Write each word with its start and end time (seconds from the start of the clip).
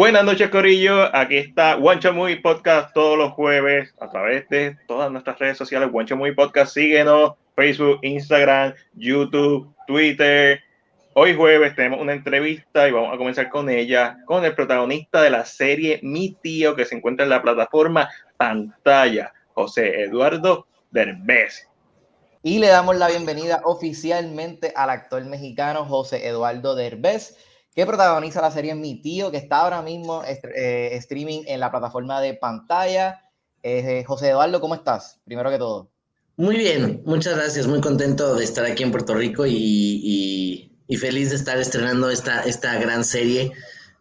Buenas 0.00 0.24
noches, 0.24 0.48
Corillo. 0.48 1.14
Aquí 1.14 1.36
está 1.36 1.76
Wancho 1.76 2.14
Muy 2.14 2.36
Podcast 2.36 2.94
todos 2.94 3.18
los 3.18 3.32
jueves 3.32 3.94
a 4.00 4.08
través 4.08 4.48
de 4.48 4.74
todas 4.88 5.12
nuestras 5.12 5.38
redes 5.38 5.58
sociales. 5.58 5.90
Wancho 5.92 6.16
Muy 6.16 6.34
Podcast, 6.34 6.72
síguenos: 6.72 7.32
Facebook, 7.54 7.98
Instagram, 8.00 8.72
YouTube, 8.94 9.70
Twitter. 9.86 10.58
Hoy 11.12 11.36
jueves 11.36 11.76
tenemos 11.76 12.00
una 12.00 12.14
entrevista 12.14 12.88
y 12.88 12.92
vamos 12.92 13.12
a 13.12 13.18
comenzar 13.18 13.50
con 13.50 13.68
ella, 13.68 14.16
con 14.24 14.42
el 14.42 14.54
protagonista 14.54 15.20
de 15.20 15.28
la 15.28 15.44
serie 15.44 16.00
Mi 16.02 16.34
Tío, 16.42 16.74
que 16.74 16.86
se 16.86 16.94
encuentra 16.94 17.24
en 17.24 17.30
la 17.30 17.42
plataforma 17.42 18.08
Pantalla, 18.38 19.34
José 19.52 20.04
Eduardo 20.04 20.66
Derbez. 20.90 21.68
Y 22.42 22.58
le 22.58 22.68
damos 22.68 22.96
la 22.96 23.08
bienvenida 23.08 23.60
oficialmente 23.64 24.72
al 24.74 24.88
actor 24.88 25.22
mexicano 25.26 25.84
José 25.84 26.26
Eduardo 26.26 26.74
Derbez 26.74 27.36
que 27.74 27.86
protagoniza 27.86 28.40
la 28.40 28.50
serie 28.50 28.74
Mi 28.74 29.00
Tío, 29.00 29.30
que 29.30 29.36
está 29.36 29.60
ahora 29.60 29.82
mismo 29.82 30.22
eh, 30.24 30.90
streaming 30.94 31.42
en 31.46 31.60
la 31.60 31.70
plataforma 31.70 32.20
de 32.20 32.34
pantalla. 32.34 33.30
Eh, 33.62 34.04
José 34.06 34.30
Eduardo, 34.30 34.60
¿cómo 34.60 34.74
estás? 34.74 35.20
Primero 35.24 35.50
que 35.50 35.58
todo. 35.58 35.90
Muy 36.36 36.56
bien, 36.56 37.02
muchas 37.04 37.36
gracias, 37.36 37.66
muy 37.66 37.80
contento 37.80 38.34
de 38.34 38.44
estar 38.44 38.64
aquí 38.64 38.82
en 38.82 38.90
Puerto 38.90 39.14
Rico 39.14 39.44
y, 39.46 40.72
feliz 40.98 41.30
de 41.30 41.36
estar 41.36 41.58
estrenando 41.58 42.10
esta, 42.10 42.42
esta 42.42 42.78
gran 42.78 43.04
serie 43.04 43.52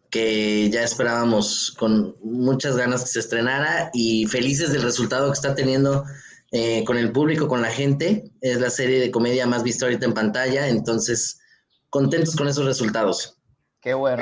que 0.10 0.70
ya 0.72 0.84
esperábamos 0.84 1.76
con 1.78 2.16
muchas 2.24 2.76
ganas 2.78 3.02
que 3.04 3.10
se 3.10 3.20
estrenara 3.20 3.92
y 3.94 4.26
felices 4.26 4.72
del 4.72 4.82
resultado 4.82 5.28
que 5.28 5.34
está 5.34 5.54
teniendo 5.54 6.06
eh, 6.52 6.84
con 6.86 6.98
el 6.98 7.12
público, 7.12 7.48
con 7.48 7.62
la 7.62 7.70
gente. 7.70 8.32
Es 8.42 8.60
la 8.60 8.70
serie 8.70 9.00
de 9.00 9.12
comedia 9.12 9.46
más 9.46 9.62
vista 9.62 9.86
ahorita 9.86 10.06
en 10.06 10.14
pantalla, 10.14 10.68
entonces 10.68 11.40
contentos 11.90 12.36
con 12.36 12.48
esos 12.48 12.66
resultados. 12.66 13.39
Qué 13.82 13.94
bueno, 13.94 14.22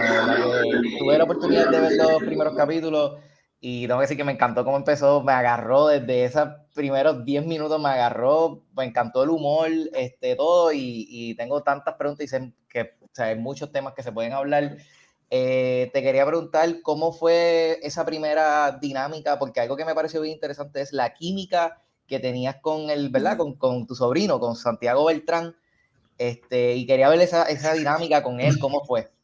tuve 0.99 1.17
la 1.17 1.23
oportunidad 1.23 1.69
de 1.71 1.79
ver 1.79 1.93
los 1.93 2.21
primeros 2.21 2.55
capítulos 2.55 3.19
y 3.59 3.87
tengo 3.87 3.99
que 3.99 4.03
decir 4.03 4.17
que 4.17 4.23
me 4.23 4.33
encantó 4.33 4.63
cómo 4.63 4.77
empezó, 4.77 5.23
me 5.23 5.31
agarró 5.31 5.87
desde 5.87 6.25
esos 6.25 6.47
primeros 6.75 7.25
10 7.25 7.43
minutos, 7.47 7.81
me 7.81 7.89
agarró, 7.89 8.63
me 8.75 8.85
encantó 8.85 9.23
el 9.23 9.31
humor, 9.31 9.67
este, 9.95 10.35
todo, 10.35 10.71
y, 10.71 11.33
tengo 11.37 11.63
tantas 11.63 11.95
preguntas 11.95 12.25
y 12.25 12.27
sé 12.27 12.53
que 12.69 12.97
hay 13.17 13.35
muchos 13.35 13.71
temas 13.71 13.93
que 13.95 14.03
se 14.03 14.11
pueden 14.11 14.33
hablar. 14.33 14.77
Eh, 15.31 15.89
te 15.91 16.03
quería 16.03 16.25
preguntar 16.25 16.81
cómo 16.83 17.11
fue 17.11 17.79
esa 17.81 18.05
primera 18.05 18.77
dinámica, 18.79 19.39
porque 19.39 19.59
algo 19.59 19.75
que 19.75 19.85
me 19.85 19.95
pareció 19.95 20.21
bien 20.21 20.35
interesante 20.35 20.81
es 20.81 20.93
la 20.93 21.15
química 21.15 21.81
que 22.05 22.19
tenías 22.19 22.57
con 22.61 22.91
el, 22.91 23.09
¿verdad? 23.09 23.37
Con, 23.37 23.55
con 23.55 23.87
tu 23.87 23.95
sobrino, 23.95 24.39
con 24.39 24.55
Santiago 24.55 25.05
Beltrán, 25.05 25.55
este, 26.19 26.75
y 26.75 26.85
quería 26.85 27.09
ver 27.09 27.21
esa, 27.21 27.43
esa 27.45 27.73
dinámica 27.73 28.21
con 28.21 28.39
él, 28.39 28.59
cómo 28.59 28.85
fue. 28.85 29.16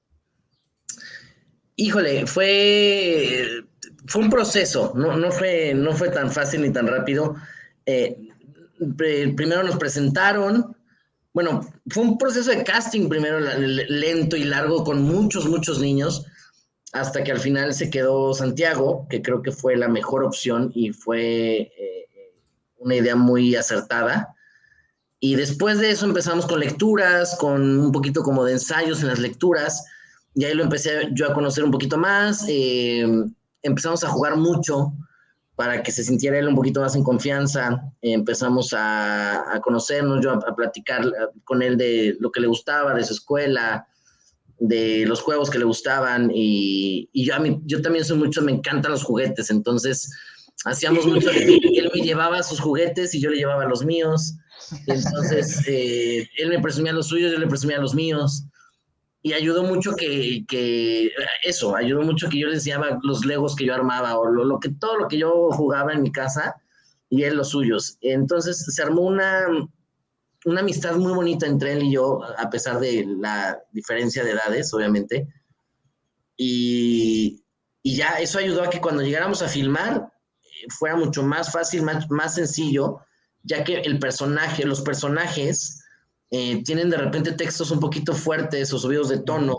Híjole, 1.76 2.28
fue, 2.28 3.64
fue 4.06 4.22
un 4.22 4.30
proceso, 4.30 4.94
no, 4.96 5.18
no, 5.18 5.32
fue, 5.32 5.74
no 5.74 5.94
fue 5.94 6.10
tan 6.10 6.32
fácil 6.32 6.62
ni 6.62 6.72
tan 6.72 6.88
rápido. 6.88 7.36
Eh, 7.86 8.30
primero 8.98 9.64
nos 9.64 9.78
presentaron, 9.78 10.76
bueno, 11.34 11.68
fue 11.88 12.04
un 12.04 12.18
proceso 12.18 12.52
de 12.52 12.64
casting 12.64 13.10
primero 13.10 13.40
lento 13.40 14.36
y 14.36 14.44
largo 14.44 14.84
con 14.84 15.02
muchos, 15.02 15.48
muchos 15.48 15.80
niños, 15.80 16.26
hasta 16.92 17.24
que 17.24 17.32
al 17.32 17.40
final 17.40 17.74
se 17.74 17.90
quedó 17.90 18.36
Santiago, 18.36 19.08
que 19.10 19.24
creo 19.24 19.42
que 19.42 19.52
fue 19.52 19.76
la 19.76 19.88
mejor 19.88 20.24
opción 20.24 20.72
y 20.76 20.92
fue 20.92 21.72
eh, 21.76 22.08
una 22.78 22.96
idea 22.96 23.16
muy 23.16 23.56
acertada. 23.56 24.36
Y 25.20 25.36
después 25.36 25.80
de 25.80 25.90
eso 25.90 26.06
empezamos 26.06 26.46
con 26.46 26.60
lecturas, 26.60 27.36
con 27.40 27.80
un 27.80 27.92
poquito 27.92 28.22
como 28.22 28.44
de 28.44 28.54
ensayos 28.54 29.02
en 29.02 29.08
las 29.08 29.20
lecturas 29.20 29.84
y 30.36 30.46
ahí 30.46 30.54
lo 30.54 30.64
empecé 30.64 31.10
yo 31.14 31.28
a 31.28 31.34
conocer 31.34 31.64
un 31.64 31.72
poquito 31.72 31.98
más. 31.98 32.46
Eh, 32.48 33.06
empezamos 33.62 34.04
a 34.04 34.10
jugar 34.10 34.36
mucho 34.38 34.94
para 35.56 35.84
que 35.84 35.92
se 35.92 36.04
sintiera 36.04 36.40
él 36.40 36.48
un 36.48 36.56
poquito 36.56 36.82
más 36.82 36.96
en 36.96 37.04
confianza. 37.04 37.94
empezamos 38.02 38.74
a, 38.76 39.60
conocernos, 39.64 40.24
yo 40.24 40.32
a, 40.32 40.56
platicar 40.56 41.06
con 41.44 41.62
él 41.62 41.78
de 41.78 42.18
lo 42.20 42.32
que 42.32 42.40
le 42.40 42.48
gustaba, 42.48 42.96
de 42.96 43.04
su 43.04 43.14
escuela, 43.14 43.88
de 44.58 45.06
los 45.06 45.22
juegos 45.22 45.52
que 45.52 45.60
le 45.60 45.66
gustaban. 45.66 46.32
Y, 46.34 47.10
yo, 47.14 47.36
a 47.36 47.40
mí, 47.40 47.62
yo 47.66 47.82
también 47.82 48.04
soy 48.04 48.18
mucho, 48.18 48.42
me 48.42 48.52
encantan 48.52 48.92
los 48.92 49.04
juguetes, 49.04 49.52
entonces 49.52 50.12
hacíamos 50.66 51.06
mucho. 51.06 51.30
él 51.30 51.92
me 51.94 52.02
llevaba 52.02 52.42
sus 52.42 52.60
juguetes 52.60 53.14
y 53.14 53.22
yo 53.22 53.30
le 53.30 53.38
llevaba 53.38 53.66
los 53.66 53.86
míos. 53.86 54.34
Entonces, 54.88 55.62
eh, 55.68 56.28
él 56.40 56.50
me 56.50 56.60
presumía 56.60 56.94
los 56.94 57.10
suyos, 57.10 57.32
yo 57.32 57.38
le 57.38 57.48
presumía 57.48 57.78
los 57.78 57.94
míos 57.94 58.48
y 59.26 59.32
ayudó 59.32 59.64
mucho 59.64 59.96
que, 59.96 60.44
que, 60.50 61.10
eso, 61.44 61.78
ayudó 61.78 62.02
mucho 62.02 62.28
que 62.30 62.40
yo 62.40 62.48
les 62.48 62.58
enseñaba 62.58 63.00
los 63.04 63.26
legos 63.26 63.56
que 63.56 63.66
yo 63.66 63.74
armaba 63.74 64.20
o 64.20 64.26
lo, 64.26 64.60
que 64.60 64.70
todo 64.70 64.98
lo 64.98 65.08
que 65.08 65.18
yo 65.18 65.50
jugaba 65.52 65.94
en 65.94 66.04
mi 66.04 66.12
casa 66.12 66.62
y 67.10 67.24
él 67.24 67.38
los 67.38 67.50
suyos. 67.50 67.98
Entonces 68.02 68.66
se 68.68 68.84
armó 68.84 69.04
una, 69.04 69.48
una 70.44 70.60
amistad 70.60 70.98
muy 70.98 71.14
bonita 71.14 71.48
entre 71.48 71.72
él 71.72 71.84
y 71.84 71.94
yo, 71.94 72.22
a 72.38 72.50
pesar 72.50 72.82
de 72.82 73.06
la 73.18 73.58
diferencia 73.72 74.26
de 74.26 74.32
edades, 74.32 74.74
obviamente. 74.74 75.26
Y, 76.36 77.42
y 77.82 77.96
ya 77.96 78.20
eso 78.20 78.40
ayudó 78.40 78.64
a 78.64 78.70
que 78.70 78.82
cuando 78.82 79.04
llegáramos 79.04 79.42
a 79.42 79.48
filmar 79.48 80.12
fuera 80.78 80.98
mucho 80.98 81.24
más 81.24 81.50
fácil, 81.50 81.84
más, 81.84 82.12
más 82.12 82.36
sencillo, 82.36 83.00
ya 83.44 83.64
que 83.64 83.76
el 83.76 84.00
personaje, 84.00 84.66
los 84.66 84.82
personajes 84.82 85.83
eh, 86.36 86.64
tienen 86.64 86.90
de 86.90 86.98
repente 86.98 87.34
textos 87.34 87.70
un 87.70 87.80
poquito 87.80 88.16
fuertes 88.16 88.74
o 88.74 88.80
subidos 88.80 89.10
de 89.10 89.20
tono. 89.20 89.56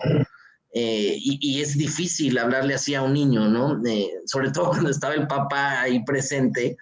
Eh, 0.73 1.17
y, 1.21 1.63
es 1.63 1.79
difícil 1.79 2.37
hablarle 2.37 2.75
así 2.75 2.97
a 2.97 3.03
un 3.03 3.13
niño, 3.13 3.49
¿no? 3.49 3.81
Eh, 3.87 4.11
sobre 4.27 4.51
todo 4.51 4.71
cuando 4.71 4.91
estaba 4.91 5.15
el 5.15 5.29
papá 5.29 5.83
ahí 5.83 6.05
presente, 6.05 6.77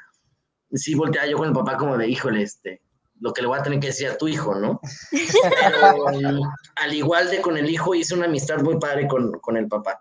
sí 0.73 0.95
volteaba 0.95 1.29
yo 1.29 1.37
con 1.37 1.49
el 1.49 1.53
papá 1.53 1.77
como 1.77 1.99
de, 1.99 2.09
híjole, 2.09 2.41
este, 2.41 2.81
lo 3.21 3.35
que 3.35 3.43
le 3.43 3.49
voy 3.49 3.59
a 3.59 3.63
tener 3.63 3.81
que 3.81 3.89
decir 3.89 4.09
a 4.09 4.17
tu 4.17 4.29
hijo, 4.29 4.55
¿no? 4.55 4.81
al 6.77 6.95
igual 6.95 7.29
de 7.29 7.43
con 7.43 7.59
el 7.59 7.69
hijo, 7.69 7.95
hice 7.95 8.15
una 8.15 8.25
amistad 8.25 8.63
muy 8.63 8.79
padre 8.79 9.07
con, 9.07 9.33
con 9.41 9.59
el 9.59 9.69
papá. 9.69 10.01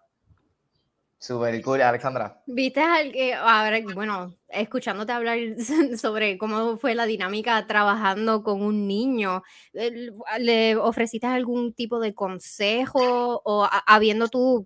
Súper 1.21 1.61
cool, 1.61 1.83
Alexandra. 1.83 2.41
Viste 2.47 2.81
al 2.81 3.11
que, 3.11 3.35
ahora, 3.35 3.79
bueno, 3.93 4.33
escuchándote 4.47 5.11
hablar 5.11 5.37
sobre 6.01 6.39
cómo 6.39 6.79
fue 6.79 6.95
la 6.95 7.05
dinámica 7.05 7.67
trabajando 7.67 8.41
con 8.41 8.63
un 8.63 8.87
niño, 8.87 9.43
¿le 9.71 10.75
ofreciste 10.77 11.27
algún 11.27 11.75
tipo 11.75 11.99
de 11.99 12.15
consejo 12.15 13.39
o 13.45 13.69
habiendo 13.85 14.29
tú, 14.29 14.65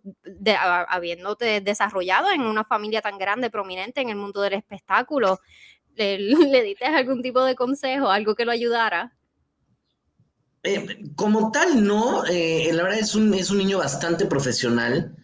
habiéndote 0.88 1.59
desarrollado 1.59 2.31
en 2.31 2.43
una 2.43 2.63
familia 2.63 3.01
tan 3.01 3.17
grande, 3.17 3.49
prominente 3.49 3.99
en 3.99 4.07
el 4.07 4.16
mundo 4.16 4.39
del 4.39 4.53
espectáculo, 4.53 5.41
le, 5.97 6.63
diste 6.63 6.85
algún 6.85 7.22
tipo 7.22 7.43
de 7.43 7.55
consejo, 7.55 8.09
algo 8.09 8.33
que 8.33 8.45
lo 8.45 8.51
ayudara? 8.51 9.13
Eh, 10.63 11.11
como 11.17 11.51
tal, 11.51 11.85
no. 11.85 12.23
Eh, 12.27 12.69
la 12.72 12.83
verdad 12.83 12.99
es 12.99 13.13
un, 13.13 13.33
es 13.33 13.51
un 13.51 13.57
niño 13.57 13.79
bastante 13.79 14.25
profesional 14.25 15.17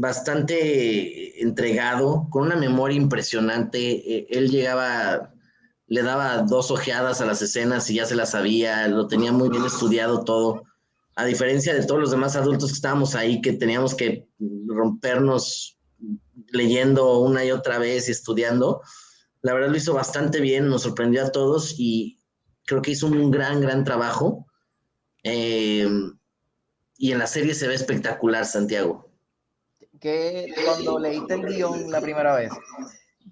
bastante 0.00 1.42
entregado, 1.42 2.26
con 2.30 2.44
una 2.44 2.56
memoria 2.56 2.96
impresionante. 2.96 3.80
E, 3.80 4.26
él 4.30 4.50
llegaba, 4.50 5.34
le 5.86 6.02
daba 6.02 6.38
dos 6.42 6.70
ojeadas 6.70 7.20
a 7.20 7.26
las 7.26 7.42
escenas 7.42 7.88
y 7.90 7.96
ya 7.96 8.06
se 8.06 8.16
las 8.16 8.30
sabía, 8.30 8.88
lo 8.88 9.06
tenía 9.06 9.30
muy 9.30 9.50
bien 9.50 9.64
estudiado 9.64 10.24
todo. 10.24 10.64
A 11.16 11.26
diferencia 11.26 11.74
de 11.74 11.84
todos 11.84 12.00
los 12.00 12.10
demás 12.10 12.34
adultos 12.34 12.70
que 12.70 12.76
estábamos 12.76 13.14
ahí, 13.14 13.42
que 13.42 13.52
teníamos 13.52 13.94
que 13.94 14.26
rompernos 14.66 15.78
leyendo 16.48 17.18
una 17.18 17.44
y 17.44 17.50
otra 17.50 17.78
vez 17.78 18.08
y 18.08 18.12
estudiando, 18.12 18.80
la 19.42 19.52
verdad 19.52 19.68
lo 19.68 19.76
hizo 19.76 19.92
bastante 19.92 20.40
bien, 20.40 20.68
nos 20.68 20.82
sorprendió 20.82 21.26
a 21.26 21.30
todos 21.30 21.74
y 21.78 22.18
creo 22.64 22.80
que 22.80 22.92
hizo 22.92 23.06
un 23.06 23.30
gran, 23.30 23.60
gran 23.60 23.84
trabajo. 23.84 24.46
Eh, 25.24 25.86
y 26.96 27.12
en 27.12 27.18
la 27.18 27.26
serie 27.26 27.54
se 27.54 27.68
ve 27.68 27.74
espectacular, 27.74 28.46
Santiago. 28.46 29.09
¿Qué, 30.00 30.52
cuando 30.64 30.98
leíste 30.98 31.34
el 31.34 31.46
guion 31.46 31.90
la 31.90 32.00
primera 32.00 32.34
vez, 32.34 32.52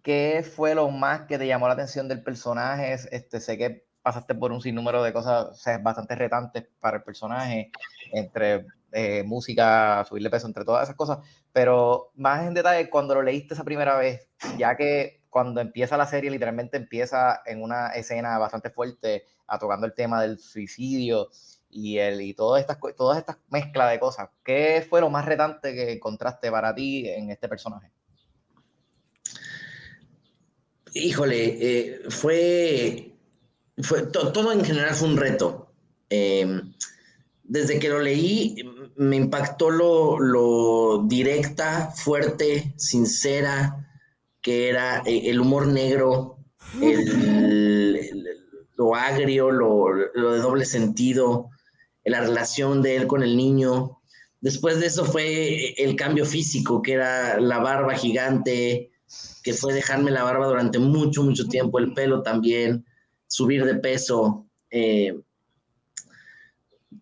¿qué 0.03 0.44
fue 0.44 0.75
lo 0.75 0.91
más 0.91 1.23
que 1.23 1.38
te 1.38 1.47
llamó 1.47 1.67
la 1.67 1.75
atención 1.75 2.09
del 2.09 2.23
personaje? 2.23 2.97
Este, 3.11 3.41
sé 3.41 3.59
que 3.59 3.87
pasaste 4.03 4.35
por 4.35 4.53
un 4.53 4.61
sinnúmero 4.61 5.03
de 5.03 5.12
cosas 5.12 5.62
bastante 5.82 6.15
retantes 6.15 6.67
para 6.81 6.99
el 6.99 7.03
personaje, 7.03 7.70
entre 8.12 8.67
eh, 8.93 9.23
música, 9.25 10.05
subirle 10.09 10.31
peso, 10.31 10.47
entre 10.47 10.65
todas 10.65 10.85
esas 10.85 10.97
cosas, 10.97 11.19
pero 11.53 12.11
más 12.15 12.47
en 12.47 12.55
detalle 12.55 12.88
cuando 12.88 13.14
lo 13.14 13.23
leíste 13.23 13.55
esa 13.55 13.64
primera 13.64 13.97
vez, 13.97 14.29
ya 14.56 14.76
que 14.76 15.23
cuando 15.29 15.61
empieza 15.61 15.97
la 15.97 16.06
serie 16.06 16.31
literalmente 16.31 16.76
empieza 16.76 17.43
en 17.44 17.62
una 17.62 17.88
escena 17.88 18.38
bastante 18.38 18.71
fuerte 18.71 19.25
tocando 19.59 19.87
el 19.87 19.94
tema 19.94 20.21
del 20.21 20.38
suicidio 20.38 21.29
y, 21.70 21.99
el, 21.99 22.20
y 22.20 22.35
todas 22.35 22.61
estas, 22.61 22.79
todas 22.97 23.19
estas 23.19 23.37
mezclas 23.49 23.91
de 23.91 24.00
cosas. 24.00 24.29
¿Qué 24.44 24.87
fue 24.88 25.00
lo 25.00 25.11
más 25.11 25.25
retante 25.25 25.75
que 25.75 25.93
encontraste 25.93 26.50
para 26.50 26.75
ti 26.75 27.09
en 27.09 27.31
este 27.31 27.49
personaje? 27.49 27.91
Híjole, 30.94 31.59
eh, 31.61 32.00
fue, 32.09 33.15
fue 33.82 34.03
todo 34.06 34.53
en 34.53 34.65
general 34.65 34.94
fue 34.94 35.09
un 35.09 35.17
reto. 35.17 35.73
Em, 36.09 36.73
desde 37.44 37.79
que 37.79 37.88
lo 37.88 38.00
leí, 38.00 38.56
me 38.97 39.17
impactó 39.17 39.71
lo, 39.71 40.19
lo 40.19 41.05
directa, 41.06 41.91
fuerte, 41.94 42.75
sincera, 42.76 43.87
que 44.41 44.69
era 44.69 45.03
eh, 45.05 45.31
el 45.31 45.41
humor 45.41 45.67
negro, 45.67 46.38
lo 48.76 48.94
agrio, 48.94 49.50
lo, 49.50 49.93
lo, 49.93 50.32
de 50.35 50.41
doble 50.41 50.64
sentido, 50.64 51.50
la 52.11 52.21
relación 52.21 52.83
de 52.83 52.97
él 52.97 53.07
con 53.07 53.23
el 53.23 53.37
niño. 53.37 54.01
Después 54.41 54.81
de 54.81 54.87
eso 54.87 55.05
fue 55.05 55.75
el 55.83 55.97
cambio 55.97 56.25
físico, 56.25 56.83
que 56.83 56.93
era 56.93 57.41
la 57.41 57.59
barba 57.59 57.95
gigante, 57.95 58.91
que 59.43 59.53
fue 59.53 59.75
dejarme 59.75 60.11
la 60.11 60.23
barba 60.23 60.47
durante 60.47 60.79
mucho, 60.79 61.23
mucho 61.23 61.47
tiempo, 61.49 61.79
el 61.79 61.95
pelo 61.95 62.23
también, 62.23 62.85
subir 63.27 63.65
de 63.65 63.75
peso. 63.77 64.47
Eh, 64.71 65.15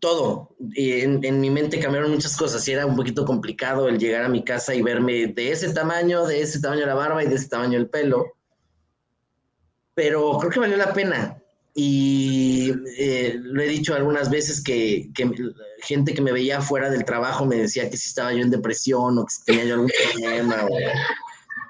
todo. 0.00 0.54
En, 0.74 1.24
en, 1.24 1.40
mi 1.40 1.50
mente 1.50 1.80
cambiaron 1.80 2.10
muchas 2.10 2.36
cosas 2.36 2.66
y 2.66 2.72
era 2.72 2.86
un 2.86 2.96
poquito 2.96 3.24
complicado 3.24 3.88
el 3.88 3.98
llegar 3.98 4.24
a 4.24 4.28
mi 4.28 4.44
casa 4.44 4.74
y 4.74 4.82
verme 4.82 5.26
de 5.28 5.52
ese 5.52 5.72
tamaño, 5.72 6.26
de 6.26 6.40
ese 6.40 6.60
tamaño 6.60 6.86
la 6.86 6.94
barba 6.94 7.22
y 7.22 7.28
de 7.28 7.34
ese 7.34 7.48
tamaño 7.48 7.78
el 7.78 7.88
pelo. 7.88 8.36
Pero 9.94 10.38
creo 10.38 10.50
que 10.50 10.60
valió 10.60 10.76
la 10.76 10.92
pena. 10.92 11.35
Y 11.78 12.72
eh, 12.96 13.36
lo 13.38 13.60
he 13.60 13.68
dicho 13.68 13.94
algunas 13.94 14.30
veces 14.30 14.64
que, 14.64 15.10
que, 15.14 15.30
gente 15.82 16.14
que 16.14 16.22
me 16.22 16.32
veía 16.32 16.62
fuera 16.62 16.88
del 16.88 17.04
trabajo 17.04 17.44
me 17.44 17.56
decía 17.56 17.90
que 17.90 17.98
si 17.98 18.08
estaba 18.08 18.32
yo 18.32 18.40
en 18.40 18.50
depresión 18.50 19.18
o 19.18 19.26
que 19.26 19.34
si 19.34 19.44
tenía 19.44 19.64
yo 19.66 19.74
algún 19.74 19.90
problema, 20.14 20.64
o, 20.64 20.78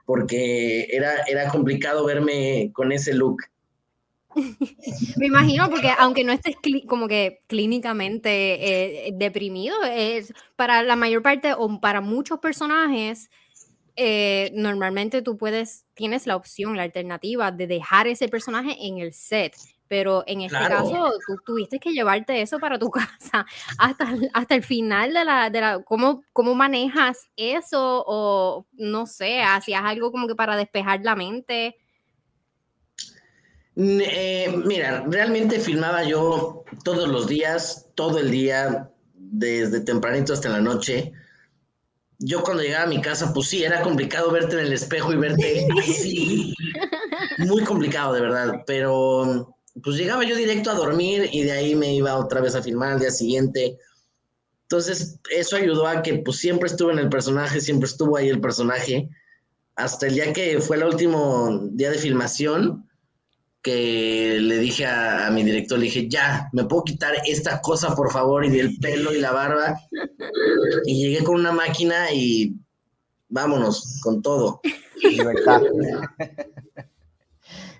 porque 0.05 0.87
era, 0.93 1.23
era 1.27 1.49
complicado 1.49 2.07
verme 2.07 2.71
con 2.73 2.93
ese 2.93 3.15
look. 3.15 3.39
Me 5.17 5.27
imagino, 5.27 5.69
porque 5.69 5.91
aunque 5.99 6.23
no 6.23 6.33
estés 6.33 6.55
como 6.87 7.09
que 7.09 7.41
clínicamente 7.49 9.09
eh, 9.09 9.13
deprimido, 9.13 9.75
es 9.83 10.33
para 10.55 10.85
la 10.85 10.95
mayor 10.95 11.23
parte 11.23 11.53
o 11.53 11.81
para 11.81 12.01
muchos 12.01 12.39
personajes, 12.39 13.29
eh, 13.97 14.53
normalmente 14.55 15.23
tú 15.23 15.37
puedes, 15.37 15.85
tienes 15.95 16.29
la 16.29 16.37
opción, 16.37 16.77
la 16.77 16.85
alternativa 16.85 17.51
de 17.51 17.67
dejar 17.67 18.07
ese 18.07 18.29
personaje 18.29 18.77
en 18.87 18.99
el 18.99 19.13
set. 19.13 19.57
Pero 19.89 20.25
en 20.27 20.43
este 20.43 20.59
caso, 20.59 21.13
tú 21.27 21.37
tuviste 21.45 21.79
que 21.79 21.93
llevarte 21.93 22.41
eso 22.41 22.59
para 22.59 22.79
tu 22.79 22.91
casa 22.91 23.47
hasta, 23.79 24.15
hasta 24.33 24.55
el 24.55 24.63
final 24.63 25.13
de 25.13 25.25
la, 25.25 25.51
de 25.51 25.61
la 25.61 25.83
¿cómo, 25.83 26.23
¿Cómo 26.33 26.55
manejas 26.55 27.29
eso? 27.37 28.05
O 28.07 28.67
no 28.73 29.07
sé, 29.07 29.43
hacías 29.43 29.83
algo 29.85 30.11
como 30.11 30.27
que 30.27 30.35
para 30.35 30.57
despejar 30.57 31.01
la 31.03 31.15
mente. 31.15 31.77
Eh, 33.77 34.55
mira, 34.65 35.05
realmente 35.07 35.61
filmaba 35.61 36.03
yo 36.03 36.65
todos 36.83 37.09
los 37.09 37.27
días, 37.27 37.91
todo 37.95 38.19
el 38.19 38.31
día, 38.31 38.91
desde 39.15 39.81
tempranito 39.81 40.33
hasta 40.33 40.49
la 40.49 40.61
noche. 40.61 41.13
Yo 42.19 42.43
cuando 42.43 42.63
llegaba 42.63 42.85
a 42.85 42.89
mi 42.89 43.03
casa, 43.03 43.35
pues 43.35 43.49
sí, 43.49 43.63
era 43.63 43.83
complicado 43.83 44.31
verte 44.31 44.55
en 44.55 44.67
el 44.67 44.73
espejo 44.73 45.13
y 45.13 45.17
verte 45.17 45.69
así. 45.79 46.55
Muy 47.39 47.63
complicado, 47.65 48.15
de 48.15 48.23
verdad. 48.23 48.63
Pero 48.67 49.56
pues 49.83 49.97
llegaba 49.97 50.25
yo 50.25 50.37
directo 50.37 50.71
a 50.71 50.75
dormir 50.75 51.29
y 51.33 51.43
de 51.43 51.53
ahí 51.53 51.75
me 51.75 51.95
iba 51.95 52.17
otra 52.17 52.41
vez 52.41 52.55
a 52.55 52.63
filmar 52.63 52.93
al 52.93 53.01
día 53.01 53.11
siguiente. 53.11 53.79
Entonces, 54.63 55.21
eso 55.31 55.57
ayudó 55.57 55.87
a 55.87 56.03
que 56.03 56.19
pues 56.19 56.39
siempre 56.39 56.69
estuve 56.69 56.93
en 56.93 56.99
el 56.99 57.09
personaje, 57.09 57.61
siempre 57.61 57.87
estuvo 57.87 58.17
ahí 58.17 58.29
el 58.29 58.41
personaje. 58.41 59.09
Hasta 59.77 60.07
el 60.07 60.15
día 60.15 60.33
que 60.33 60.61
fue 60.61 60.77
el 60.77 60.85
último 60.85 61.69
día 61.73 61.91
de 61.91 61.99
filmación, 61.99 62.89
que 63.63 64.39
le 64.41 64.59
dije 64.59 64.87
a, 64.87 65.29
mi 65.31 65.43
director, 65.43 65.79
le 65.79 65.87
dije, 65.87 66.09
ya, 66.09 66.49
¿me 66.53 66.65
puedo 66.65 66.85
quitar 66.85 67.15
esta 67.27 67.61
cosa, 67.61 67.95
por 67.95 68.11
favor? 68.11 68.47
Y 68.47 68.59
el 68.59 68.79
pelo 68.79 69.13
y 69.13 69.21
la 69.21 69.33
barba. 69.33 69.77
Y 70.85 71.03
llegué 71.03 71.25
con 71.25 71.35
una 71.35 71.53
máquina 71.53 72.13
y 72.13 72.55
vámonos, 73.29 74.01
con 74.03 74.23
todo. 74.23 74.61
Libertad. 75.03 75.63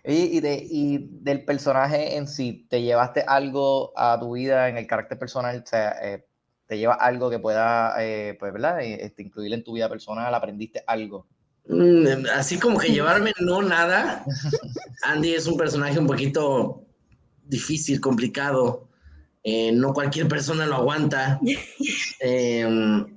y, 0.09 0.41
de, 0.41 0.67
y 0.71 1.09
del 1.11 1.45
personaje 1.45 2.17
en 2.17 2.29
sí, 2.29 2.67
¿te 2.71 2.83
llevaste 2.83 3.25
algo 3.27 3.93
a 3.97 4.19
tu 4.21 4.35
vida 4.35 4.69
en 4.69 4.77
el 4.77 4.87
carácter 4.87 5.19
personal? 5.19 5.61
O 5.65 5.67
sea, 5.67 5.97
eh, 6.01 6.25
¿te 6.67 6.79
lleva 6.79 6.95
algo 6.95 7.29
que 7.29 7.41
pueda, 7.41 7.95
eh, 7.99 8.37
pues, 8.39 8.53
¿verdad? 8.53 8.81
Este, 8.83 9.23
incluir 9.23 9.53
en 9.53 9.65
tu 9.65 9.73
vida 9.73 9.89
personal? 9.89 10.33
¿Aprendiste 10.33 10.85
algo? 10.87 11.27
Mm, 11.69 12.27
así 12.37 12.59
como 12.59 12.79
que 12.79 12.93
llevarme, 12.93 13.33
no 13.41 13.63
nada. 13.63 14.25
Andy 15.03 15.35
es 15.35 15.49
un 15.49 15.57
personaje 15.57 15.99
un 15.99 16.07
poquito 16.07 16.85
difícil, 17.45 18.01
complicado. 18.01 18.89
Eh, 19.43 19.73
no 19.73 19.93
cualquier 19.93 20.29
persona 20.29 20.67
lo 20.67 20.77
aguanta. 20.77 21.41
Em, 22.21 23.17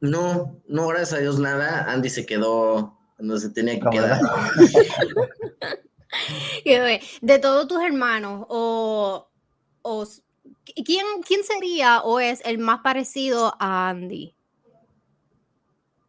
no, 0.00 0.60
no, 0.66 0.86
gracias 0.88 1.12
a 1.14 1.18
Dios 1.18 1.38
nada. 1.38 1.84
Andy 1.90 2.10
se 2.10 2.26
quedó 2.26 2.98
donde 3.18 3.40
se 3.40 3.50
tenía 3.50 3.78
que 3.78 3.88
quedar. 3.88 4.20
De 7.20 7.38
todos 7.38 7.68
tus 7.68 7.82
hermanos, 7.82 8.46
o, 8.48 9.28
o 9.82 10.06
¿quién, 10.84 11.06
¿quién 11.26 11.44
sería 11.44 12.02
o 12.02 12.20
es 12.20 12.40
el 12.44 12.58
más 12.58 12.80
parecido 12.80 13.54
a 13.58 13.90
Andy? 13.90 14.34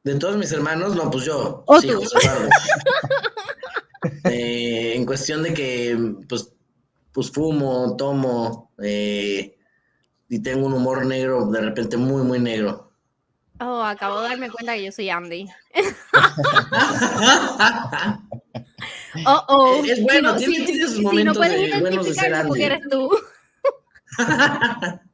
De 0.04 0.16
todos 0.16 0.36
mis 0.36 0.52
hermanos, 0.52 0.96
no, 0.96 1.10
pues 1.10 1.24
yo. 1.24 1.64
sí, 1.80 1.90
eh, 4.26 4.94
en 4.96 5.06
cuestión 5.06 5.44
de 5.44 5.54
que, 5.54 5.98
pues, 6.28 6.52
pues 7.14 7.32
fumo, 7.32 7.96
tomo, 7.96 8.72
eh, 8.84 9.58
y 10.28 10.40
tengo 10.40 10.68
un 10.68 10.74
humor 10.74 11.06
negro, 11.06 11.46
de 11.46 11.62
repente 11.62 11.96
muy, 11.96 12.24
muy 12.24 12.40
negro. 12.40 12.92
Oh, 13.62 13.82
acabo 13.82 14.22
de 14.22 14.30
darme 14.30 14.52
cuenta 14.52 14.74
que 14.74 14.86
yo 14.86 14.92
soy 14.92 15.10
Andy. 15.10 15.48
oh, 19.26 19.46
oh. 19.48 19.84
Es 19.86 20.02
bueno, 20.02 20.38
si 20.38 20.60
no, 20.60 20.66
tiene, 20.66 20.88
sus 20.88 21.02
momentos 21.02 21.40
de 21.40 21.80
buenos 21.80 22.06
de 22.06 22.14
ser 22.14 22.34
Andy. 22.34 22.64
eres 22.64 22.82
tú. 22.90 23.10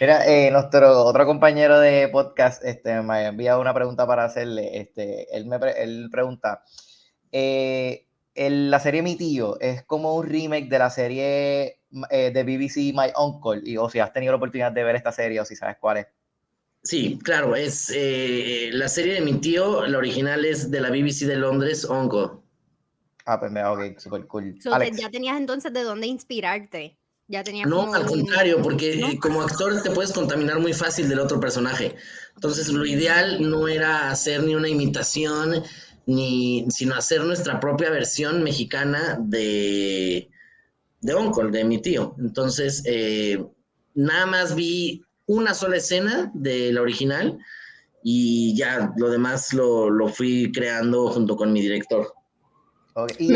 Mira, 0.00 0.26
eh, 0.26 0.50
nuestro 0.50 1.04
otro 1.04 1.24
compañero 1.24 1.78
de 1.80 2.08
podcast 2.08 2.62
este, 2.64 3.00
me 3.00 3.14
ha 3.14 3.26
enviado 3.28 3.60
una 3.60 3.72
pregunta 3.72 4.06
para 4.06 4.24
hacerle. 4.24 4.78
Este, 4.78 5.34
él, 5.34 5.46
me 5.46 5.56
él 5.78 6.08
pregunta, 6.10 6.62
eh, 7.32 8.06
la 8.34 8.78
serie 8.80 9.00
Mi 9.00 9.16
Tío 9.16 9.58
es 9.60 9.82
como 9.84 10.14
un 10.14 10.26
remake 10.26 10.68
de 10.68 10.78
la 10.78 10.90
serie 10.90 11.80
eh, 12.10 12.30
de 12.30 12.44
BBC 12.44 12.94
My 12.94 13.10
Uncle, 13.18 13.62
y 13.64 13.78
o 13.78 13.88
si 13.88 13.98
has 13.98 14.12
tenido 14.12 14.32
la 14.32 14.36
oportunidad 14.36 14.72
de 14.72 14.84
ver 14.84 14.96
esta 14.96 15.12
serie 15.12 15.40
o 15.40 15.44
si 15.46 15.56
sabes 15.56 15.76
cuál 15.80 15.98
es. 15.98 16.06
Sí, 16.82 17.18
claro, 17.24 17.56
es 17.56 17.90
la 18.72 18.88
serie 18.88 19.14
de 19.14 19.20
Mi 19.22 19.34
Tío, 19.34 19.86
la 19.86 19.98
original 19.98 20.44
es 20.44 20.70
de 20.70 20.80
la 20.80 20.90
BBC 20.90 21.26
de 21.26 21.36
Londres, 21.36 21.84
Uncle. 21.84 22.45
Ah, 23.26 23.40
pues 23.40 23.50
me 23.50 23.62
ok, 23.64 23.98
super 23.98 24.24
cool. 24.28 24.56
ya 24.62 25.10
tenías 25.10 25.36
entonces 25.36 25.72
de 25.72 25.82
dónde 25.82 26.06
inspirarte. 26.06 26.96
Ya 27.28 27.42
tenía 27.42 27.66
no, 27.66 27.92
al 27.92 28.06
contrario, 28.06 28.62
porque 28.62 29.18
como 29.20 29.42
actor 29.42 29.82
te 29.82 29.90
puedes 29.90 30.12
contaminar 30.12 30.60
muy 30.60 30.72
fácil 30.72 31.08
del 31.08 31.18
otro 31.18 31.40
personaje. 31.40 31.96
Entonces, 32.36 32.68
lo 32.68 32.86
ideal 32.86 33.42
no 33.50 33.66
era 33.66 34.10
hacer 34.10 34.44
ni 34.44 34.54
una 34.54 34.68
imitación, 34.68 35.64
ni, 36.06 36.66
sino 36.70 36.94
hacer 36.94 37.24
nuestra 37.24 37.58
propia 37.58 37.90
versión 37.90 38.44
mexicana 38.44 39.18
de, 39.20 40.30
de 41.00 41.14
Uncle, 41.16 41.50
de 41.50 41.64
mi 41.64 41.82
tío. 41.82 42.14
Entonces, 42.20 42.84
eh, 42.86 43.44
nada 43.94 44.26
más 44.26 44.54
vi 44.54 45.02
una 45.26 45.52
sola 45.52 45.78
escena 45.78 46.30
de 46.32 46.72
la 46.72 46.82
original 46.82 47.36
y 48.04 48.56
ya 48.56 48.92
lo 48.96 49.10
demás 49.10 49.52
lo, 49.52 49.90
lo 49.90 50.06
fui 50.06 50.52
creando 50.52 51.08
junto 51.08 51.34
con 51.34 51.52
mi 51.52 51.60
director. 51.60 52.15
Y 53.18 53.34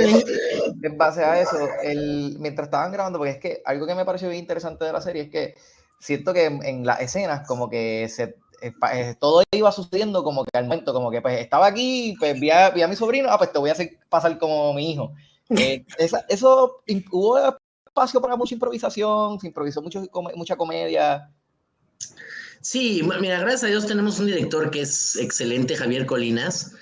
en 0.83 0.97
base 0.97 1.23
a 1.23 1.40
eso, 1.40 1.59
el, 1.83 2.37
mientras 2.38 2.69
estaban 2.69 2.93
grabando, 2.93 3.19
porque 3.19 3.33
es 3.33 3.38
que 3.38 3.62
algo 3.64 3.87
que 3.87 3.95
me 3.95 4.05
pareció 4.05 4.29
bien 4.29 4.40
interesante 4.40 4.85
de 4.85 4.93
la 4.93 5.02
serie 5.02 5.23
es 5.23 5.31
que 5.31 5.55
siento 5.99 6.33
que 6.33 6.47
en, 6.47 6.87
las 6.87 7.00
escenas 7.00 7.47
como 7.47 7.69
que 7.69 8.09
se, 8.09 8.37
eh, 8.62 8.73
eh, 8.93 9.14
todo 9.21 9.43
iba 9.50 9.71
sucediendo 9.71 10.25
como 10.25 10.45
que 10.45 10.57
al 10.57 10.64
momento, 10.64 10.95
como 10.95 11.11
que 11.11 11.21
pues 11.21 11.40
estaba 11.40 11.67
aquí, 11.67 12.17
pues 12.19 12.40
vi 12.40 12.50
a, 12.50 12.73
mi 12.88 12.97
sobrino, 12.97 13.29
ah, 13.31 13.37
pues 13.37 13.52
te 13.52 13.59
voy 13.59 13.69
a 13.69 13.73
hacer 13.73 13.99
pasar 14.09 14.38
como 14.38 14.73
mi 14.73 14.93
hijo. 14.93 15.12
Eh, 15.50 15.85
eso, 15.99 16.83
hubo 17.11 17.38
espacio 17.87 18.21
para 18.21 18.37
mucha 18.37 18.55
improvisación, 18.55 19.38
se 19.40 19.49
improvisó 19.49 19.83
mucho, 19.83 20.02
mucha 20.37 20.57
comedia. 20.57 21.31
Sí, 22.62 23.02
mira, 23.21 23.40
gracias 23.40 23.64
a 23.64 23.67
Dios 23.67 23.87
tenemos 23.87 24.21
un 24.21 24.26
director 24.26 24.71
que 24.71 24.83
es 24.83 25.17
excelente, 25.17 25.76
Javier 25.76 26.07
Colinas, 26.07 26.73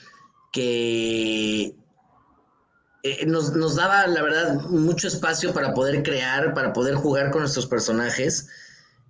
que 0.52 1.74
eh, 3.12 3.26
nos, 3.26 3.74
daba, 3.76 4.06
la 4.06 4.22
verdad, 4.22 4.60
mucho 4.62 5.08
espacio 5.08 5.52
para 5.52 5.74
poder 5.74 6.02
crear, 6.02 6.54
para 6.54 6.72
poder 6.72 6.94
jugar 6.94 7.30
con 7.30 7.42
nuestros 7.42 7.66
personajes 7.66 8.48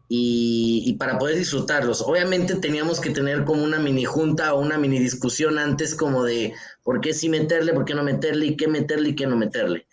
y, 0.09 0.95
para 0.99 1.19
poder 1.19 1.37
disfrutarlos. 1.37 2.03
Obviamente 2.03 2.57
teníamos 2.57 3.01
que 3.01 3.11
tener 3.11 3.45
como 3.45 3.63
una 3.63 3.79
mini 3.79 4.05
junta 4.05 4.55
o 4.55 4.61
una 4.61 4.79
mini 4.79 4.99
discusión 4.99 5.59
antes 5.59 5.95
como 5.95 6.25
de 6.25 6.55
por 6.83 7.01
qué 7.01 7.13
sí 7.13 7.29
meterle, 7.29 7.73
por 7.73 7.85
qué 7.85 7.95
no 7.95 8.03
meterle 8.03 8.47
y 8.47 8.57
qué 8.57 8.69
meterle 8.69 9.11
y 9.11 9.15
qué 9.15 9.27
no 9.27 9.37
meterle. 9.37 9.87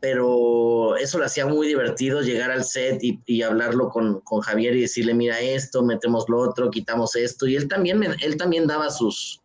pero 0.00 0.96
eso 0.96 1.18
lo 1.18 1.24
hacía 1.24 1.46
muy 1.46 1.68
divertido, 1.68 2.20
llegar 2.20 2.50
al 2.50 2.64
set 2.64 2.98
y, 3.02 3.42
hablarlo 3.42 3.90
con, 3.90 4.20
con, 4.20 4.40
Javier 4.40 4.74
y 4.74 4.82
decirle, 4.82 5.14
mira 5.14 5.40
esto, 5.40 5.82
metemos 5.84 6.24
lo 6.28 6.40
otro, 6.40 6.70
quitamos 6.70 7.14
esto, 7.16 7.46
y 7.46 7.54
él 7.56 7.68
también, 7.68 8.02
él 8.20 8.36
también 8.36 8.66
daba 8.66 8.90
sus, 8.90 9.40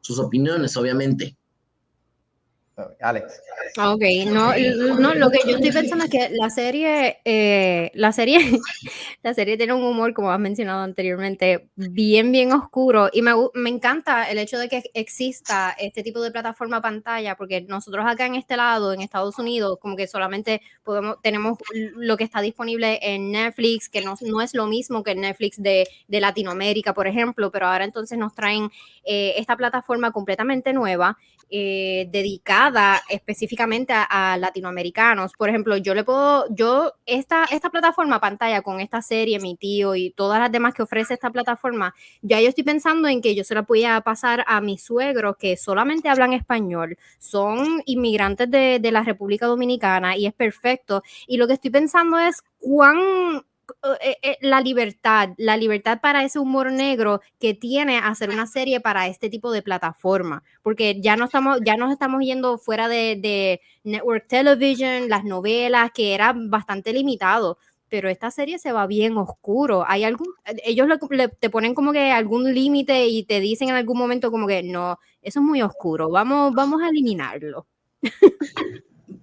sus 0.00 0.18
opiniones, 0.18 0.76
obviamente. 0.76 1.37
Alex. 3.00 3.40
Ok, 3.78 4.02
no, 4.26 4.52
no, 4.98 5.14
lo 5.14 5.30
que 5.30 5.38
yo 5.44 5.56
estoy 5.56 5.72
pensando 5.72 6.04
es 6.04 6.10
que 6.10 6.28
la 6.30 6.50
serie, 6.50 7.18
eh, 7.24 7.90
la 7.94 8.12
serie, 8.12 8.38
la 9.22 9.34
serie 9.34 9.56
tiene 9.56 9.72
un 9.72 9.82
humor, 9.82 10.14
como 10.14 10.30
has 10.30 10.38
mencionado 10.38 10.82
anteriormente, 10.82 11.68
bien, 11.76 12.32
bien 12.32 12.52
oscuro 12.52 13.08
y 13.12 13.22
me, 13.22 13.32
me, 13.54 13.70
encanta 13.70 14.30
el 14.30 14.38
hecho 14.38 14.58
de 14.58 14.68
que 14.68 14.82
exista 14.94 15.74
este 15.78 16.02
tipo 16.02 16.20
de 16.20 16.30
plataforma 16.30 16.80
pantalla, 16.80 17.36
porque 17.36 17.60
nosotros 17.62 18.04
acá 18.06 18.26
en 18.26 18.36
este 18.36 18.56
lado, 18.56 18.92
en 18.92 19.00
Estados 19.00 19.38
Unidos, 19.38 19.78
como 19.80 19.96
que 19.96 20.06
solamente 20.06 20.62
podemos, 20.82 21.16
tenemos 21.22 21.58
lo 21.72 22.16
que 22.16 22.24
está 22.24 22.40
disponible 22.40 22.98
en 23.02 23.32
Netflix, 23.32 23.88
que 23.88 24.02
no, 24.02 24.14
no 24.20 24.40
es 24.40 24.54
lo 24.54 24.66
mismo 24.66 25.02
que 25.02 25.14
Netflix 25.14 25.60
de, 25.62 25.86
de 26.06 26.20
Latinoamérica, 26.20 26.94
por 26.94 27.06
ejemplo, 27.06 27.50
pero 27.50 27.66
ahora 27.66 27.84
entonces 27.84 28.18
nos 28.18 28.34
traen 28.34 28.70
eh, 29.04 29.34
esta 29.36 29.56
plataforma 29.56 30.12
completamente 30.12 30.72
nueva 30.72 31.16
eh, 31.50 32.08
dedicada 32.10 33.02
específicamente 33.08 33.92
a, 33.94 34.36
latinoamericanos. 34.38 35.32
Por 35.32 35.48
ejemplo, 35.48 35.76
yo 35.76 35.94
le 35.94 36.04
puedo, 36.04 36.46
yo, 36.50 36.92
esta, 37.06 37.44
esta 37.46 37.70
plataforma 37.70 38.20
pantalla 38.20 38.62
con 38.62 38.80
esta 38.80 39.02
serie, 39.02 39.40
mi 39.40 39.56
tío 39.56 39.94
y 39.94 40.10
todas 40.10 40.40
las 40.40 40.52
demás 40.52 40.74
que 40.74 40.82
ofrece 40.82 41.14
esta 41.14 41.30
plataforma, 41.30 41.94
ya 42.22 42.40
yo 42.40 42.48
estoy 42.48 42.64
pensando 42.64 43.08
en 43.08 43.20
que 43.20 43.34
yo 43.34 43.44
se 43.44 43.54
la 43.54 43.62
voy 43.62 43.84
a 43.84 44.00
pasar 44.00 44.44
a 44.46 44.60
mis 44.60 44.82
suegros 44.82 45.36
que 45.38 45.56
solamente 45.56 46.08
hablan 46.08 46.32
español, 46.32 46.98
son 47.18 47.82
inmigrantes 47.86 48.50
de, 48.50 48.78
de 48.80 48.92
la 48.92 49.02
República 49.02 49.46
Dominicana 49.46 50.16
y 50.16 50.26
es 50.26 50.34
perfecto. 50.34 51.02
Y 51.26 51.36
lo 51.36 51.46
que 51.46 51.54
estoy 51.54 51.70
pensando 51.70 52.18
es 52.18 52.42
cuán 52.58 53.44
la 54.40 54.60
libertad, 54.60 55.30
la 55.36 55.56
libertad 55.56 56.00
para 56.00 56.24
ese 56.24 56.38
humor 56.38 56.72
negro 56.72 57.20
que 57.38 57.54
tiene 57.54 57.98
hacer 57.98 58.30
una 58.30 58.46
serie 58.46 58.80
para 58.80 59.06
este 59.06 59.28
tipo 59.30 59.52
de 59.52 59.62
plataforma, 59.62 60.42
porque 60.62 61.00
ya 61.00 61.16
no 61.16 61.26
estamos, 61.26 61.60
ya 61.64 61.76
nos 61.76 61.92
estamos 61.92 62.22
yendo 62.22 62.58
fuera 62.58 62.88
de, 62.88 63.60
network 63.84 64.26
television, 64.28 65.08
las 65.08 65.24
novelas, 65.24 65.90
que 65.94 66.14
era 66.14 66.34
bastante 66.36 66.92
limitado, 66.92 67.58
pero 67.88 68.08
esta 68.08 68.30
serie 68.30 68.58
se 68.58 68.72
va 68.72 68.86
bien 68.86 69.16
oscuro. 69.16 69.84
Hay 69.88 70.04
algún, 70.04 70.28
ellos 70.64 70.86
te 71.40 71.50
ponen 71.50 71.74
como 71.74 71.92
que 71.92 72.10
algún 72.10 72.52
límite 72.52 73.06
y 73.06 73.24
te 73.24 73.40
dicen 73.40 73.70
en 73.70 73.76
algún 73.76 73.98
momento 73.98 74.30
como 74.30 74.46
que 74.46 74.62
no, 74.62 74.98
eso 75.22 75.40
es 75.40 75.44
muy 75.44 75.62
oscuro, 75.62 76.10
vamos, 76.10 76.52
vamos 76.54 76.82
a 76.82 76.88
eliminarlo. 76.88 77.66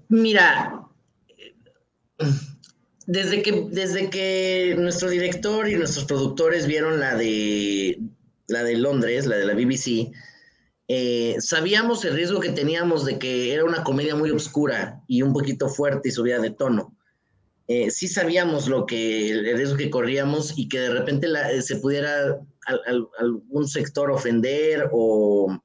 Mira, 0.09 0.87
desde 3.07 3.41
que, 3.41 3.67
desde 3.69 4.09
que 4.09 4.75
nuestro 4.77 5.09
director 5.09 5.69
y 5.69 5.75
nuestros 5.75 6.05
productores 6.05 6.67
vieron 6.67 6.99
la 6.99 7.15
de, 7.15 7.99
la 8.47 8.63
de 8.63 8.75
Londres, 8.77 9.25
la 9.25 9.37
de 9.37 9.45
la 9.45 9.53
BBC, 9.53 10.11
eh, 10.87 11.35
sabíamos 11.39 12.05
el 12.05 12.15
riesgo 12.15 12.39
que 12.39 12.49
teníamos 12.49 13.05
de 13.05 13.17
que 13.17 13.53
era 13.53 13.63
una 13.63 13.83
comedia 13.83 14.15
muy 14.15 14.31
oscura 14.31 15.01
y 15.07 15.21
un 15.21 15.33
poquito 15.33 15.69
fuerte 15.69 16.09
y 16.09 16.11
subida 16.11 16.39
de 16.39 16.51
tono. 16.51 16.95
Eh, 17.67 17.89
sí 17.89 18.07
sabíamos 18.07 18.67
lo 18.67 18.85
que, 18.85 19.31
el 19.31 19.57
riesgo 19.57 19.77
que 19.77 19.89
corríamos 19.89 20.53
y 20.55 20.69
que 20.69 20.79
de 20.79 20.91
repente 20.91 21.27
se 21.61 21.77
pudiera 21.77 22.39
algún 23.17 23.67
sector 23.67 24.11
ofender 24.11 24.89
o, 24.91 25.59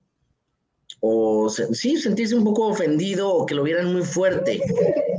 o 1.00 1.48
sí, 1.48 1.96
sentirse 1.96 2.34
un 2.34 2.44
poco 2.44 2.66
ofendido 2.66 3.32
o 3.32 3.46
que 3.46 3.54
lo 3.54 3.62
vieran 3.62 3.92
muy 3.92 4.02
fuerte. 4.02 4.60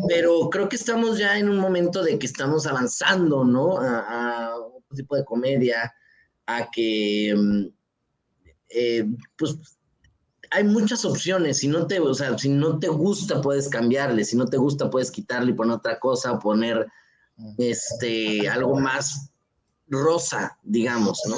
Pero 0.07 0.49
creo 0.49 0.69
que 0.69 0.75
estamos 0.75 1.17
ya 1.17 1.37
en 1.37 1.49
un 1.49 1.57
momento 1.57 2.03
de 2.03 2.19
que 2.19 2.27
estamos 2.27 2.67
avanzando, 2.67 3.43
¿no? 3.43 3.77
A, 3.79 4.55
otro 4.55 4.95
tipo 4.95 5.15
de 5.15 5.25
comedia, 5.25 5.93
a 6.45 6.69
que, 6.71 7.33
mm, 7.35 7.65
eh, 8.69 9.05
pues, 9.37 9.57
hay 10.51 10.63
muchas 10.65 11.05
opciones. 11.05 11.59
Si 11.59 11.67
no 11.67 11.87
te, 11.87 11.99
o 11.99 12.13
sea, 12.13 12.37
si 12.37 12.49
no 12.49 12.77
te 12.77 12.87
gusta, 12.87 13.41
puedes 13.41 13.69
cambiarle. 13.69 14.23
Si 14.25 14.35
no 14.35 14.45
te 14.45 14.57
gusta, 14.57 14.89
puedes 14.89 15.09
quitarle 15.09 15.51
y 15.51 15.55
poner 15.55 15.77
otra 15.77 15.99
cosa, 15.99 16.37
poner 16.37 16.87
este, 17.57 18.47
algo 18.47 18.79
más 18.79 19.30
rosa, 19.91 20.57
digamos, 20.63 21.21
¿no? 21.27 21.35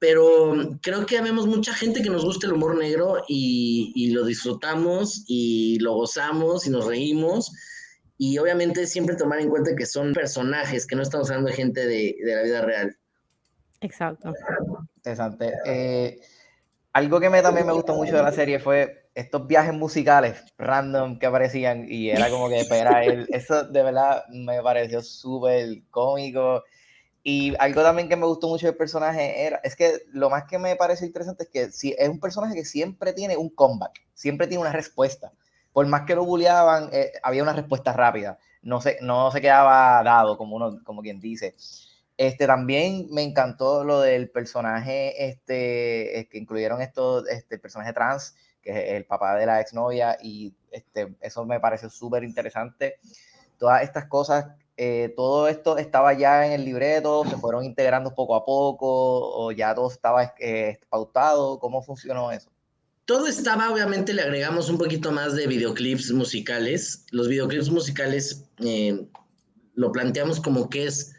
Pero 0.00 0.78
creo 0.82 1.06
que 1.06 1.20
vemos 1.22 1.46
mucha 1.46 1.72
gente 1.72 2.02
que 2.02 2.10
nos 2.10 2.24
gusta 2.24 2.46
el 2.46 2.54
humor 2.54 2.76
negro 2.76 3.22
y, 3.28 4.10
lo 4.12 4.24
disfrutamos 4.24 5.24
y 5.28 5.78
lo 5.78 5.94
gozamos 5.94 6.66
y 6.66 6.70
nos 6.70 6.86
reímos. 6.86 7.52
Y 8.18 8.38
obviamente 8.38 8.86
siempre 8.86 9.16
tomar 9.16 9.40
en 9.40 9.50
cuenta 9.50 9.74
que 9.76 9.86
son 9.86 10.12
personajes, 10.12 10.86
que 10.86 10.96
no 10.96 11.02
estamos 11.02 11.30
hablando 11.30 11.50
de 11.50 11.56
gente 11.56 11.86
de, 11.86 12.16
la 12.22 12.42
vida 12.42 12.62
real. 12.62 12.96
Exacto. 13.80 14.32
Interesante. 14.96 15.52
Eh, 15.64 16.20
algo 16.92 17.20
que 17.20 17.30
me, 17.30 17.40
también 17.40 17.66
me 17.66 17.72
gustó 17.72 17.94
mucho 17.94 18.16
de 18.16 18.22
la 18.22 18.32
serie 18.32 18.58
fue 18.58 19.10
estos 19.14 19.46
viajes 19.46 19.74
musicales 19.74 20.42
random 20.58 21.18
que 21.20 21.26
aparecían 21.26 21.86
y 21.88 22.10
era 22.10 22.30
como 22.30 22.48
que 22.48 22.60
espera 22.60 23.04
él. 23.04 23.26
Eso 23.30 23.64
de 23.64 23.82
verdad 23.82 24.24
me 24.30 24.60
pareció 24.60 25.02
súper 25.02 25.82
cómico 25.90 26.64
y 27.26 27.54
algo 27.58 27.82
también 27.82 28.06
que 28.06 28.16
me 28.16 28.26
gustó 28.26 28.48
mucho 28.48 28.66
del 28.66 28.76
personaje 28.76 29.46
era, 29.46 29.58
es 29.64 29.74
que 29.74 30.02
lo 30.12 30.28
más 30.28 30.44
que 30.44 30.58
me 30.58 30.76
parece 30.76 31.06
interesante 31.06 31.44
es 31.44 31.48
que 31.48 31.72
si, 31.72 31.94
es 31.98 32.06
un 32.06 32.20
personaje 32.20 32.54
que 32.54 32.66
siempre 32.66 33.14
tiene 33.14 33.34
un 33.38 33.48
comeback, 33.48 34.02
siempre 34.12 34.46
tiene 34.46 34.60
una 34.60 34.72
respuesta. 34.72 35.32
Por 35.72 35.86
más 35.86 36.02
que 36.02 36.14
lo 36.14 36.26
bulleaban, 36.26 36.90
eh, 36.92 37.12
había 37.22 37.42
una 37.42 37.54
respuesta 37.54 37.94
rápida. 37.94 38.38
No 38.60 38.82
se, 38.82 38.98
no 39.00 39.30
se 39.30 39.40
quedaba 39.40 40.02
dado, 40.02 40.36
como, 40.36 40.56
uno, 40.56 40.84
como 40.84 41.00
quien 41.00 41.18
dice. 41.18 41.54
Este, 42.18 42.46
también 42.46 43.06
me 43.10 43.22
encantó 43.22 43.84
lo 43.84 44.00
del 44.00 44.28
personaje 44.28 45.26
este, 45.26 46.28
que 46.30 46.38
incluyeron 46.38 46.82
esto, 46.82 47.26
este, 47.26 47.58
personaje 47.58 47.94
trans, 47.94 48.36
que 48.60 48.70
es 48.70 48.92
el 48.96 49.06
papá 49.06 49.34
de 49.36 49.46
la 49.46 49.62
exnovia, 49.62 50.18
y 50.22 50.54
este, 50.70 51.16
eso 51.22 51.46
me 51.46 51.58
pareció 51.58 51.88
súper 51.88 52.22
interesante. 52.22 52.98
Todas 53.56 53.82
estas 53.82 54.08
cosas 54.08 54.46
eh, 54.76 55.12
todo 55.16 55.46
esto 55.46 55.78
estaba 55.78 56.14
ya 56.14 56.46
en 56.46 56.52
el 56.52 56.64
libreto, 56.64 57.24
se 57.28 57.36
fueron 57.36 57.64
integrando 57.64 58.14
poco 58.14 58.34
a 58.34 58.44
poco, 58.44 58.86
o 58.88 59.52
ya 59.52 59.74
todo 59.74 59.88
estaba 59.88 60.34
eh, 60.40 60.80
pautado, 60.88 61.58
¿cómo 61.60 61.82
funcionó 61.82 62.32
eso? 62.32 62.50
Todo 63.04 63.26
estaba, 63.26 63.70
obviamente 63.70 64.12
le 64.12 64.22
agregamos 64.22 64.68
un 64.68 64.78
poquito 64.78 65.12
más 65.12 65.36
de 65.36 65.46
videoclips 65.46 66.10
musicales. 66.12 67.04
Los 67.10 67.28
videoclips 67.28 67.70
musicales 67.70 68.46
eh, 68.64 69.06
lo 69.74 69.92
planteamos 69.92 70.40
como 70.40 70.68
que 70.68 70.86
es 70.86 71.14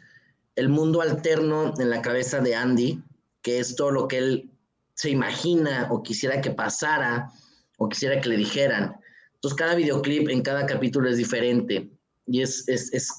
el 0.56 0.68
mundo 0.68 1.00
alterno 1.00 1.72
en 1.78 1.90
la 1.90 2.02
cabeza 2.02 2.40
de 2.40 2.56
Andy, 2.56 3.02
que 3.40 3.60
es 3.60 3.76
todo 3.76 3.90
lo 3.92 4.08
que 4.08 4.18
él 4.18 4.50
se 4.94 5.10
imagina 5.10 5.88
o 5.90 6.02
quisiera 6.02 6.40
que 6.40 6.50
pasara 6.50 7.30
o 7.78 7.88
quisiera 7.88 8.20
que 8.20 8.30
le 8.30 8.36
dijeran. 8.36 8.96
Entonces 9.34 9.56
cada 9.56 9.74
videoclip 9.74 10.28
en 10.28 10.42
cada 10.42 10.66
capítulo 10.66 11.08
es 11.08 11.18
diferente 11.18 11.95
y 12.26 12.42
es, 12.42 12.66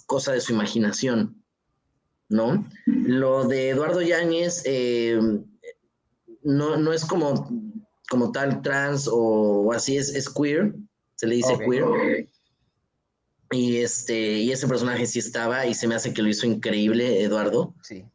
cosa 0.06 0.34
de 0.34 0.42
su 0.42 0.54
imaginación, 0.54 1.44
¿no? 2.30 2.68
Lo 2.86 3.48
de 3.48 3.70
Eduardo 3.70 4.02
Yáñez 4.02 4.64
eh, 4.66 5.20
no, 6.44 6.94
es 6.94 7.06
como, 7.06 7.50
como 8.10 8.32
tal 8.32 8.62
trans 8.62 9.10
o, 9.12 9.72
así, 9.74 9.98
es, 9.98 10.14
es 10.14 10.30
queer, 10.30 10.76
se 11.16 11.28
le 11.28 11.36
dice 11.36 11.58
queer. 11.58 12.30
Y, 13.52 13.78
este, 13.78 14.40
y 14.40 14.52
ese 14.52 14.68
personaje 14.68 15.06
sí 15.06 15.20
estaba 15.20 15.66
y 15.66 15.74
se 15.74 15.88
me 15.88 15.96
hace 15.96 16.14
que 16.14 16.22
lo 16.22 16.28
hizo 16.28 16.46
increíble, 16.46 17.24
Eduardo. 17.24 17.74
Sí. 17.82 18.06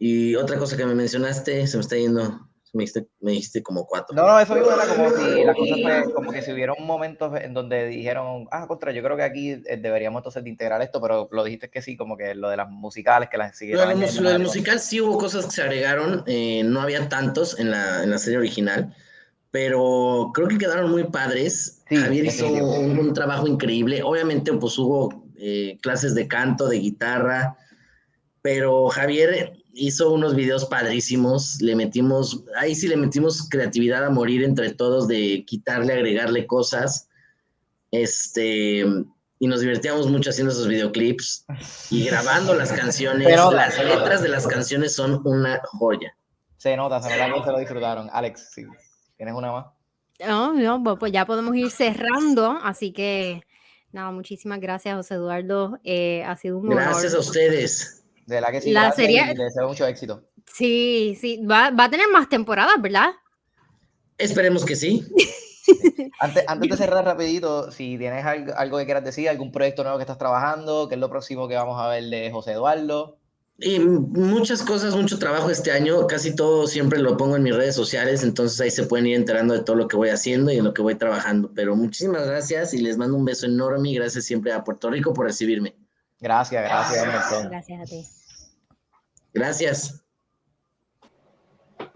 Y 0.00 0.34
otra 0.34 0.58
cosa 0.58 0.76
que 0.76 0.86
me 0.86 0.94
mencionaste, 0.94 1.66
se 1.68 1.76
me 1.76 1.82
está 1.82 1.96
yendo 1.96 2.49
me 2.72 3.32
dijiste, 3.32 3.62
como 3.62 3.86
cuatro. 3.86 4.14
No, 4.14 4.26
no, 4.26 4.38
eso 4.38 4.54
mismo 4.54 4.70
era 4.70 4.86
como 4.86 5.10
si 5.10 5.44
la 5.44 5.54
cosa 5.54 5.74
fue, 5.82 6.12
como 6.12 6.30
que 6.30 6.42
si 6.42 6.52
hubiera 6.52 6.72
un 6.72 6.86
momento 6.86 7.36
en 7.36 7.52
donde 7.52 7.86
dijeron, 7.86 8.46
ah, 8.52 8.66
contra, 8.66 8.92
yo 8.92 9.02
creo 9.02 9.16
que 9.16 9.24
aquí 9.24 9.50
eh, 9.50 9.76
deberíamos 9.76 10.20
entonces 10.20 10.44
de 10.44 10.50
integrar 10.50 10.80
esto, 10.80 11.00
pero 11.00 11.28
lo 11.32 11.44
dijiste 11.44 11.68
que 11.68 11.82
sí, 11.82 11.96
como 11.96 12.16
que 12.16 12.34
lo 12.34 12.48
de 12.48 12.56
las 12.56 12.68
musicales, 12.68 13.28
que 13.28 13.38
las 13.38 13.56
siguieron. 13.56 14.00
lo, 14.00 14.30
del 14.30 14.42
musical 14.42 14.78
sí 14.78 15.00
hubo 15.00 15.18
cosas 15.18 15.46
que 15.46 15.52
se 15.52 15.62
agregaron, 15.62 16.22
eh, 16.26 16.62
no 16.64 16.80
había 16.80 17.08
tantos 17.08 17.58
en 17.58 17.70
la, 17.70 18.04
en 18.04 18.10
la 18.10 18.18
serie 18.18 18.38
original, 18.38 18.94
pero 19.50 20.30
creo 20.32 20.46
que 20.46 20.58
quedaron 20.58 20.90
muy 20.90 21.04
padres. 21.04 21.82
Javier 21.88 22.26
hizo 22.26 22.46
un, 22.46 23.12
trabajo 23.14 23.48
increíble. 23.48 24.00
Obviamente, 24.04 24.52
pues 24.52 24.78
hubo 24.78 25.24
eh, 25.36 25.76
clases 25.82 26.14
de 26.14 26.28
canto, 26.28 26.68
de 26.68 26.78
guitarra, 26.78 27.56
pero 28.42 28.88
Javier 28.88 29.59
hizo 29.72 30.12
unos 30.12 30.34
videos 30.34 30.66
padrísimos, 30.66 31.60
le 31.60 31.76
metimos, 31.76 32.44
ahí 32.56 32.74
sí 32.74 32.88
le 32.88 32.96
metimos 32.96 33.48
creatividad 33.48 34.04
a 34.04 34.10
morir 34.10 34.44
entre 34.44 34.72
todos 34.72 35.08
de 35.08 35.44
quitarle, 35.46 35.92
agregarle 35.92 36.46
cosas, 36.46 37.08
este, 37.90 38.84
y 39.38 39.46
nos 39.46 39.60
divertíamos 39.60 40.08
mucho 40.08 40.30
haciendo 40.30 40.52
esos 40.52 40.68
videoclips 40.68 41.46
y 41.90 42.04
grabando 42.06 42.54
las 42.54 42.72
canciones, 42.72 43.28
las 43.28 43.78
letras 43.82 44.22
de 44.22 44.28
las 44.28 44.46
canciones 44.46 44.94
son 44.94 45.20
una 45.24 45.60
joya. 45.64 46.14
Se 46.56 46.76
nota, 46.76 47.00
se 47.00 47.16
nota 47.16 47.34
que 47.38 47.44
se 47.44 47.52
lo 47.52 47.58
disfrutaron. 47.58 48.10
Alex, 48.12 48.54
¿tienes 49.16 49.34
una 49.34 49.50
más? 49.50 49.66
No, 50.26 50.52
no, 50.52 50.98
pues 50.98 51.10
ya 51.10 51.24
podemos 51.24 51.56
ir 51.56 51.70
cerrando, 51.70 52.58
así 52.62 52.92
que 52.92 53.42
No, 53.92 54.12
muchísimas 54.12 54.60
gracias, 54.60 54.94
José 54.94 55.14
Eduardo. 55.14 55.78
Eh, 55.84 56.22
ha 56.24 56.36
sido 56.36 56.58
un 56.58 56.68
Gracias 56.68 57.14
a 57.14 57.18
ustedes. 57.18 57.99
De 58.30 58.40
la 58.40 58.50
que 58.52 58.60
sí. 58.60 58.70
La 58.70 58.82
gracias 58.84 58.96
serie- 58.96 59.34
Le 59.34 59.44
deseo 59.44 59.68
mucho 59.68 59.86
éxito. 59.86 60.22
Sí, 60.54 61.16
sí, 61.20 61.44
va, 61.44 61.70
va 61.70 61.84
a 61.84 61.90
tener 61.90 62.06
más 62.12 62.28
temporadas, 62.28 62.80
¿verdad? 62.80 63.10
Esperemos 64.18 64.64
que 64.64 64.76
sí. 64.76 65.04
Antes, 66.20 66.44
antes 66.48 66.68
de 66.70 66.76
cerrar 66.76 67.04
rapidito, 67.04 67.70
si 67.70 67.96
tienes 67.96 68.24
algo, 68.24 68.52
algo 68.56 68.78
que 68.78 68.84
quieras 68.86 69.04
decir, 69.04 69.28
algún 69.28 69.52
proyecto 69.52 69.82
nuevo 69.84 69.98
que 69.98 70.02
estás 70.02 70.18
trabajando, 70.18 70.88
qué 70.88 70.96
es 70.96 71.00
lo 71.00 71.08
próximo 71.08 71.46
que 71.48 71.54
vamos 71.54 71.80
a 71.80 71.86
ver 71.88 72.04
de 72.04 72.30
José 72.32 72.52
Eduardo. 72.52 73.18
Y 73.58 73.78
muchas 73.78 74.62
cosas, 74.62 74.96
mucho 74.96 75.18
trabajo 75.18 75.48
este 75.48 75.70
año, 75.70 76.06
casi 76.08 76.34
todo 76.34 76.66
siempre 76.66 76.98
lo 76.98 77.16
pongo 77.16 77.36
en 77.36 77.42
mis 77.44 77.54
redes 77.54 77.74
sociales, 77.76 78.22
entonces 78.24 78.60
ahí 78.60 78.70
se 78.70 78.82
pueden 78.84 79.06
ir 79.06 79.16
enterando 79.16 79.54
de 79.54 79.60
todo 79.62 79.76
lo 79.76 79.86
que 79.86 79.96
voy 79.96 80.08
haciendo 80.08 80.50
y 80.50 80.56
en 80.58 80.64
lo 80.64 80.74
que 80.74 80.82
voy 80.82 80.96
trabajando. 80.96 81.52
Pero 81.54 81.76
muchísimas 81.76 82.26
gracias 82.26 82.74
y 82.74 82.78
les 82.78 82.96
mando 82.96 83.16
un 83.16 83.24
beso 83.24 83.46
enorme 83.46 83.90
y 83.90 83.94
gracias 83.94 84.24
siempre 84.24 84.52
a 84.52 84.64
Puerto 84.64 84.90
Rico 84.90 85.12
por 85.14 85.26
recibirme. 85.26 85.76
Gracias, 86.18 86.62
gracias. 86.64 87.04
un 87.06 87.12
montón. 87.12 87.50
Gracias 87.50 87.80
a 87.80 87.84
ti. 87.84 88.04
Gracias. 89.32 90.04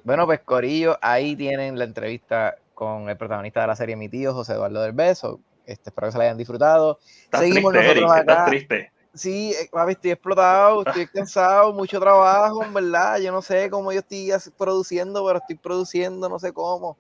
Bueno, 0.02 0.26
pues 0.26 0.40
Corillo, 0.40 0.98
ahí 1.00 1.34
tienen 1.36 1.78
la 1.78 1.84
entrevista 1.84 2.56
con 2.74 3.08
el 3.08 3.16
protagonista 3.16 3.62
de 3.62 3.66
la 3.68 3.76
serie 3.76 3.96
Mi 3.96 4.08
Tío, 4.08 4.34
José 4.34 4.52
Eduardo 4.52 4.82
del 4.82 4.92
Beso. 4.92 5.40
Este, 5.66 5.90
espero 5.90 6.08
que 6.08 6.12
se 6.12 6.18
la 6.18 6.24
hayan 6.24 6.36
disfrutado. 6.36 6.98
Estás 7.24 7.40
Seguimos 7.40 7.72
triste, 7.72 7.90
Eric, 7.90 8.02
nosotros 8.02 8.20
estás 8.20 8.38
acá. 8.38 8.50
triste. 8.50 8.92
Sí, 9.14 9.52
eh, 9.52 9.68
papi, 9.70 9.92
estoy 9.92 10.10
explotado, 10.10 10.84
estoy 10.84 11.06
cansado, 11.14 11.72
mucho 11.72 12.00
trabajo, 12.00 12.64
en 12.64 12.74
verdad. 12.74 13.18
Yo 13.18 13.32
no 13.32 13.40
sé 13.40 13.70
cómo 13.70 13.92
yo 13.92 14.00
estoy 14.00 14.30
produciendo, 14.58 15.24
pero 15.24 15.38
estoy 15.38 15.56
produciendo, 15.56 16.28
no 16.28 16.38
sé 16.38 16.52
cómo. 16.52 16.98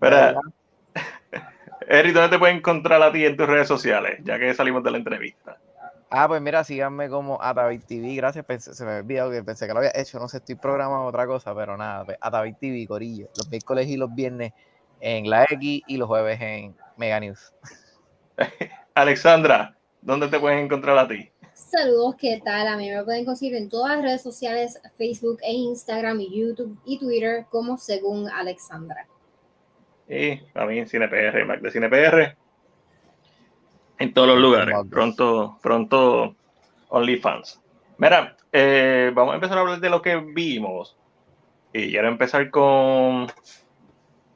Mira, 0.00 0.38
Eric, 1.88 2.14
¿dónde 2.14 2.28
te 2.28 2.38
pueden 2.38 2.58
encontrar 2.58 3.02
a 3.02 3.12
ti 3.12 3.24
en 3.24 3.36
tus 3.36 3.46
redes 3.46 3.68
sociales? 3.68 4.20
Ya 4.24 4.38
que 4.38 4.52
salimos 4.54 4.84
de 4.84 4.90
la 4.90 4.98
entrevista. 4.98 5.58
Ah, 6.18 6.28
pues 6.28 6.40
mira, 6.40 6.64
síganme 6.64 7.10
como 7.10 7.42
Atavid 7.42 7.82
TV, 7.86 8.14
gracias. 8.14 8.42
Pensé, 8.46 8.72
se 8.72 8.86
me 8.86 8.92
había 8.92 9.26
olvidado 9.26 9.32
que 9.32 9.44
pensé 9.44 9.66
que 9.66 9.74
lo 9.74 9.80
había 9.80 9.92
hecho, 9.94 10.18
no 10.18 10.28
sé, 10.28 10.38
estoy 10.38 10.54
programando 10.54 11.04
otra 11.04 11.26
cosa, 11.26 11.54
pero 11.54 11.76
nada, 11.76 12.06
pues, 12.06 12.16
Atavid 12.22 12.54
TV, 12.58 12.86
Corillo. 12.86 13.28
Los 13.36 13.50
miércoles 13.50 13.86
y 13.86 13.98
los 13.98 14.14
viernes 14.14 14.54
en 15.00 15.28
la 15.28 15.44
X 15.44 15.82
y 15.86 15.96
los 15.98 16.08
jueves 16.08 16.40
en 16.40 16.74
Mega 16.96 17.20
News. 17.20 17.52
Alexandra, 18.94 19.76
¿dónde 20.00 20.28
te 20.28 20.40
pueden 20.40 20.60
encontrar 20.60 20.96
a 20.96 21.06
ti? 21.06 21.30
Saludos, 21.52 22.14
¿qué 22.18 22.40
tal? 22.42 22.66
A 22.66 22.78
mí 22.78 22.90
me 22.90 23.04
pueden 23.04 23.26
conseguir 23.26 23.54
en 23.54 23.68
todas 23.68 23.96
las 23.96 24.02
redes 24.02 24.22
sociales, 24.22 24.80
Facebook 24.96 25.40
e 25.42 25.52
Instagram 25.52 26.18
y 26.22 26.40
YouTube 26.40 26.80
y 26.86 26.98
Twitter 26.98 27.44
como 27.50 27.76
según 27.76 28.30
Alexandra. 28.30 29.06
Y 30.08 30.40
a 30.54 30.64
mí 30.64 30.78
en 30.78 30.88
CinePR, 30.88 31.44
Mac 31.44 31.60
de 31.60 31.70
CinePR. 31.70 32.45
En 33.98 34.12
todos 34.12 34.28
los 34.28 34.38
lugares. 34.38 34.76
Pronto, 34.90 35.58
pronto, 35.62 36.34
OnlyFans. 36.88 37.60
Mira, 37.98 38.36
eh, 38.52 39.10
vamos 39.14 39.32
a 39.32 39.36
empezar 39.36 39.56
a 39.58 39.60
hablar 39.62 39.80
de 39.80 39.90
lo 39.90 40.02
que 40.02 40.16
vimos. 40.16 40.96
Y 41.72 41.90
quiero 41.90 42.08
empezar 42.08 42.50
con, 42.50 43.26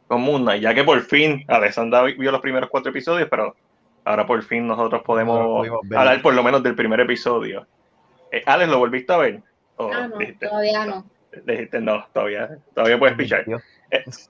con 0.08 0.20
Moon 0.20 0.42
Knight, 0.42 0.62
ya 0.62 0.74
que 0.74 0.84
por 0.84 1.00
fin 1.02 1.44
Alexandra 1.48 2.02
vio 2.02 2.30
los 2.32 2.40
primeros 2.40 2.68
cuatro 2.70 2.90
episodios, 2.90 3.28
pero 3.30 3.54
ahora 4.04 4.26
por 4.26 4.42
fin 4.42 4.66
nosotros 4.66 5.02
podemos 5.02 5.66
hablar 5.96 6.20
por 6.22 6.34
lo 6.34 6.42
menos 6.42 6.62
del 6.62 6.74
primer 6.74 7.00
episodio. 7.00 7.66
Eh, 8.32 8.42
Alex, 8.46 8.70
¿lo 8.70 8.78
volviste 8.78 9.12
a 9.12 9.16
ver? 9.18 9.42
¿O 9.76 9.90
Ah, 9.92 10.08
no, 10.08 10.18
dijiste, 10.18 10.46
todavía 10.48 10.86
no. 10.86 11.06
dijiste, 11.46 11.80
no, 11.80 12.04
todavía, 12.12 12.58
todavía 12.74 12.98
puedes 12.98 13.16
pichar. 13.16 13.44
Dios. 13.46 13.62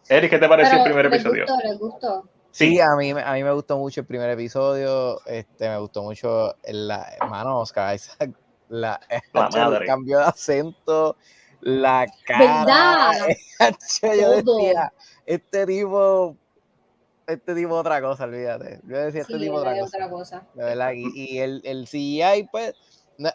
Eric, 0.09 0.31
¿qué 0.31 0.39
te 0.39 0.49
pareció 0.49 0.79
el 0.79 0.85
primer 0.85 1.07
les 1.11 1.15
episodio? 1.15 1.45
gustó, 1.47 1.69
les 1.69 1.79
gustó. 1.79 2.25
Sí, 2.53 2.81
a 2.81 2.95
mí, 2.97 3.15
me- 3.15 3.23
a 3.23 3.33
mí 3.35 3.45
me 3.45 3.53
gustó 3.53 3.79
mucho 3.79 4.01
el 4.01 4.07
primer 4.07 4.29
episodio. 4.31 5.21
Este, 5.27 5.69
me 5.69 5.79
gustó 5.79 6.03
mucho 6.03 6.55
el, 6.63 6.89
la, 6.89 7.07
hermano 7.21 7.59
Oscar 7.61 7.95
Isaac, 7.95 8.33
la, 8.69 9.01
La 9.33 9.47
el 9.47 9.53
madre. 9.53 9.87
cambio 9.87 10.19
de 10.19 10.25
acento, 10.25 11.17
la 11.61 12.07
cara. 12.27 12.47
¿Verdad? 12.65 13.13
Yo 14.03 14.31
decía, 14.31 14.93
este 15.27 15.67
tipo, 15.67 16.37
este 17.27 17.55
tipo 17.55 17.75
otra 17.75 18.01
cosa, 18.01 18.25
olvídate. 18.25 18.81
Yo 18.85 18.97
decía, 18.99 19.21
este 19.23 19.35
Sí, 19.35 19.41
tipo 19.41 19.55
es 19.55 19.61
otra 19.61 19.79
cosa. 19.79 19.85
otra 19.97 20.11
cosa. 20.11 20.47
De 20.55 20.65
verdad, 20.65 20.93
y, 20.95 21.05
y 21.15 21.39
el, 21.39 21.61
el 21.65 21.87
CGI, 21.87 22.49
pues, 22.51 22.75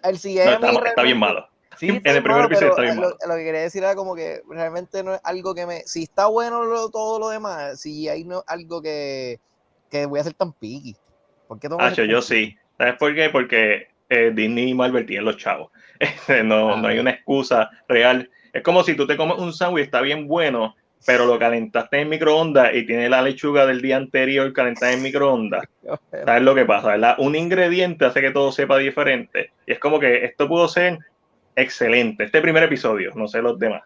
el 0.04 0.18
CGI 0.20 0.36
No, 0.46 0.52
está, 0.54 0.72
está 0.90 1.04
bien 1.04 1.20
malo. 1.20 1.48
Sí, 1.78 1.88
En 1.90 2.16
el 2.16 2.24
primer 2.24 2.46
episodio 2.46 2.70
está 2.70 2.82
bien 2.82 2.96
lo, 2.96 3.02
malo. 3.04 3.18
lo 3.28 3.36
que 3.36 3.44
quería 3.44 3.62
decir 3.62 3.84
era 3.84 3.96
como 3.96 4.16
que 4.16 4.42
realmente 4.50 5.04
no 5.04 5.14
es 5.16 5.22
algo 5.24 5.54
que 5.56 5.66
me. 5.66 5.82
Si 5.86 6.04
está 6.04 6.28
bueno 6.28 6.64
lo- 6.66 6.90
todo 6.90 7.20
lo 7.20 7.30
demás, 7.30 7.80
si 7.82 8.08
hay 8.10 8.24
no, 8.24 8.44
algo 8.48 8.82
que, 8.82 9.40
que 9.90 10.06
voy 10.06 10.20
a 10.20 10.24
ser 10.24 10.34
tan 10.34 10.54
picky. 10.54 10.96
¿Por 11.48 11.60
qué 11.60 11.68
ser 11.94 12.08
yo 12.08 12.20
tan 12.20 12.24
sí. 12.24 12.58
¿Sabes 12.78 12.96
por 12.96 13.14
qué? 13.16 13.30
Porque 13.30 13.88
eh, 14.10 14.32
Disney 14.34 14.70
y 14.70 14.74
Marvel 14.74 15.06
tienen 15.06 15.26
los 15.26 15.38
chavos. 15.38 15.72
Este, 16.00 16.44
no, 16.44 16.74
Ah. 16.74 16.82
no 16.82 16.88
hay 16.90 17.00
una 17.00 17.12
excusa 17.12 17.70
real. 17.88 18.30
Es 18.52 18.62
como 18.64 18.84
si 18.84 18.96
tú 18.96 19.08
te 19.08 19.16
comes 19.16 19.38
un 19.38 19.54
sándwich, 19.54 19.86
está 19.86 20.02
bien 20.02 20.28
bueno, 20.28 20.76
pero 21.06 21.26
lo 21.26 21.38
calentaste 21.40 22.02
en 22.02 22.10
microondas 22.10 22.74
y 22.74 22.86
tiene 22.86 23.08
la 23.10 23.22
lechuga 23.22 23.66
del 23.66 23.82
día 23.82 23.96
anterior 23.98 24.52
calentada 24.52 24.92
en 24.92 25.02
microondas. 25.02 25.64
¿Sabes 26.26 26.42
lo 26.42 26.54
que 26.56 26.66
pasa? 26.66 26.88
¿verdad? 26.90 27.16
Un 27.20 27.36
ingrediente 27.36 28.04
hace 28.06 28.20
que 28.22 28.32
todo 28.32 28.52
sepa 28.52 28.78
diferente. 28.78 29.52
Y 29.66 29.72
es 29.74 29.80
como 29.80 30.00
que 30.00 30.26
esto 30.26 30.48
pudo 30.50 30.68
ser 30.68 31.00
excelente. 31.56 32.26
Este 32.26 32.42
primer 32.42 32.64
episodio, 32.64 33.12
no 33.16 33.28
sé 33.28 33.42
los 33.42 33.58
demás. 33.60 33.84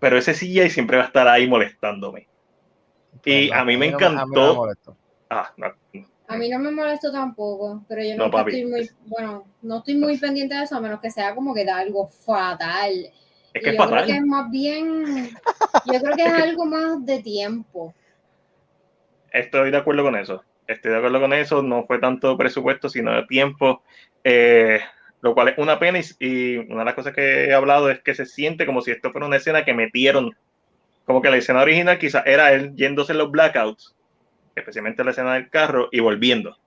Pero 0.00 0.18
ese 0.18 0.34
CGI 0.34 0.70
siempre 0.70 0.96
va 0.96 1.04
a 1.04 1.06
estar 1.06 1.28
ahí 1.28 1.46
molestándome. 1.48 2.28
Y 3.24 3.50
a 3.52 3.64
mí 3.64 3.76
me 3.76 3.90
no- 3.90 3.98
a 3.98 4.00
mí 4.00 4.00
no 4.00 4.00
me 4.00 4.12
encantó. 4.14 4.68
Ah, 5.30 5.54
A 6.28 6.36
mí 6.36 6.48
no 6.48 6.58
me 6.58 6.70
molestó 6.70 7.12
tampoco, 7.12 7.84
pero 7.88 8.02
yo 8.02 8.14
No, 8.16 8.26
estoy 8.26 8.64
muy, 8.64 8.90
bueno, 9.06 9.44
no 9.62 9.78
estoy 9.78 9.96
muy 9.96 10.16
pendiente 10.18 10.54
de 10.54 10.64
eso, 10.64 10.76
a 10.76 10.80
menos 10.80 11.00
que 11.00 11.10
sea 11.10 11.34
como 11.34 11.54
que 11.54 11.64
da 11.64 11.78
algo 11.78 12.08
fatal. 12.08 12.92
es 12.92 13.62
Y 13.62 13.64
que 13.64 13.70
es 13.70 13.74
yo 13.74 13.78
creo 13.80 13.88
fatal. 13.90 14.06
que 14.06 14.16
es 14.16 14.22
más 14.22 14.50
bien, 14.50 15.30
yo 15.86 16.00
creo 16.00 16.16
que 16.16 16.24
es 16.26 16.32
algo 16.32 16.64
más 16.64 17.04
de 17.06 17.22
tiempo. 17.22 17.94
Estoy 19.32 19.70
de 19.70 19.76
acuerdo 19.78 20.02
con 20.04 20.16
eso. 20.16 20.42
Estoy 20.66 20.92
de 20.92 20.98
acuerdo 20.98 21.20
con 21.20 21.32
eso. 21.32 21.62
No 21.62 21.84
fue 21.86 21.98
tanto 21.98 22.36
presupuesto, 22.36 22.88
sino 22.88 23.12
de 23.12 23.26
tiempo. 23.26 23.82
Eh, 24.24 24.80
lo 25.22 25.34
cual 25.34 25.48
es 25.48 25.58
una 25.58 25.78
pena. 25.78 25.98
Y, 25.98 26.04
y 26.18 26.56
una 26.58 26.80
de 26.80 26.84
las 26.84 26.94
cosas 26.94 27.14
que 27.14 27.46
he 27.46 27.54
hablado 27.54 27.90
es 27.90 28.00
que 28.02 28.14
se 28.14 28.26
siente 28.26 28.66
como 28.66 28.82
si 28.82 28.90
esto 28.90 29.10
fuera 29.12 29.26
una 29.26 29.36
escena 29.36 29.64
que 29.64 29.72
metieron. 29.72 30.36
Como 31.04 31.22
que 31.22 31.30
la 31.30 31.36
escena 31.36 31.62
original 31.62 31.98
quizás 31.98 32.24
era 32.26 32.52
él 32.52 32.74
yéndose 32.76 33.12
en 33.12 33.18
los 33.18 33.30
blackouts, 33.30 33.96
especialmente 34.54 35.02
la 35.02 35.12
escena 35.12 35.34
del 35.34 35.48
carro, 35.48 35.88
y 35.90 36.00
volviendo. 36.00 36.58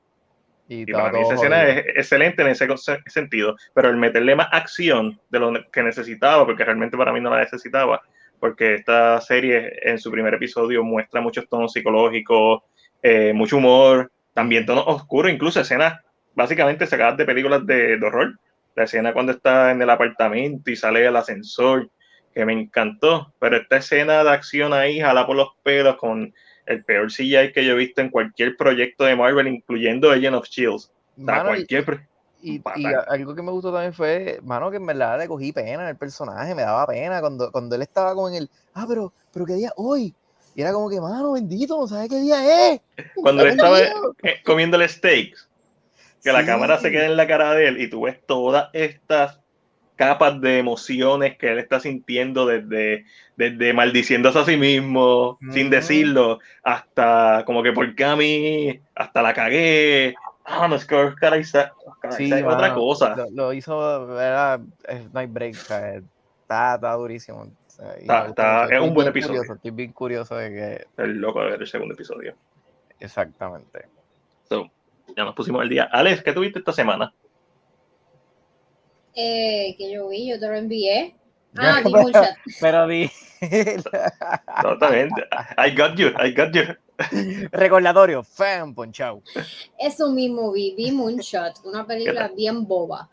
Y, 0.68 0.82
Y 0.90 0.92
para 0.92 1.12
mí 1.12 1.22
esa 1.22 1.36
escena 1.36 1.64
es 1.68 1.86
excelente 1.96 2.42
en 2.42 2.50
ese 2.50 2.68
sentido, 3.06 3.56
pero 3.74 3.90
el 3.90 3.98
meterle 3.98 4.36
más 4.36 4.48
acción 4.52 5.20
de 5.30 5.40
lo 5.40 5.54
que 5.72 5.84
necesitaba, 5.84 6.46
porque 6.46 6.66
realmente 6.66 6.98
para 6.98 7.14
mí 7.14 7.22
no 7.22 7.30
la 7.30 7.42
necesitaba, 7.42 8.02
porque 8.40 8.76
esta 8.76 9.22
serie 9.22 9.72
en 9.84 10.00
su 10.00 10.12
primer 10.12 10.34
episodio 10.34 10.84
muestra 10.84 11.22
muchos 11.22 11.48
tonos 11.48 11.72
psicológicos, 11.72 12.64
eh, 13.04 13.32
mucho 13.34 13.58
humor, 13.58 14.12
también 14.34 14.66
tonos 14.66 14.84
oscuros, 14.88 15.32
incluso 15.32 15.62
escenas 15.62 16.02
básicamente 16.36 16.86
sacadas 16.88 17.18
de 17.18 17.26
películas 17.26 17.66
de, 17.66 17.98
de 17.98 18.06
horror. 18.06 18.38
La 18.76 18.84
escena 18.84 19.14
cuando 19.14 19.32
está 19.32 19.72
en 19.72 19.82
el 19.82 19.90
apartamento 19.90 20.70
y 20.70 20.76
sale 20.76 21.06
el 21.06 21.16
ascensor, 21.16 21.90
que 22.34 22.46
me 22.46 22.52
encantó, 22.54 23.34
pero 23.40 23.56
esta 23.56 23.78
escena 23.78 24.22
de 24.24 24.30
acción 24.30 24.74
ahí, 24.74 25.00
jala 25.00 25.26
por 25.26 25.38
los 25.38 25.50
pelos 25.64 25.96
con 25.96 26.34
el 26.66 26.84
peor 26.84 27.10
CGI 27.10 27.54
que 27.54 27.64
yo 27.64 27.72
he 27.74 27.76
visto 27.76 28.02
en 28.02 28.10
cualquier 28.10 28.58
proyecto 28.58 29.06
de 29.06 29.16
Marvel, 29.16 29.48
incluyendo 29.48 30.12
Agent 30.12 30.36
of 30.36 30.48
Shield. 30.48 30.74
O 30.76 30.80
sea, 30.80 30.90
Mano, 31.16 31.52
y- 31.52 31.66
cualquier 31.66 32.08
Y, 32.42 32.62
y 32.76 32.86
algo 33.08 33.34
que 33.34 33.42
me 33.42 33.52
gustó 33.52 33.72
también 33.72 33.94
fue, 33.94 34.40
mano, 34.44 34.70
que 34.70 34.78
en 34.78 34.86
verdad 34.86 35.18
le 35.18 35.28
cogí 35.28 35.54
pena 35.54 35.84
en 35.84 35.90
el 35.90 35.96
personaje, 35.96 36.54
me 36.54 36.64
daba 36.64 36.86
pena 36.86 37.22
cuando, 37.22 37.52
cuando 37.52 37.76
él 37.76 37.82
estaba 37.82 38.14
con 38.14 38.34
el, 38.34 38.50
ah, 38.74 38.86
pero, 38.88 39.14
pero 39.34 39.46
qué 39.46 39.54
día 39.54 39.72
hoy. 39.78 40.14
Y 40.54 40.62
era 40.62 40.74
como 40.74 40.90
que, 40.90 41.00
mano, 41.00 41.32
bendito, 41.32 41.80
no 41.80 41.88
sabes 41.88 42.10
qué 42.10 42.20
día 42.20 42.74
es. 42.74 42.82
Cuando 43.22 43.44
él 43.44 43.52
estaba 43.52 43.80
eh, 43.82 44.42
comiendo 44.46 44.78
steaks, 44.88 45.48
que 46.26 46.34
la 46.34 46.40
Sí. 46.42 46.48
cámara 46.48 46.80
se 46.80 46.90
queda 46.92 47.06
en 47.06 47.18
la 47.18 47.28
cara 47.28 47.54
de 47.54 47.68
él 47.68 47.80
y 47.80 47.88
tú 47.88 48.02
ves 48.02 48.20
todas 48.26 48.70
estas 48.74 49.40
capas 49.96 50.42
de 50.42 50.58
emociones 50.58 51.38
que 51.38 51.52
él 51.52 51.60
está 51.60 51.80
sintiendo 51.80 52.48
desde, 52.48 53.06
desde 53.38 53.74
maldiciéndose 53.74 54.40
a 54.40 54.44
sí 54.44 54.58
mismo, 54.58 55.38
sin 55.52 55.68
Ujú. 55.68 55.76
decirlo, 55.76 56.40
hasta 56.64 57.44
como 57.46 57.62
que 57.62 57.72
por 57.74 57.88
mí, 58.18 58.82
hasta 58.96 59.22
la 59.22 59.34
cagué. 59.36 60.16
Ah, 60.44 60.68
no, 60.68 60.76
es 60.76 60.86
que 60.86 60.96
Oscar 60.96 61.40
Isaac, 61.40 61.74
Oscar 61.86 62.14
Sí, 62.14 62.24
Isaac 62.26 62.40
es 62.40 62.46
otra 62.48 62.74
cosa. 62.74 63.16
Lo, 63.16 63.30
lo 63.32 63.54
hizo, 63.54 64.20
era, 64.20 64.60
es- 64.88 65.08
hay 65.14 65.28
break, 65.28 65.54
está, 65.56 65.96
está 66.76 66.94
durísimo. 66.94 67.48
Está- 67.68 68.28
está- 68.28 68.66
es 68.66 68.82
un 68.82 68.96
buen 68.96 69.08
episodio. 69.10 69.42
curioso, 69.42 69.54
estoy 69.54 69.72
bien 69.72 69.94
curioso 69.94 70.36
de 70.38 70.50
que, 70.50 71.04
El 71.04 71.18
loco 71.20 71.42
de 71.44 71.52
ver 71.52 71.62
el 71.62 71.68
segundo 71.68 71.94
episodio. 71.94 72.34
exactamente. 73.00 73.86
So, 74.50 74.72
ya 75.16 75.24
nos 75.24 75.36
pusimos 75.36 75.62
el 75.64 75.70
día. 75.70 75.90
Alex, 75.92 76.24
¿qué 76.24 76.34
tuviste 76.34 76.60
esta 76.60 76.72
semana? 76.74 77.14
Eh, 79.16 79.76
que 79.78 79.92
yo 79.92 80.10
vi, 80.10 80.28
yo 80.30 80.40
te 80.40 80.48
lo 80.48 80.56
envié. 80.56 81.16
Ah, 81.58 81.82
Chat. 82.12 82.36
Pero 82.60 82.88
di, 82.88 83.10
No, 84.64 84.74
está 84.74 84.90
bien. 84.90 85.10
I 85.58 85.70
got 85.76 85.96
you, 85.96 86.10
I 86.20 86.32
got 86.34 86.52
you. 86.54 86.64
Recordatorio, 87.52 88.24
fan 88.24 88.74
ponchao. 88.74 89.22
Eso 89.78 90.10
mismo 90.12 90.52
vi, 90.52 90.74
vi 90.76 90.92
Moonshot, 90.92 91.60
una 91.66 91.86
película 91.86 92.30
bien 92.36 92.68
boba. 92.68 93.10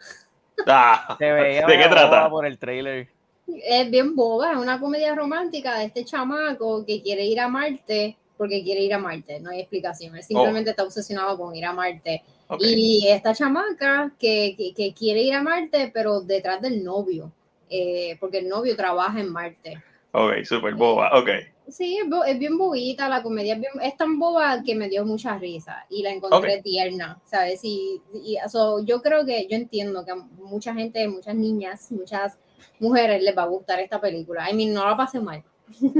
Ah, 0.67 1.17
Se 1.19 1.33
veía 1.33 1.67
¿De 1.67 1.79
qué 1.79 1.89
trata? 1.89 2.29
por 2.31 2.47
el 2.47 2.59
trailer. 2.59 3.09
Es 3.47 3.91
bien 3.91 4.15
boba, 4.15 4.53
es 4.53 4.59
una 4.59 4.79
comedia 4.81 5.15
romántica 5.15 5.79
de 5.79 5.87
este 5.87 6.05
chamaco 6.05 6.85
que 6.87 7.03
quiere 7.03 7.25
ir 7.25 7.41
a 7.41 7.49
Marte 7.49 8.17
porque 8.43 8.65
quiere 8.65 8.83
ir 8.83 8.93
a 8.93 8.99
Marte, 8.99 9.39
no 9.39 9.51
hay 9.51 9.61
explicación, 9.61 10.17
él 10.17 10.25
simplemente 10.25 10.71
está 10.71 10.83
obsesionado 10.83 11.39
con 11.39 11.55
ir 11.55 11.65
a 11.65 11.73
Marte. 11.73 12.23
ok. 12.49 12.61
Y 12.61 13.07
esta 13.09 13.33
chamaca 13.35 14.13
que, 14.19 14.55
que- 14.59 14.75
que 14.75 14.93
quiere 14.93 15.23
ir 15.23 15.35
a 15.35 15.43
Marte, 15.43 15.91
pero 15.95 16.21
detrás 16.21 16.61
del 16.61 16.83
novio, 16.83 17.31
eh, 17.71 18.17
porque 18.19 18.39
el 18.39 18.49
novio 18.49 18.75
trabaja 18.77 19.21
en 19.21 19.31
Marte. 19.31 19.81
Ok, 20.13 20.43
super 20.45 20.75
boba. 20.75 21.11
Ok. 21.19 21.29
Sí, 21.69 21.97
es, 22.03 22.11
bo- 22.11 22.25
es 22.25 22.37
bien 22.39 22.59
bobita, 22.59 23.09
la 23.09 23.23
comedia 23.23 23.55
es, 23.55 23.61
bien- 23.61 23.81
es 23.81 23.97
tan 23.97 24.19
boba 24.19 24.61
que 24.65 24.75
me 24.75 24.89
dio 24.89 25.05
mucha 25.07 25.39
risa 25.39 25.87
y 25.89 26.03
la 26.03 26.11
encontré 26.11 26.57
Ok. 26.57 26.63
tierna, 26.65 27.21
¿sabes? 27.25 27.61
Y, 27.63 28.01
y 28.25 28.37
so, 28.51 28.85
yo 28.85 29.01
creo 29.01 29.25
que, 29.25 29.47
yo 29.49 29.57
entiendo 29.57 30.05
que 30.05 30.15
mucha 30.15 30.75
gente, 30.75 31.07
muchas 31.07 31.37
niñas, 31.37 31.93
muchas 31.93 32.37
mujeres 32.81 33.23
les 33.23 33.35
va 33.39 33.45
a 33.45 33.47
gustar 33.47 33.79
esta 33.79 34.01
película. 34.01 34.51
I 34.51 34.55
mean, 34.55 34.75
no 34.75 34.85
la 34.85 34.97
pasé 34.97 35.21
mal. 35.21 35.43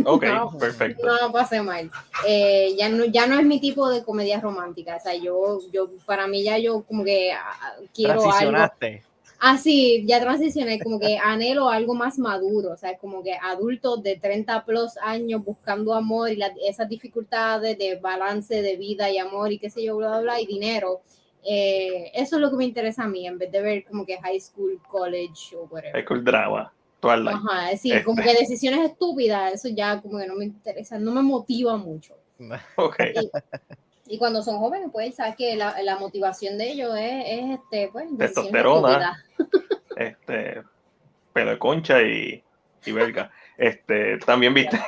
Ok, 0.05 0.25
No. 0.25 0.59
perfecto. 0.59 1.07
No 1.07 1.15
la 1.17 1.33
pasé 1.33 1.63
mal. 1.63 1.91
Eh, 2.27 2.75
ya, 2.77 2.89
no, 2.89 3.05
ya 3.05 3.27
no 3.27 3.39
es 3.39 3.45
mi 3.47 3.61
tipo 3.61 3.89
de 3.89 4.03
comedia 4.05 4.41
romántica. 4.41 4.97
O 4.97 5.01
sea, 5.01 5.15
yo, 5.15 5.59
yo, 5.73 5.89
para 6.07 6.27
mí 6.27 6.43
ya 6.43 6.59
yo 6.59 6.83
como 6.83 7.05
que 7.05 7.33
ah, 7.33 7.75
quiero 7.95 8.13
algo. 8.13 8.23
Transicionaste. 8.25 9.03
Ah, 9.45 9.59
sí, 9.59 10.05
ya 10.07 10.21
transicioné, 10.21 10.79
como 10.79 11.01
que 11.01 11.19
anhelo 11.19 11.69
algo 11.69 11.95
más 11.95 12.17
maduro, 12.17 12.71
o 12.71 12.77
sea, 12.77 12.97
como 12.97 13.25
que 13.25 13.35
adultos 13.35 14.01
de 14.01 14.15
30 14.17 14.65
plus 14.65 14.97
años 14.99 15.45
buscando 15.45 15.95
amor 15.95 16.31
y 16.31 16.37
las- 16.37 16.53
esas 16.65 16.89
dificultades 16.89 17.77
de 17.77 17.97
balance 17.97 18.63
de 18.63 18.77
vida 18.77 19.11
y 19.11 19.19
amor 19.19 19.51
y 19.51 19.59
qué 19.59 19.69
sé 19.69 19.83
yo, 19.83 19.97
bla, 19.97 20.11
bla, 20.11 20.21
bla, 20.21 20.41
y 20.41 20.47
dinero. 20.47 21.01
Eh, 21.45 22.13
eso 22.15 22.37
es 22.37 22.41
lo 22.41 22.51
que 22.51 22.57
me 22.57 22.65
interesa 22.65 23.03
a 23.03 23.09
mí, 23.09 23.27
en 23.27 23.37
vez 23.37 23.51
de 23.51 23.61
ver 23.61 23.85
como 23.85 24.07
que 24.07 24.17
high 24.19 24.39
school, 24.41 24.79
college 24.89 25.57
o 25.57 25.65
whatever. 25.65 25.93
High 25.95 26.05
School 26.05 26.23
Drama. 26.25 26.73
Twilight. 27.03 27.37
Ajá, 27.37 27.77
sí, 27.77 27.91
Este. 27.91 28.05
como 28.05 28.23
que 28.23 28.33
decisiones 28.33 28.89
estúpidas, 28.89 29.53
eso 29.53 29.69
ya 29.69 30.01
como 30.01 30.19
que 30.19 30.27
no 30.29 30.37
me 30.37 30.45
interesa, 30.45 30.99
no 30.99 31.11
me 31.11 31.21
motiva 31.23 31.77
mucho. 31.77 32.17
Ok. 32.77 32.97
Y 34.07 34.19
cuando 34.19 34.43
son 34.43 34.59
jóvenes, 34.59 34.91
pues, 34.93 35.15
sabes 35.15 35.37
que 35.37 35.57
la, 35.57 35.81
la 35.83 35.97
motivación 35.99 36.59
de 36.59 36.71
ellos 36.71 36.95
es, 36.99 37.25
es 37.27 37.59
este, 37.59 37.89
pues, 37.93 38.07
Testosterona. 38.17 39.23
Este. 39.97 40.63
Pelo 41.33 41.51
de 41.51 41.59
concha 41.59 42.03
y, 42.03 42.43
y 42.87 42.93
verga. 42.93 43.31
Este. 43.59 44.19
También 44.19 44.55
viste. 44.55 44.79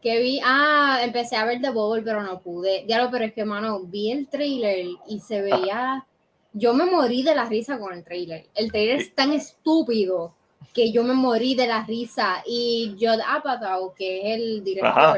Que 0.00 0.18
vi, 0.20 0.40
ah, 0.44 1.00
empecé 1.02 1.36
a 1.36 1.44
ver 1.44 1.60
The 1.60 1.70
Bubble, 1.70 2.02
pero 2.02 2.22
no 2.22 2.40
pude. 2.40 2.84
Ya 2.86 3.02
lo, 3.02 3.10
pero 3.10 3.24
es 3.24 3.32
que, 3.32 3.44
mano, 3.44 3.80
vi 3.80 4.10
el 4.12 4.28
trailer 4.28 4.86
y 5.06 5.20
se 5.20 5.40
veía. 5.42 6.04
Yo 6.52 6.74
me 6.74 6.84
morí 6.84 7.22
de 7.22 7.34
la 7.34 7.44
risa 7.46 7.78
con 7.78 7.94
el 7.94 8.04
trailer. 8.04 8.46
El 8.54 8.70
trailer 8.70 8.96
es 9.00 9.14
tan 9.14 9.32
estúpido 9.32 10.34
que 10.74 10.90
yo 10.92 11.02
me 11.04 11.14
morí 11.14 11.54
de 11.54 11.66
la 11.66 11.84
risa. 11.84 12.42
Y 12.46 12.94
Judd 12.98 13.20
Apatow, 13.26 13.94
que 13.94 14.20
es 14.20 14.38
el 14.40 14.64
director, 14.64 14.90
Ajá. 14.90 15.14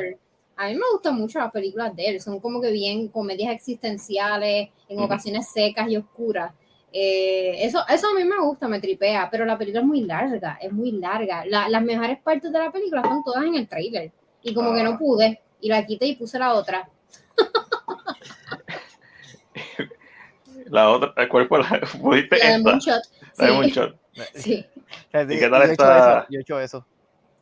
a 0.56 0.68
mí 0.68 0.74
me 0.74 0.82
gustan 0.92 1.16
mucho 1.16 1.38
las 1.40 1.50
películas 1.50 1.94
de 1.96 2.06
él. 2.08 2.20
Son 2.20 2.38
como 2.40 2.60
que 2.60 2.70
bien 2.70 3.08
comedias 3.08 3.52
existenciales, 3.52 4.68
en 4.88 4.96
Ujú. 4.98 5.06
ocasiones 5.06 5.48
secas 5.48 5.88
y 5.90 5.96
oscuras. 5.96 6.52
Eh, 6.92 7.64
eso, 7.64 7.80
eso 7.88 8.06
a 8.08 8.14
mí 8.14 8.22
me 8.24 8.38
gusta, 8.40 8.68
me 8.68 8.78
tripea, 8.80 9.28
pero 9.28 9.44
la 9.44 9.58
película 9.58 9.80
es 9.80 9.86
muy 9.86 10.02
larga, 10.02 10.58
es 10.62 10.72
muy 10.72 10.92
larga. 10.92 11.44
La- 11.46 11.68
las 11.68 11.82
mejores 11.82 12.18
partes 12.20 12.52
de 12.52 12.58
la 12.60 12.70
película 12.70 13.00
están 13.00 13.24
todas 13.24 13.44
en 13.44 13.56
el 13.56 13.66
trailer. 13.68 14.12
Y 14.44 14.54
como 14.54 14.72
que 14.72 14.80
Ah. 14.80 14.84
no 14.84 14.98
pude, 14.98 15.40
y 15.60 15.68
la 15.68 15.84
quité 15.84 16.06
y 16.06 16.14
puse 16.16 16.38
la 16.38 16.54
otra. 16.54 16.88
La 20.70 20.90
otra. 20.90 21.12
¿Cuál 21.28 21.48
fue 21.48 21.60
la? 21.60 21.80
¿Pudiste 22.00 22.38
La 22.38 22.50
de? 22.52 22.58
Moonshot. 22.58 23.02
La 23.38 23.46
de 23.46 23.50
Sí, 23.50 23.56
Moonshot. 23.56 23.96
sí. 24.34 24.66
¿Y 25.12 25.26
qué 25.38 25.48
tal 25.48 25.50
yo 25.50 25.56
he 25.62 25.64
hecho 25.64 25.72
está? 25.72 26.18
eso, 26.20 26.26
Yo 26.30 26.38
he 26.38 26.42
hecho 26.42 26.60
eso. 26.60 26.86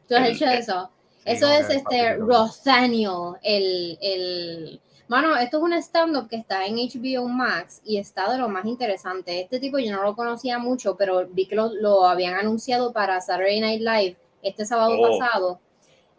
Tú 0.08 0.14
has 0.16 0.26
El- 0.28 0.34
hecho 0.36 0.46
eso. 0.46 0.90
Sí, 1.18 1.22
Eso 1.26 1.52
es 1.52 1.70
este. 1.70 2.16
Rothaniel, 2.16 3.36
el, 3.42 3.98
el... 4.00 4.80
Mano, 5.08 5.36
esto 5.36 5.58
es 5.58 5.62
un 5.62 5.72
stand-up 5.74 6.28
que 6.28 6.36
está 6.36 6.64
en 6.66 6.76
HBO 6.76 7.28
Max 7.28 7.80
y 7.84 7.98
está 7.98 8.30
de 8.32 8.38
lo 8.38 8.48
más 8.48 8.64
interesante. 8.64 9.40
Este 9.40 9.60
tipo 9.60 9.78
yo 9.78 9.92
no 9.94 10.02
lo 10.02 10.16
conocía 10.16 10.58
mucho, 10.58 10.96
pero 10.96 11.26
vi 11.28 11.46
que 11.46 11.54
lo, 11.54 11.72
lo 11.74 12.06
habían 12.06 12.34
anunciado 12.34 12.92
para 12.92 13.20
Saturday 13.20 13.60
Night 13.60 13.80
Live 13.82 14.16
este 14.42 14.64
sábado 14.64 14.96
Oh. 14.98 15.18
pasado. 15.18 15.60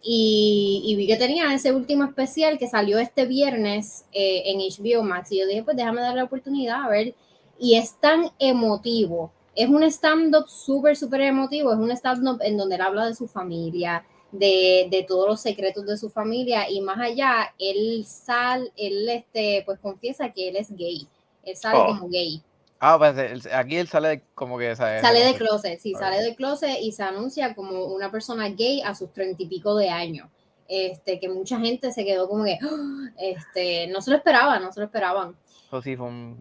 Y, 0.05 0.83
y 0.85 0.95
vi 0.95 1.07
que 1.07 1.15
tenía 1.15 1.53
ese 1.53 1.71
último 1.71 2.03
especial 2.03 2.57
que 2.59 2.67
salió 2.67 2.99
este 2.99 3.25
viernes 3.25 4.05
eh, 4.11 4.43
en 4.47 4.59
HBO 4.59 5.03
Max. 5.03 5.31
Y 5.31 5.39
yo 5.39 5.47
dije, 5.47 5.63
pues 5.63 5.77
déjame 5.77 6.01
darle 6.01 6.17
la 6.17 6.25
oportunidad 6.25 6.83
a 6.83 6.89
ver. 6.89 7.15
Y 7.59 7.75
es 7.75 7.95
tan 8.01 8.29
emotivo. 8.39 9.31
Es 9.55 9.69
un 9.69 9.83
stand-up 9.83 10.47
súper, 10.49 10.97
súper 10.97 11.21
emotivo. 11.21 11.71
Es 11.71 11.79
un 11.79 11.91
stand-up 11.91 12.39
en 12.41 12.57
donde 12.57 12.75
él 12.75 12.81
habla 12.81 13.05
de 13.05 13.15
su 13.15 13.27
familia, 13.27 14.03
de, 14.31 14.87
de 14.91 15.03
todos 15.07 15.27
los 15.29 15.39
secretos 15.41 15.85
de 15.85 15.95
su 15.97 16.09
familia. 16.09 16.69
Y 16.69 16.81
más 16.81 16.99
allá, 16.99 17.53
él 17.57 18.03
sal, 18.05 18.71
él 18.75 19.07
este, 19.07 19.63
pues 19.65 19.79
confiesa 19.79 20.31
que 20.33 20.49
él 20.49 20.57
es 20.57 20.75
gay. 20.75 21.07
Él 21.43 21.55
sale 21.55 21.79
Oh. 21.79 21.85
como 21.87 22.09
gay. 22.09 22.41
Ah, 22.85 22.97
pues 22.97 23.47
aquí 23.53 23.77
él 23.77 23.87
sale 23.87 24.07
de- 24.09 24.23
como 24.35 24.57
que. 24.57 24.75
Sale 24.75 25.23
de 25.23 25.35
closet, 25.35 25.79
sí, 25.79 25.93
sale 25.93 26.21
de 26.21 26.35
closet 26.35 26.79
y 26.81 26.91
se 26.91 27.01
anuncia 27.03 27.55
como 27.55 27.85
una 27.85 28.11
persona 28.11 28.49
gay 28.49 28.81
a 28.81 28.93
sus 28.93 29.13
treinta 29.13 29.41
y 29.41 29.47
pico 29.47 29.73
de 29.77 29.87
años. 29.89 30.27
Este, 30.67 31.17
que 31.17 31.29
mucha 31.29 31.57
gente 31.59 31.93
se 31.93 32.03
quedó 32.03 32.27
como 32.27 32.43
que, 32.43 32.57
¡ah! 32.61 33.09
este, 33.17 33.87
no 33.87 34.01
se 34.01 34.11
lo 34.11 34.17
esperaba, 34.17 34.59
no 34.59 34.69
se 34.73 34.81
lo 34.81 34.87
esperaban. 34.87 35.33
Eso 35.67 35.81
sí 35.81 35.95
fue 35.95 36.07
un... 36.07 36.37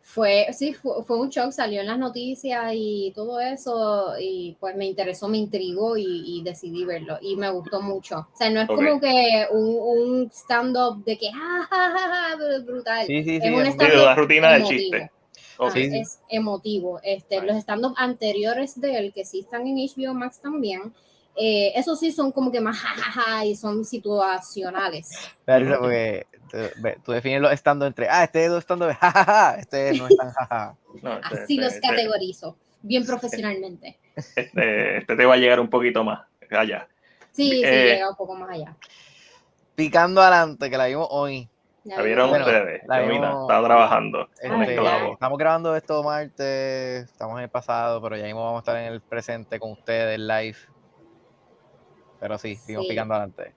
Fue, 0.00 0.46
sí, 0.54 0.72
fue, 0.72 1.04
fue 1.04 1.18
un 1.20 1.28
shock, 1.28 1.50
salió 1.52 1.82
en 1.82 1.86
las 1.86 1.98
noticias 1.98 2.72
y 2.74 3.12
todo 3.14 3.38
eso, 3.40 4.14
y 4.18 4.56
pues 4.58 4.74
me 4.74 4.86
interesó, 4.86 5.28
me 5.28 5.36
intrigó 5.36 5.98
y, 5.98 6.24
y 6.24 6.42
decidí 6.42 6.86
verlo, 6.86 7.18
y 7.20 7.36
me 7.36 7.50
gustó 7.50 7.82
mucho. 7.82 8.20
O 8.32 8.36
sea, 8.36 8.48
no 8.48 8.62
es 8.62 8.68
como 8.68 8.98
que 9.00 9.46
un, 9.50 9.76
un 9.78 10.30
stand-up 10.32 11.04
de 11.04 11.18
que, 11.18 11.30
ja, 11.32 11.68
ja, 11.68 11.90
ja, 11.90 12.08
ja, 12.08 12.60
brutal. 12.64 13.06
Sí, 13.06 13.22
sí, 13.22 13.36
Es 13.36 13.42
sí. 13.42 13.50
un 13.50 13.76
de 13.76 13.96
la 13.96 14.14
rutina 14.14 14.52
del 14.54 14.64
chiste. 14.64 15.10
Ok. 15.58 15.72
Ah, 15.74 15.78
Es 15.78 16.20
emotivo. 16.28 17.00
Este, 17.02 17.42
Los 17.42 17.56
stand-up 17.56 17.94
anteriores 17.96 18.80
de 18.80 18.96
él, 18.98 19.12
que 19.12 19.24
sí 19.24 19.40
están 19.40 19.66
en 19.66 19.76
HBO 19.76 20.14
Max 20.14 20.40
también, 20.40 20.94
eh, 21.36 21.72
esos 21.76 22.00
sí 22.00 22.10
son 22.12 22.32
como 22.32 22.50
que 22.50 22.60
más 22.60 22.76
jajaja 22.78 23.44
y 23.44 23.54
son 23.56 23.84
situacionales. 23.84 25.10
Risa 25.46 25.78
porque 25.78 26.26
tú, 26.50 26.58
tú 27.04 27.12
defines 27.12 27.40
los 27.40 27.52
estando 27.52 27.86
entre, 27.86 28.08
ah, 28.08 28.24
este 28.24 28.46
es 28.46 28.52
estando 28.52 28.86
de 28.86 28.94
jajaja, 29.00 29.56
este 29.58 29.92
no 29.98 30.06
es 30.08 30.16
tan 30.16 30.30
jajaja. 30.30 30.76
No, 31.02 31.18
este, 31.18 31.42
Así 31.42 31.56
los 31.58 31.74
este- 31.74 31.86
categorizo, 31.88 32.56
bien 32.82 33.04
profesionalmente. 33.06 33.98
este, 34.16 34.98
este 34.98 35.16
te 35.16 35.24
va 35.26 35.34
a 35.34 35.36
llegar 35.36 35.60
un 35.60 35.68
poquito 35.70 36.02
más 36.02 36.20
allá. 36.50 36.88
Sí, 37.30 37.50
sí, 37.50 37.62
Eh, 37.64 37.92
llega 37.94 38.10
un 38.10 38.16
poco 38.16 38.34
más 38.34 38.50
allá. 38.50 38.74
Picando 39.76 40.20
adelante, 40.20 40.68
que 40.70 40.76
la 40.76 40.86
vimos 40.86 41.06
hoy. 41.10 41.48
¿La 41.96 42.02
vieron 42.02 42.30
Bueno, 42.30 42.44
ustedes? 42.46 42.82
la 42.86 43.00
Yo, 43.02 43.06
mira, 43.08 43.28
vimos- 43.28 43.42
estaba 43.42 43.66
trabajando 43.66 44.28
ya. 44.42 45.06
Estamos 45.12 45.38
grabando 45.38 45.76
esto 45.76 46.02
martes, 46.02 47.04
estamos 47.04 47.36
en 47.38 47.44
el 47.44 47.50
pasado, 47.50 48.00
pero 48.02 48.16
ya 48.16 48.24
mismo 48.24 48.44
vamos 48.44 48.58
a 48.58 48.60
estar 48.60 48.76
en 48.76 48.92
el 48.92 49.00
presente 49.00 49.58
con 49.58 49.72
ustedes 49.72 50.18
live. 50.18 50.56
Pero 52.20 52.38
sí, 52.38 52.56
Sí. 52.56 52.76
picando 52.88 53.14
adelante. 53.14 53.54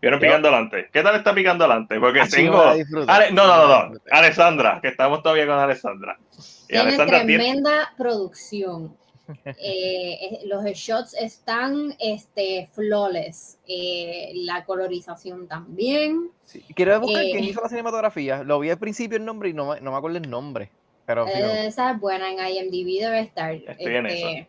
¿Vieron 0.00 0.20
picando 0.20 0.48
adelante? 0.48 0.88
¿Qué 0.92 1.02
tal 1.02 1.16
está 1.16 1.34
picando 1.34 1.64
adelante? 1.64 1.98
Porque 1.98 2.20
Así 2.20 2.36
tengo. 2.36 2.62
la 2.62 2.74
disfruto. 2.74 3.10
Ale- 3.10 3.30
No, 3.32 3.46
no, 3.46 3.66
no, 3.68 3.88
no. 3.90 4.00
Alessandra, 4.10 4.78
que 4.82 4.88
estamos 4.88 5.22
todavía 5.22 5.46
con 5.46 5.58
Alessandra. 5.58 6.18
Y 6.64 6.66
Tiene 6.66 6.82
Alessandra 6.82 7.18
tiene. 7.24 7.36
tremenda 7.42 7.92
producción. 7.96 8.96
Eh, 9.44 10.40
los 10.46 10.64
shots 10.64 11.14
están 11.14 11.94
este, 11.98 12.68
flawless. 12.72 13.58
Eh, 13.66 14.32
la 14.34 14.64
colorización 14.64 15.46
también. 15.48 16.30
Sí, 16.44 16.62
Quiero 16.74 17.00
buscar 17.00 17.22
Eh. 17.24 17.30
quién 17.32 17.44
hizo 17.44 17.60
la 17.62 17.68
cinematografía. 17.68 18.42
Lo 18.42 18.58
vi 18.58 18.70
al 18.70 18.78
principio 18.78 19.16
el 19.16 19.24
nombre 19.24 19.48
y 19.48 19.54
no 19.54 19.72
me, 19.72 19.80
no 19.80 19.92
me 19.92 19.96
acuerdo 19.96 20.18
el 20.18 20.28
nombre. 20.28 20.70
Pero 21.06 21.26
Eh, 21.28 21.66
esa 21.66 21.92
es 21.92 22.00
buena 22.00 22.30
en 22.30 22.38
IMDb, 22.38 23.00
debe 23.00 23.20
estar. 23.20 23.54
Estoy 23.54 23.94
en 23.94 24.06
Este, 24.06 24.48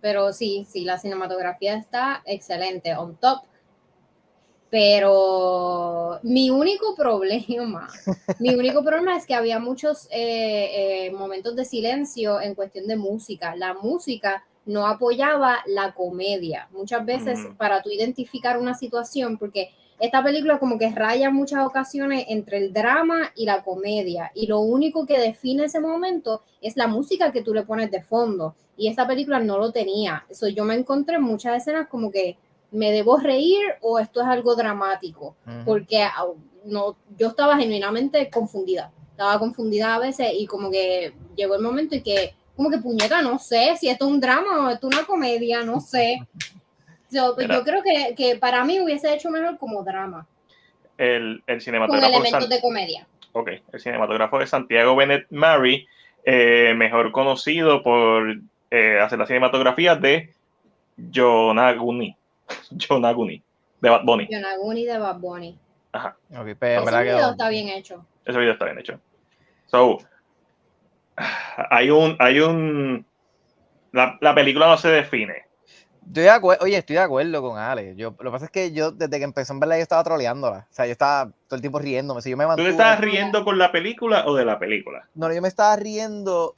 pero 0.00 0.32
sí, 0.32 0.66
sí, 0.68 0.84
la 0.84 0.98
cinematografía 0.98 1.74
está 1.76 2.22
excelente, 2.26 2.96
on 2.96 3.16
top. 3.16 3.42
Pero 4.74 6.18
mi 6.24 6.50
único 6.50 6.94
problema, 6.96 7.88
mi 8.40 8.56
único 8.56 8.82
problema 8.82 9.16
es 9.16 9.24
que 9.24 9.36
había 9.36 9.60
muchos 9.60 10.08
eh, 10.10 11.06
eh, 11.06 11.10
momentos 11.12 11.54
de 11.54 11.64
silencio 11.64 12.40
en 12.40 12.56
cuestión 12.56 12.88
de 12.88 12.96
música. 12.96 13.54
La 13.54 13.74
música 13.74 14.44
no 14.66 14.88
apoyaba 14.88 15.58
la 15.66 15.94
comedia. 15.94 16.66
Muchas 16.72 17.06
veces 17.06 17.38
Mm. 17.38 17.56
para 17.56 17.82
tú 17.82 17.90
identificar 17.90 18.58
una 18.58 18.74
situación, 18.74 19.38
porque 19.38 19.70
esta 20.00 20.24
película 20.24 20.58
como 20.58 20.76
que 20.76 20.90
raya 20.90 21.28
en 21.28 21.34
muchas 21.34 21.64
ocasiones 21.64 22.24
entre 22.28 22.58
el 22.58 22.72
drama 22.72 23.30
y 23.36 23.44
la 23.44 23.62
comedia. 23.62 24.32
Y 24.34 24.48
lo 24.48 24.58
único 24.58 25.06
que 25.06 25.20
define 25.20 25.66
ese 25.66 25.78
momento 25.78 26.42
es 26.60 26.76
la 26.76 26.88
música 26.88 27.30
que 27.30 27.42
tú 27.42 27.54
le 27.54 27.62
pones 27.62 27.92
de 27.92 28.02
fondo. 28.02 28.56
Y 28.76 28.88
esta 28.88 29.06
película 29.06 29.38
no 29.38 29.56
lo 29.56 29.70
tenía. 29.70 30.24
Eso 30.28 30.48
yo 30.48 30.64
me 30.64 30.74
encontré 30.74 31.14
en 31.14 31.22
muchas 31.22 31.58
escenas 31.58 31.86
como 31.86 32.10
que 32.10 32.36
¿me 32.74 32.90
debo 32.92 33.16
reír 33.16 33.60
o 33.80 33.98
esto 33.98 34.20
es 34.20 34.26
algo 34.26 34.54
dramático? 34.56 35.36
Porque 35.64 36.06
no, 36.64 36.96
yo 37.16 37.28
estaba 37.28 37.56
genuinamente 37.56 38.28
confundida. 38.30 38.90
Estaba 39.12 39.38
confundida 39.38 39.94
a 39.94 39.98
veces 40.00 40.32
y 40.34 40.46
como 40.46 40.70
que 40.70 41.14
llegó 41.36 41.54
el 41.54 41.62
momento 41.62 41.94
y 41.94 42.02
que, 42.02 42.34
como 42.56 42.70
que 42.70 42.78
puñeta, 42.78 43.22
no 43.22 43.38
sé 43.38 43.76
si 43.78 43.88
esto 43.88 44.06
es 44.06 44.10
un 44.10 44.20
drama 44.20 44.66
o 44.66 44.70
esto 44.70 44.88
es 44.88 44.96
una 44.96 45.06
comedia, 45.06 45.62
no 45.62 45.78
sé. 45.80 46.18
So, 47.12 47.34
pues, 47.36 47.46
yo 47.48 47.62
creo 47.62 47.82
que, 47.82 48.14
que 48.16 48.36
para 48.36 48.64
mí 48.64 48.80
hubiese 48.80 49.14
hecho 49.14 49.30
mejor 49.30 49.56
como 49.58 49.84
drama, 49.84 50.26
El, 50.98 51.42
el 51.46 51.56
con 51.56 51.60
cinematógrafo 51.60 52.06
elementos 52.08 52.40
San- 52.40 52.48
de 52.50 52.60
comedia. 52.60 53.06
ok, 53.32 53.50
el 53.72 53.80
cinematógrafo 53.80 54.38
de 54.40 54.46
Santiago 54.48 54.96
Bennett 54.96 55.26
Murray, 55.30 55.86
eh, 56.24 56.74
mejor 56.76 57.12
conocido 57.12 57.82
por 57.84 58.36
eh, 58.72 58.98
hacer 59.00 59.18
la 59.18 59.26
cinematografía 59.26 59.94
de 59.94 60.34
Yonaguni. 60.96 62.16
Yonaguni, 62.70 63.42
de 63.80 63.90
Bad 63.90 64.04
Bunny. 64.04 64.28
Yonaguni 64.30 64.84
de 64.84 64.98
Bad 64.98 65.18
Bunny. 65.18 65.58
En 65.94 66.48
Ese 66.48 67.02
video 67.02 67.18
quedó- 67.18 67.30
está 67.30 67.48
bien 67.48 67.68
hecho. 67.68 68.04
Ese 68.24 68.38
video 68.38 68.52
está 68.52 68.64
bien 68.64 68.78
hecho. 68.78 69.00
So, 69.66 69.98
hay 71.70 71.90
un, 71.90 72.16
hay 72.18 72.40
un, 72.40 73.06
la, 73.92 74.18
la 74.20 74.34
película 74.34 74.66
no 74.66 74.76
se 74.76 74.88
define. 74.88 75.44
Estoy 76.06 76.24
de 76.24 76.56
Oye, 76.60 76.76
estoy 76.76 76.96
de 76.96 77.02
acuerdo 77.02 77.40
con 77.40 77.58
Ale. 77.58 77.94
Yo, 77.96 78.10
lo 78.18 78.30
que 78.30 78.30
pasa 78.30 78.44
es 78.46 78.50
que 78.50 78.72
yo, 78.72 78.90
desde 78.90 79.18
que 79.18 79.24
empezó 79.24 79.52
en 79.54 79.60
verdad, 79.60 79.76
yo 79.76 79.82
estaba 79.82 80.04
troleándola. 80.04 80.66
O 80.70 80.74
sea, 80.74 80.86
yo 80.86 80.92
estaba 80.92 81.30
todo 81.48 81.56
el 81.56 81.60
tiempo 81.60 81.78
riéndome. 81.78 82.20
Si 82.20 82.30
yo 82.30 82.36
me 82.36 82.44
¿Tú 82.44 82.56
te 82.56 82.68
estás 82.68 83.00
riendo 83.00 83.42
con 83.44 83.56
la 83.56 83.72
película 83.72 84.26
o 84.26 84.34
de 84.34 84.44
la 84.44 84.58
película? 84.58 85.08
No, 85.14 85.32
yo 85.32 85.40
me 85.40 85.48
estaba 85.48 85.74
riendo 85.76 86.54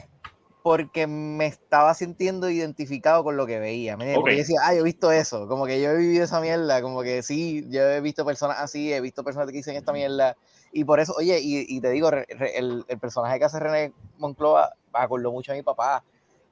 porque 0.66 1.06
me 1.06 1.46
estaba 1.46 1.94
sintiendo 1.94 2.50
identificado 2.50 3.22
con 3.22 3.36
lo 3.36 3.46
que 3.46 3.60
veía. 3.60 3.96
¿me 3.96 4.02
entiendes? 4.02 4.18
Porque 4.18 4.32
Ok. 4.32 4.38
yo 4.38 4.42
decía, 4.42 4.60
ah, 4.64 4.74
yo 4.74 4.80
he 4.80 4.82
visto 4.82 5.12
eso. 5.12 5.46
Como 5.46 5.64
que 5.64 5.80
yo 5.80 5.90
he 5.90 5.96
vivido 5.96 6.24
esa 6.24 6.40
mierda. 6.40 6.82
Como 6.82 7.02
que 7.04 7.22
sí, 7.22 7.64
yo 7.70 7.82
he 7.82 8.00
visto 8.00 8.24
personas 8.24 8.58
así, 8.58 8.92
he 8.92 9.00
visto 9.00 9.22
personas 9.22 9.46
que 9.46 9.58
dicen 9.58 9.76
esta 9.76 9.92
mierda. 9.92 10.36
Y 10.72 10.82
por 10.82 10.98
eso, 10.98 11.14
oye, 11.16 11.38
y, 11.40 11.64
y 11.68 11.80
te 11.80 11.90
digo, 11.90 12.10
re- 12.10 12.26
re- 12.30 12.58
el, 12.58 12.84
el 12.88 12.98
personaje 12.98 13.38
que 13.38 13.44
hace 13.44 13.60
René 13.60 13.92
Moncloa 14.18 14.72
me 14.92 14.98
acordó 14.98 15.30
mucho 15.30 15.52
a 15.52 15.54
mi 15.54 15.62
papá. 15.62 16.02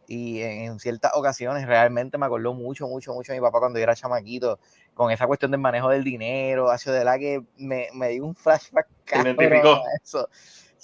Y 0.07 0.43
en, 0.43 0.61
en 0.61 0.79
ciertas 0.79 1.11
ocasiones 1.17 1.67
realmente 1.67 2.17
me 2.17 2.27
acordó 2.27 2.55
mucho, 2.55 2.87
mucho, 2.87 3.15
mucho 3.15 3.33
a 3.33 3.35
mi 3.35 3.41
papá 3.41 3.59
cuando 3.59 3.81
yo 3.81 3.83
era 3.83 3.97
chamaquito. 3.97 4.61
Con 4.95 5.11
esa 5.11 5.27
cuestión 5.27 5.51
del 5.51 5.61
manejo 5.61 5.89
del 5.89 6.05
dinero. 6.05 6.71
Hace 6.71 6.93
de 6.93 7.05
la 7.05 7.19
que 7.19 7.43
me, 7.57 7.89
me 7.93 8.11
dio 8.11 8.25
un 8.25 8.37
flashback. 8.37 8.87
cabrón 9.07 9.35
identificó? 9.41 9.81
Eso. 10.05 10.29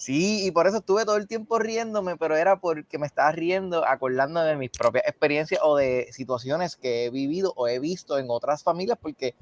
Sí, 0.00 0.46
y 0.46 0.50
por 0.50 0.66
eso 0.66 0.78
estuve 0.78 1.04
todo 1.04 1.16
el 1.16 1.26
tiempo 1.28 1.58
riéndome, 1.58 2.16
pero 2.16 2.34
era 2.34 2.58
porque 2.58 2.98
me 2.98 3.06
estaba 3.06 3.32
riendo, 3.32 3.84
acordándome 3.86 4.46
de 4.48 4.56
mis 4.56 4.70
propias 4.70 5.04
experiencias 5.06 5.60
o 5.62 5.76
de 5.76 6.08
situaciones 6.12 6.76
que 6.76 7.04
he 7.04 7.10
vivido 7.10 7.52
o 7.54 7.68
he 7.68 7.78
visto 7.80 8.16
en 8.18 8.26
otras 8.30 8.62
familias, 8.62 8.96
porque 9.00 9.34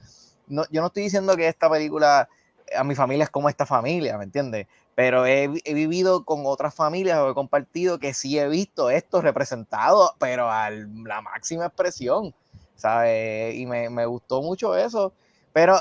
no, 0.49 0.65
yo 0.71 0.81
no 0.81 0.89
estoy 0.89 1.05
diciendo 1.05 1.37
que 1.37 1.47
esta 1.47 1.71
película 1.71 2.29
a 2.77 2.83
mi 2.85 2.95
familia 2.97 3.25
es 3.25 3.31
como 3.31 3.49
esta 3.49 3.67
familia, 3.67 4.19
¿me 4.19 4.25
entiendes? 4.25 4.67
Pero 4.97 5.27
he, 5.27 5.47
vi- 5.49 5.63
he 5.65 5.75
vivido 5.75 6.25
con 6.25 6.43
otras 6.45 6.75
familias 6.75 7.19
o 7.19 7.31
he 7.31 7.35
compartido 7.35 7.99
que 8.01 8.13
sí 8.13 8.37
he 8.39 8.49
visto 8.49 8.91
esto 8.91 9.23
representado, 9.23 10.15
pero 10.19 10.51
a 10.51 10.71
la 10.71 11.21
máxima 11.23 11.67
expresión, 11.67 12.35
¿sabes? 12.75 13.55
Y 13.55 13.65
me, 13.67 13.91
me 13.91 14.07
gustó 14.07 14.43
mucho 14.43 14.77
eso, 14.77 15.15
pero 15.53 15.79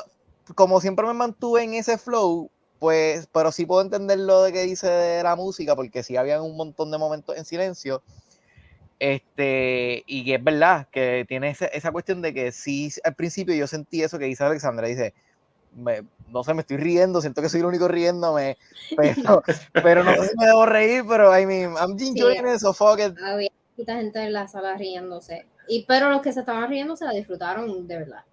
como 0.56 0.80
siempre 0.82 1.06
me 1.08 1.13
mantuve 1.13 1.63
en 1.63 1.74
ese 1.74 1.98
flow, 1.98 2.50
pues, 2.80 3.28
pero 3.32 3.52
sí 3.52 3.66
puedo 3.66 3.82
entender 3.82 4.20
lo 4.20 4.44
de 4.44 4.54
que 4.54 4.63
dice 4.63 4.88
de 4.88 5.24
la 5.24 5.36
música, 5.36 5.76
porque 5.76 6.04
sí 6.04 6.16
había 6.18 6.42
un 6.42 6.56
montón 6.58 6.92
de 6.92 6.98
momentos 6.98 7.38
en 7.38 7.46
silencio. 7.46 8.04
Este, 9.00 10.04
y 10.08 10.32
es 10.34 10.44
verdad 10.44 10.88
que 10.92 11.26
tiene 11.28 11.56
esa 11.72 11.92
cuestión 11.92 12.22
de 12.22 12.34
que 12.34 12.52
sí, 12.52 12.92
al 13.04 13.13
principio 13.16 13.54
yo 13.56 13.68
sentí 13.68 14.02
eso 14.02 14.18
que 14.18 14.26
dice 14.26 14.44
Alexandra, 14.44 14.88
dice, 14.88 15.13
me- 15.72 16.04
no 16.30 16.44
sé, 16.44 16.54
me 16.54 16.62
estoy 16.62 16.78
riendo, 16.78 17.22
siento 17.22 17.42
que 17.42 17.50
soy 17.50 17.60
el 17.60 17.68
único 17.68 17.88
riéndome, 17.88 18.58
pero, 18.96 19.44
pero 19.84 20.04
no 20.04 20.16
sé 20.16 20.30
si 20.30 20.38
me 20.38 20.48
debo 20.48 20.66
reír, 20.66 21.04
pero 21.08 21.38
I 21.38 21.46
mean, 21.46 21.74
I'm 21.78 21.92
enjoying 22.00 22.48
it, 22.54 22.60
so 22.60 22.74
fuck 22.74 23.00
it. 23.00 23.16
Había 23.24 23.50
mucha 23.78 23.96
gente 23.98 24.20
en 24.24 24.34
la 24.34 24.48
sala 24.48 24.76
riéndose. 24.76 25.46
Y, 25.68 25.86
pero 25.86 26.10
los 26.10 26.22
que 26.22 26.34
se 26.34 26.40
estaban 26.40 26.70
riendo 26.70 26.96
se 26.96 27.06
la 27.06 27.12
disfrutaron 27.12 27.88
de 27.88 27.98
verdad. 27.98 28.24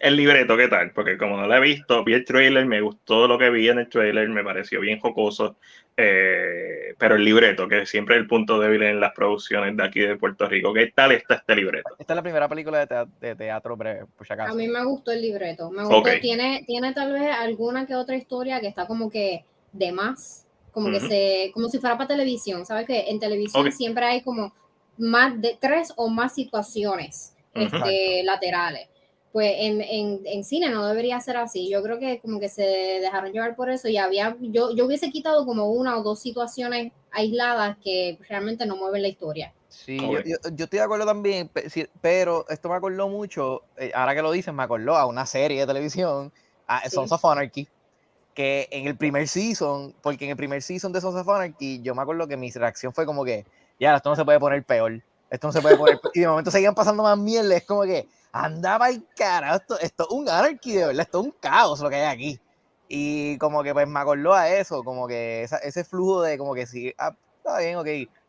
El 0.00 0.16
libreto, 0.16 0.56
¿qué 0.56 0.68
tal? 0.68 0.90
Porque 0.92 1.16
como 1.18 1.36
no 1.36 1.46
lo 1.46 1.54
he 1.54 1.60
visto, 1.60 2.04
vi 2.04 2.14
el 2.14 2.24
trailer, 2.24 2.66
me 2.66 2.80
gustó 2.80 3.26
lo 3.28 3.38
que 3.38 3.50
vi 3.50 3.68
en 3.68 3.78
el 3.78 3.88
trailer, 3.88 4.28
me 4.28 4.42
pareció 4.44 4.80
bien 4.80 4.98
jocoso. 5.00 5.56
eh, 5.96 6.94
pero 6.98 7.14
el 7.16 7.24
libreto, 7.24 7.66
que 7.68 7.86
siempre 7.86 8.16
es 8.16 8.20
el 8.22 8.26
punto 8.26 8.58
débil 8.60 8.82
en 8.82 9.00
las 9.00 9.12
producciones 9.12 9.76
de 9.76 9.82
aquí 9.84 10.00
de 10.00 10.16
Puerto 10.16 10.46
Rico, 10.48 10.72
¿qué 10.74 10.88
tal 10.94 11.12
está 11.12 11.34
este 11.36 11.56
libreto? 11.56 11.88
Esta 11.98 12.12
es 12.12 12.16
la 12.16 12.22
primera 12.22 12.48
película 12.48 12.78
de, 12.80 12.86
tea- 12.86 13.06
de 13.20 13.34
teatro 13.34 13.76
breve, 13.76 14.04
por 14.16 14.26
si 14.26 14.32
acaso. 14.32 14.52
A 14.52 14.54
mí 14.54 14.68
me 14.68 14.84
gustó 14.84 15.12
el 15.12 15.22
libreto. 15.22 15.70
Me 15.70 15.82
gustó. 15.82 15.96
Ok. 15.98 16.08
Tiene, 16.20 16.64
tiene 16.66 16.92
tal 16.92 17.12
vez 17.12 17.28
alguna 17.34 17.86
que 17.86 17.94
otra 17.94 18.16
historia 18.16 18.60
que 18.60 18.66
está 18.68 18.86
como 18.86 19.10
que 19.10 19.44
de 19.72 19.92
más. 19.92 20.46
Como 20.70 20.90
que 20.90 21.00
se, 21.00 21.50
como 21.54 21.68
si 21.70 21.78
fuera 21.78 21.96
para 21.96 22.08
televisión. 22.08 22.66
¿Sabes 22.66 22.86
que 22.86 23.08
En 23.08 23.18
televisión 23.18 23.72
siempre 23.72 24.04
hay 24.04 24.20
como 24.22 24.52
más 24.98 25.40
de 25.40 25.56
tres 25.58 25.92
o 25.96 26.08
más 26.10 26.34
situaciones 26.34 27.34
este, 27.54 28.22
laterales. 28.24 28.88
Pues 29.36 29.52
en, 29.58 29.82
en, 29.82 30.22
en 30.24 30.44
cine 30.44 30.70
no 30.70 30.86
debería 30.86 31.20
ser 31.20 31.36
así. 31.36 31.68
Yo 31.68 31.82
creo 31.82 31.98
que 31.98 32.20
como 32.20 32.40
que 32.40 32.48
se 32.48 32.62
dejaron 32.62 33.32
llevar 33.32 33.54
por 33.54 33.68
eso 33.68 33.86
y 33.86 33.98
había, 33.98 34.34
yo, 34.40 34.74
yo 34.74 34.86
hubiese 34.86 35.10
quitado 35.10 35.44
como 35.44 35.66
una 35.72 35.98
o 35.98 36.02
dos 36.02 36.20
situaciones 36.20 36.90
aisladas 37.10 37.76
que 37.84 38.18
realmente 38.30 38.64
no 38.64 38.76
mueven 38.76 39.02
la 39.02 39.08
historia. 39.08 39.52
Sí, 39.68 39.98
yo, 40.00 40.22
yo- 40.24 40.36
yo 40.54 40.64
estoy 40.64 40.78
de 40.78 40.84
acuerdo 40.86 41.04
también, 41.04 41.50
pero 42.00 42.46
esto 42.48 42.70
me 42.70 42.76
acordó 42.76 43.10
mucho, 43.10 43.60
eh, 43.76 43.92
ahora 43.94 44.14
que 44.14 44.22
lo 44.22 44.32
dicen, 44.32 44.56
me 44.56 44.62
acordó 44.62 44.96
a 44.96 45.04
una 45.04 45.26
serie 45.26 45.60
de 45.60 45.66
televisión, 45.66 46.32
a 46.66 46.84
Sí. 46.88 46.92
Sons 46.96 47.12
of 47.12 47.22
Anarchy, 47.26 47.68
que 48.32 48.68
en 48.70 48.86
el 48.86 48.96
primer 48.96 49.28
season, 49.28 49.94
porque 50.00 50.24
en 50.24 50.30
el 50.30 50.38
primer 50.38 50.62
season 50.62 50.94
de 50.94 51.02
Sons 51.02 51.14
of 51.14 51.28
Anarchy, 51.28 51.82
yo 51.82 51.94
me 51.94 52.00
acuerdo 52.00 52.26
que 52.26 52.38
mi 52.38 52.50
reacción 52.52 52.94
fue 52.94 53.04
como 53.04 53.22
que, 53.22 53.44
ya, 53.78 53.96
esto 53.96 54.08
no 54.08 54.16
se 54.16 54.24
puede 54.24 54.40
poner 54.40 54.64
peor, 54.64 55.02
esto 55.28 55.46
no 55.48 55.52
se 55.52 55.60
puede 55.60 55.76
poner 55.76 56.00
peor", 56.00 56.12
y 56.14 56.20
de 56.20 56.26
momento 56.26 56.50
seguían 56.50 56.74
pasando 56.74 57.02
más 57.02 57.18
mierda, 57.18 57.54
es 57.54 57.66
como 57.66 57.82
que, 57.82 58.08
andaba 58.44 58.88
el 58.90 59.04
cara, 59.16 59.56
esto, 59.56 59.78
esto 59.80 60.04
es 60.04 60.10
un 60.10 60.28
anarchy 60.28 60.72
de 60.72 60.86
verdad, 60.86 61.02
esto 61.02 61.20
es 61.20 61.24
un 61.26 61.34
caos 61.40 61.80
lo 61.80 61.88
que 61.88 61.96
hay 61.96 62.04
aquí. 62.14 62.40
Y 62.88 63.36
como 63.38 63.62
que 63.62 63.72
pues 63.72 63.88
me 63.88 63.98
acordó 64.00 64.32
a 64.34 64.48
eso, 64.48 64.84
como 64.84 65.08
que 65.08 65.42
esa- 65.42 65.58
ese 65.58 65.84
flujo 65.84 66.22
de 66.22 66.38
como 66.38 66.54
que 66.54 66.66
sí, 66.66 66.94
ah, 66.98 67.12
está 67.38 67.58
bien, 67.58 67.76
ok, 67.76 67.86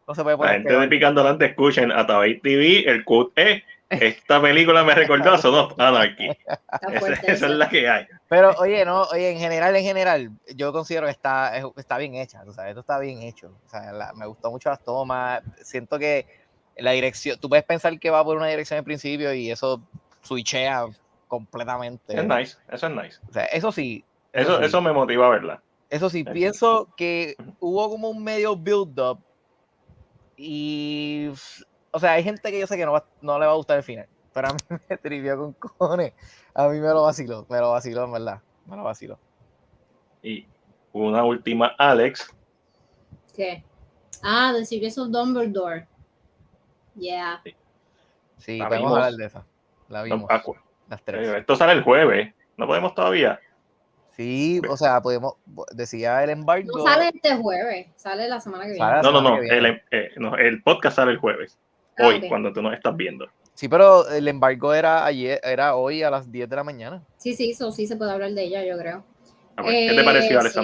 no 0.08 0.16
se 0.16 0.24
puede 0.24 0.36
La 0.36 0.38
poner 0.38 0.54
gente 0.56 0.70
peor. 0.70 0.82
de 0.82 0.88
Picando 0.88 1.22
Adelante 1.22 1.46
escuchen 1.46 1.92
a 1.92 2.08
Tabay 2.08 2.40
TV, 2.42 2.84
el 2.90 3.04
cut 3.06 3.32
es, 3.38 3.62
esta 3.90 4.42
película 4.42 4.84
me 4.84 4.96
recordó 4.96 5.32
a 5.32 5.38
Son 5.38 5.74
Anarchy. 5.78 6.30
Esa, 6.92 7.14
esa 7.14 7.46
es 7.46 7.52
la 7.52 7.70
que 7.70 7.88
hay. 7.90 8.06
Pero 8.30 8.52
oye, 8.60 8.84
no, 8.84 9.04
oye, 9.04 9.32
en 9.32 9.40
general, 9.40 9.76
en 9.76 9.84
general, 9.84 10.32
yo 10.56 10.74
considero 10.74 11.06
que 11.08 11.12
está, 11.12 11.56
es- 11.58 11.66
está 11.78 11.98
bien 11.98 12.16
hecha, 12.16 12.44
tú 12.44 12.52
sabes, 12.54 12.70
esto 12.72 12.82
está 12.82 13.00
bien 13.00 13.22
hecho. 13.22 13.58
O 13.66 13.70
sea, 13.70 13.92
la- 13.94 14.14
me 14.14 14.26
gustó 14.26 14.52
mucho 14.52 14.70
las 14.70 14.84
tomas, 14.84 15.42
siento 15.64 15.98
que 15.98 16.26
la 16.80 16.92
dirección, 16.92 17.40
tú 17.40 17.50
puedes 17.50 17.66
pensar 17.66 18.00
que 18.00 18.10
va 18.10 18.24
por 18.24 18.38
una 18.38 18.48
dirección 18.48 18.78
al 18.80 18.84
principio 18.84 19.34
y 19.34 19.50
eso 19.52 19.82
switchea 20.22 20.86
completamente. 21.28 22.18
Es 22.20 22.26
nice, 22.28 22.58
eso 22.72 22.88
es 22.88 22.94
nice. 22.94 23.20
O 23.30 23.34
sea, 23.34 23.46
eso 23.46 23.72
sí, 23.72 24.04
Eso, 24.34 24.60
sí, 24.60 24.66
eso 24.66 24.82
me 24.82 24.92
motiva 24.94 25.28
a 25.28 25.30
verla. 25.30 25.64
eso 25.90 26.10
sí, 26.10 26.22
eso- 26.22 26.32
pienso 26.34 26.94
que 26.98 27.36
hubo 27.60 27.90
como 27.90 28.10
un 28.10 28.24
medio 28.24 28.56
build-up 28.56 29.20
y, 30.36 31.30
o 31.92 32.00
sea, 32.00 32.14
hay 32.14 32.24
gente 32.24 32.52
que 32.52 32.60
yo 32.60 32.68
sé 32.68 32.78
que 32.78 32.86
no, 32.86 32.92
va- 32.94 33.08
no 33.22 33.40
le 33.40 33.46
va 33.46 33.54
a 33.54 33.56
gustar 33.56 33.78
el 33.78 33.84
final, 33.84 34.08
pero 34.34 34.50
a 34.50 34.54
mí 34.54 34.60
me 34.90 34.98
trivió 34.98 35.38
con 35.38 35.54
cojones, 35.54 36.14
a 36.54 36.68
mí 36.68 36.80
me 36.80 36.88
lo 36.90 37.04
vaciló, 37.04 37.46
me 37.50 37.60
lo 37.60 37.72
vaciló, 37.72 38.04
en 38.06 38.12
verdad, 38.12 38.42
me 38.66 38.76
lo 38.76 38.84
vaciló. 38.84 39.18
Y 40.22 40.46
una 40.94 41.24
última, 41.24 41.68
Alex. 41.78 42.30
¿Qué? 43.36 43.64
Ah, 44.24 44.52
The 44.56 44.66
Secrets 44.66 44.98
of 44.98 45.10
Dumbledore. 45.12 45.88
Yeah. 46.98 47.42
Sí, 48.38 48.58
La 48.58 48.68
podemos 48.68 48.90
vimos. 48.92 48.98
hablar 49.06 49.14
de 49.20 49.26
esa. 49.26 49.46
La 49.90 50.04
vimos, 50.04 50.30
las 50.90 51.00
eh, 51.00 51.04
tres. 51.06 51.28
esto 51.30 51.56
sale 51.56 51.74
el 51.74 51.84
jueves. 51.84 52.34
No 52.58 52.68
podemos 52.68 52.94
todavía. 52.96 53.40
Sí, 54.16 54.62
o 54.68 54.76
sea, 54.76 55.00
podemos, 55.02 55.36
decía 55.74 56.24
el 56.24 56.32
embargo. 56.32 56.78
No 56.78 56.84
sale 56.84 57.10
este 57.14 57.36
jueves, 57.38 57.88
sale 57.96 58.28
la 58.28 58.40
semana 58.40 58.66
que 58.66 58.72
viene. 58.74 59.02
No, 59.04 59.22
no, 59.22 59.38
el, 59.38 59.82
eh, 59.92 60.10
no. 60.18 60.36
el 60.38 60.64
podcast 60.64 60.96
sale 60.96 61.12
el 61.12 61.18
jueves. 61.20 61.58
Ah, 62.00 62.08
Hoy, 62.08 62.28
cuando 62.28 62.52
tú 62.52 62.62
nos 62.62 62.74
estás 62.74 62.96
viendo. 62.96 63.28
Sí, 63.54 63.68
pero 63.68 64.08
el 64.10 64.28
embargo 64.28 64.74
era 64.74 65.06
ayer, 65.06 65.40
era 65.44 65.76
hoy 65.76 66.04
a 66.04 66.10
las 66.12 66.32
10 66.32 66.50
de 66.50 66.56
la 66.56 66.64
mañana. 66.64 67.04
Sí, 67.18 67.36
sí, 67.36 67.52
eso 67.52 67.72
sí 67.72 67.88
se 67.88 67.96
puede 67.96 68.12
hablar 68.12 68.32
de 68.32 68.44
ella, 68.44 68.64
yo 68.64 68.78
creo. 68.78 69.04
A 69.56 69.62
ver, 69.64 69.90
¿Qué 69.90 69.96
te 69.96 70.02
Eh, 70.02 70.04
pareció, 70.04 70.42
sí. 70.42 70.60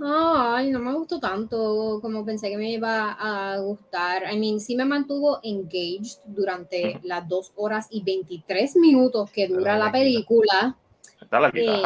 Ay, 0.00 0.70
no 0.70 0.78
me 0.78 0.92
gustó 0.94 1.18
tanto 1.18 1.98
como 2.00 2.24
pensé 2.24 2.50
que 2.50 2.56
me 2.56 2.70
iba 2.70 3.12
a 3.18 3.58
gustar. 3.58 4.32
I 4.32 4.38
mean, 4.38 4.60
sí 4.60 4.76
me 4.76 4.84
mantuvo 4.84 5.40
engaged 5.42 6.18
durante 6.26 7.00
las 7.02 7.26
dos 7.28 7.52
horas 7.56 7.88
y 7.90 8.02
23 8.02 8.76
minutos 8.76 9.30
que 9.30 9.48
dura 9.48 9.72
la 9.76 9.86
larguita. 9.86 9.92
película. 9.98 10.76
Está 11.20 11.40
la 11.40 11.50
Eh, 11.52 11.82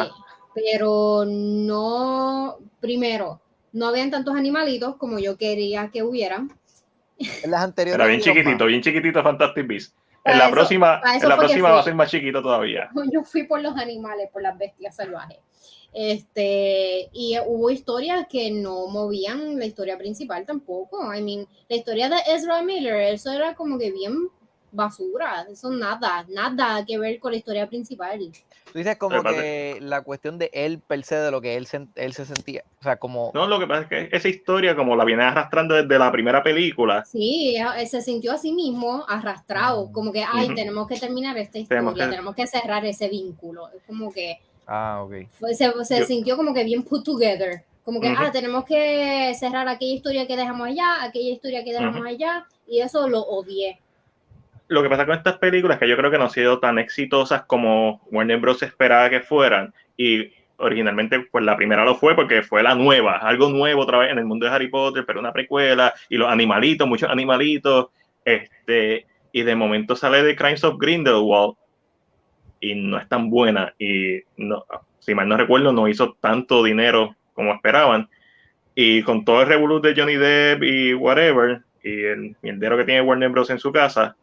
pero 0.53 1.25
no, 1.25 2.57
primero, 2.79 3.41
no 3.71 3.87
habían 3.87 4.11
tantos 4.11 4.35
animalitos 4.35 4.95
como 4.97 5.17
yo 5.17 5.35
quería 5.37 5.89
que 5.89 6.03
hubieran. 6.03 6.51
En 7.17 7.51
las 7.51 7.63
anteriores. 7.63 7.95
Era 7.99 8.07
bien 8.07 8.21
chiquitito, 8.21 8.63
más. 8.65 8.67
bien 8.67 8.81
chiquitito 8.81 9.23
Fantastic 9.23 9.67
Beasts. 9.67 9.95
En 10.25 10.37
la 10.37 10.45
eso- 10.45 10.53
próxima, 10.53 11.01
en 11.21 11.27
la 11.29 11.35
próxima 11.37 11.69
va 11.71 11.79
a 11.79 11.83
ser 11.83 11.95
más 11.95 12.09
chiquito 12.11 12.41
todavía. 12.41 12.89
yo 13.11 13.23
fui 13.23 13.43
por 13.47 13.61
los 13.61 13.75
animales, 13.75 14.29
por 14.31 14.41
las 14.43 14.57
bestias 14.57 14.95
salvajes. 14.95 15.39
Este, 15.93 17.09
y 17.13 17.37
hubo 17.45 17.69
historias 17.69 18.27
que 18.29 18.51
no 18.51 18.87
movían 18.87 19.57
la 19.59 19.65
historia 19.65 19.97
principal 19.97 20.45
tampoco. 20.45 21.13
I 21.13 21.21
mean, 21.21 21.47
la 21.69 21.75
historia 21.75 22.09
de 22.09 22.17
Ezra 22.27 22.61
Miller, 22.61 22.95
eso 23.13 23.31
era 23.31 23.55
como 23.55 23.77
que 23.77 23.91
bien 23.91 24.29
basura. 24.71 25.45
Eso 25.51 25.69
nada, 25.69 26.25
nada 26.29 26.83
que 26.85 26.97
ver 26.97 27.19
con 27.19 27.31
la 27.31 27.37
historia 27.37 27.67
principal. 27.67 28.19
Tú 28.71 28.79
dices 28.79 28.97
como 28.97 29.21
Pero, 29.21 29.35
que 29.35 29.77
la 29.81 30.01
cuestión 30.01 30.39
de 30.39 30.49
él 30.51 30.79
per 30.79 31.03
se, 31.03 31.15
de 31.15 31.29
lo 31.29 31.41
que 31.41 31.55
él, 31.57 31.67
sen- 31.67 31.89
él 31.93 32.13
se 32.13 32.25
sentía. 32.25 32.63
O 32.79 32.83
sea, 32.83 32.97
como. 32.97 33.29
No, 33.35 33.45
lo 33.45 33.59
que 33.59 33.67
pasa 33.67 33.81
es 33.81 33.87
que 34.09 34.15
esa 34.17 34.27
historia, 34.29 34.75
como 34.75 34.95
la 34.95 35.05
viene 35.05 35.23
arrastrando 35.23 35.75
desde 35.75 35.99
la 35.99 36.11
primera 36.11 36.41
película, 36.41 37.05
Sí, 37.05 37.55
eh, 37.55 37.85
se 37.85 38.01
sintió 38.01 38.31
a 38.31 38.37
sí 38.39 38.51
mismo 38.51 39.05
arrastrado, 39.07 39.91
como 39.91 40.11
que, 40.11 40.23
ay, 40.27 40.47
Ujú. 40.47 40.55
tenemos 40.55 40.87
que 40.87 40.99
terminar 40.99 41.37
esta 41.37 41.59
Tenemos 41.67 41.91
historia, 41.91 42.05
que- 42.05 42.11
tenemos 42.11 42.35
que 42.35 42.47
cerrar 42.47 42.83
ese 42.85 43.09
vínculo. 43.09 43.69
Es 43.69 43.83
como 43.85 44.11
que 44.11 44.39
Ah, 44.67 45.01
ok. 45.03 45.27
fue- 45.39 45.53
se, 45.53 45.71
se 45.85 45.99
Yo- 45.99 46.05
sintió 46.05 46.37
como 46.37 46.53
que 46.53 46.63
bien 46.63 46.83
put 46.83 47.03
together. 47.03 47.63
Como 47.83 47.99
que, 47.99 48.07
Ujú. 48.11 48.23
ah, 48.23 48.31
tenemos 48.31 48.63
que 48.63 49.33
cerrar 49.37 49.67
aquella 49.67 49.93
historia 49.93 50.25
que 50.25 50.37
dejamos 50.37 50.67
allá, 50.67 51.03
aquella 51.03 51.29
historia 51.33 51.63
que 51.65 51.73
dejamos 51.73 51.97
Ujú. 51.99 52.07
allá, 52.07 52.45
y 52.67 52.79
eso 52.79 53.07
lo 53.09 53.19
odié. 53.21 53.79
lo 54.69 54.81
que 54.81 54.89
pasa 54.89 55.05
con 55.05 55.15
estas 55.15 55.37
películas 55.37 55.77
que 55.77 55.87
yo 55.87 55.95
creo 55.97 56.09
que 56.09 56.17
no 56.17 56.23
han 56.23 56.29
sido 56.31 56.57
tan 56.59 56.79
exitosas 56.79 57.43
como 57.43 58.01
Warner 58.11 58.39
Bros. 58.39 58.63
esperaba 58.63 59.07
que 59.09 59.19
fueran. 59.19 59.71
Y 59.97 60.31
originalmente, 60.57 61.19
pues 61.31 61.43
la 61.43 61.55
primera 61.57 61.85
lo 61.85 61.93
fue 61.95 62.15
porque 62.15 62.41
fue 62.41 62.63
la 62.63 62.73
nueva, 62.73 63.17
algo 63.17 63.49
nuevo 63.49 63.81
otra 63.81 63.99
vez 63.99 64.11
en 64.11 64.17
el 64.17 64.25
mundo 64.25 64.45
de 64.47 64.51
Harry 64.53 64.69
Potter, 64.69 65.03
pero 65.05 65.19
una 65.19 65.33
precuela, 65.33 65.93
y 66.09 66.15
los 66.17 66.27
animalitos, 66.31 66.87
muchos 66.87 67.09
animalitos. 67.09 67.87
Este, 68.25 69.05
y 69.31 69.43
de 69.43 69.55
momento 69.55 69.95
sale 69.95 70.23
de 70.23 70.35
Crimes 70.35 70.63
of 70.63 70.77
Grindelwald 70.79 71.55
y 72.63 72.75
no 72.75 72.97
es 72.97 73.07
tan 73.09 73.29
buena. 73.29 73.73
Y 73.77 74.21
no, 74.37 74.65
si 74.99 75.13
mal 75.13 75.27
no 75.27 75.35
recuerdo, 75.35 75.73
no 75.73 75.89
hizo 75.89 76.15
tanto 76.21 76.63
dinero 76.63 77.15
como 77.33 77.53
esperaban. 77.53 78.09
Y 78.73 79.03
con 79.03 79.25
todo 79.25 79.41
el 79.41 79.47
revolú 79.47 79.81
de 79.81 79.93
Johnny 79.95 80.15
Depp 80.15 80.63
y 80.63 80.93
whatever, 80.93 81.61
y 81.83 82.03
el 82.05 82.35
mierdero 82.41 82.77
que 82.77 82.85
tiene 82.85 83.01
Warner 83.01 83.29
Bros. 83.29 83.49
en 83.49 83.59
su 83.59 83.71
casa, 83.71 84.15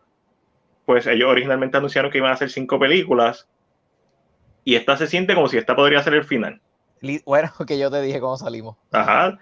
pues 0.87 1.07
ellos 1.07 1.29
originalmente 1.29 1.76
anunciaron 1.76 2.11
que 2.11 2.18
iban 2.18 2.31
a 2.31 2.35
hacer 2.35 2.50
cinco 2.50 2.79
películas 2.79 3.46
y 4.64 4.74
esta 4.74 4.96
se 4.96 5.07
siente 5.07 5.35
como 5.35 5.46
si 5.46 5.59
esta 5.59 5.76
podría 5.76 6.03
ser 6.03 6.14
el 6.14 6.24
final. 6.24 6.61
Bueno, 7.26 7.50
que 7.66 7.79
yo 7.79 7.90
te 7.90 8.00
dije 8.00 8.20
cómo 8.20 8.38
salimos. 8.38 8.76
Ajá. 8.90 9.38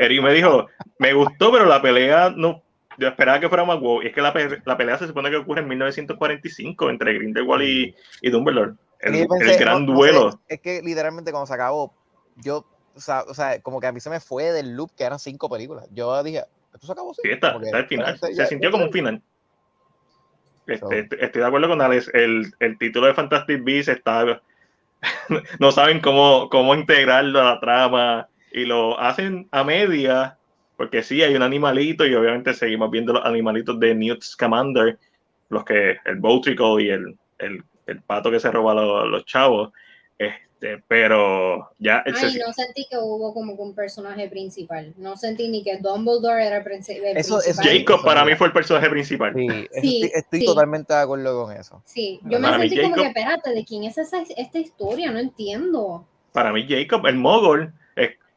Eric 0.00 0.22
me 0.22 0.32
dijo, 0.32 0.66
me 0.98 1.12
gustó, 1.12 1.52
pero 1.52 1.66
la 1.66 1.82
pelea 1.82 2.32
no, 2.34 2.62
yo 3.00 3.08
esperaba 3.08 3.40
que 3.40 3.48
fuera 3.48 3.64
más 3.64 3.80
wow. 3.80 4.02
Y 4.02 4.06
es 4.08 4.14
que 4.14 4.20
la, 4.22 4.32
pe- 4.32 4.62
la 4.64 4.76
pelea 4.76 4.96
se 4.98 5.06
supone 5.08 5.30
que 5.30 5.36
ocurre 5.36 5.62
en 5.62 5.68
1945 5.68 6.90
entre 6.90 7.14
Grindelwald 7.14 7.62
y, 7.64 7.94
y 8.22 8.30
Dumbledore. 8.30 8.74
El, 9.00 9.16
Y 9.16 9.20
el 9.20 9.56
gran 9.58 9.86
no- 9.86 9.92
no 9.92 9.98
duelo. 9.98 10.32
sé, 10.32 10.38
es 10.48 10.60
que 10.60 10.82
literalmente 10.82 11.30
cuando 11.32 11.46
se 11.46 11.54
acabó, 11.54 11.94
yo, 12.36 12.66
o 12.94 13.00
sea, 13.00 13.22
o 13.26 13.34
sea, 13.34 13.60
como 13.62 13.80
que 13.80 13.86
a 13.86 13.92
mí 13.92 13.98
se 14.00 14.10
me 14.10 14.20
fue 14.20 14.52
del 14.52 14.76
loop 14.76 14.90
que 14.96 15.04
eran 15.04 15.18
cinco 15.18 15.48
películas. 15.48 15.88
Yo 15.92 16.22
dije, 16.22 16.44
¿esto 16.74 16.86
se 16.86 16.92
acabó? 16.92 17.14
Sí, 17.14 17.22
está, 17.30 17.56
está 17.62 17.78
el 17.78 17.86
final. 17.86 18.18
Se 18.18 18.34
ya- 18.34 18.46
sintió 18.46 18.68
ya 18.68 18.72
como 18.72 18.84
un 18.84 18.92
final. 18.92 19.22
Este, 20.66 20.78
So. 20.86 20.92
est- 20.92 21.12
estoy 21.14 21.40
de 21.40 21.48
acuerdo 21.48 21.68
con 21.68 21.80
Alex. 21.80 22.10
El, 22.14 22.52
el 22.60 22.78
título 22.78 23.06
de 23.06 23.14
Fantastic 23.14 23.64
Beasts 23.64 23.88
está. 23.88 24.40
no 25.58 25.72
saben 25.72 26.00
cómo, 26.00 26.48
cómo 26.50 26.74
integrarlo 26.74 27.40
a 27.40 27.44
la 27.54 27.60
trama 27.60 28.28
y 28.52 28.66
lo 28.66 29.00
hacen 29.00 29.48
a 29.50 29.64
media. 29.64 30.36
Porque 30.80 31.02
sí, 31.02 31.22
hay 31.22 31.34
un 31.34 31.42
animalito 31.42 32.06
y 32.06 32.14
obviamente 32.14 32.54
seguimos 32.54 32.90
viendo 32.90 33.12
los 33.12 33.22
animalitos 33.26 33.78
de 33.78 33.94
Newt 33.94 34.22
Scamander, 34.22 34.98
los 35.50 35.62
que 35.62 35.98
el 36.06 36.16
Boutricle 36.16 36.82
y 36.82 36.88
el, 36.88 37.18
el, 37.38 37.62
el 37.86 38.00
pato 38.00 38.30
que 38.30 38.40
se 38.40 38.50
roba 38.50 38.72
a 38.72 38.76
los, 38.76 39.08
los 39.10 39.26
chavos. 39.26 39.72
Este, 40.18 40.82
pero 40.88 41.68
ya 41.78 42.02
se- 42.06 42.24
Ay, 42.28 42.38
no 42.46 42.50
sentí 42.54 42.86
que 42.90 42.96
hubo 42.96 43.34
como 43.34 43.56
que 43.56 43.60
un 43.62 43.74
personaje 43.74 44.26
principal. 44.30 44.94
No 44.96 45.18
sentí 45.18 45.48
ni 45.48 45.62
que 45.62 45.76
Dumbledore 45.76 46.46
era 46.46 46.56
el, 46.56 46.64
princi- 46.64 46.96
el 46.96 47.18
Eso- 47.18 47.40
eso- 47.40 47.60
principal. 47.60 47.78
Jacob 47.78 48.02
para 48.02 48.24
mí 48.24 48.34
fue 48.36 48.46
el 48.46 48.54
personaje 48.54 48.88
principal. 48.88 49.34
Sí, 49.36 49.48
Sí, 49.50 50.00
estoy, 50.04 50.10
estoy 50.14 50.40
sí. 50.40 50.46
totalmente 50.46 50.94
de 50.94 51.00
acuerdo 51.00 51.44
con 51.44 51.54
eso. 51.54 51.82
Sí, 51.84 52.20
yo 52.24 52.40
me 52.40 52.52
mí 52.52 52.68
sentí 52.70 52.76
como 52.80 52.94
Jacob- 52.96 53.02
que, 53.02 53.08
espérate, 53.20 53.50
¿de 53.50 53.64
quién 53.66 53.84
es 53.84 53.98
esa, 53.98 54.22
esta 54.34 54.58
historia? 54.58 55.10
No 55.10 55.18
entiendo. 55.18 56.06
Para 56.32 56.54
mí 56.54 56.64
Jacob, 56.66 57.06
el 57.06 57.16
Mogul, 57.16 57.74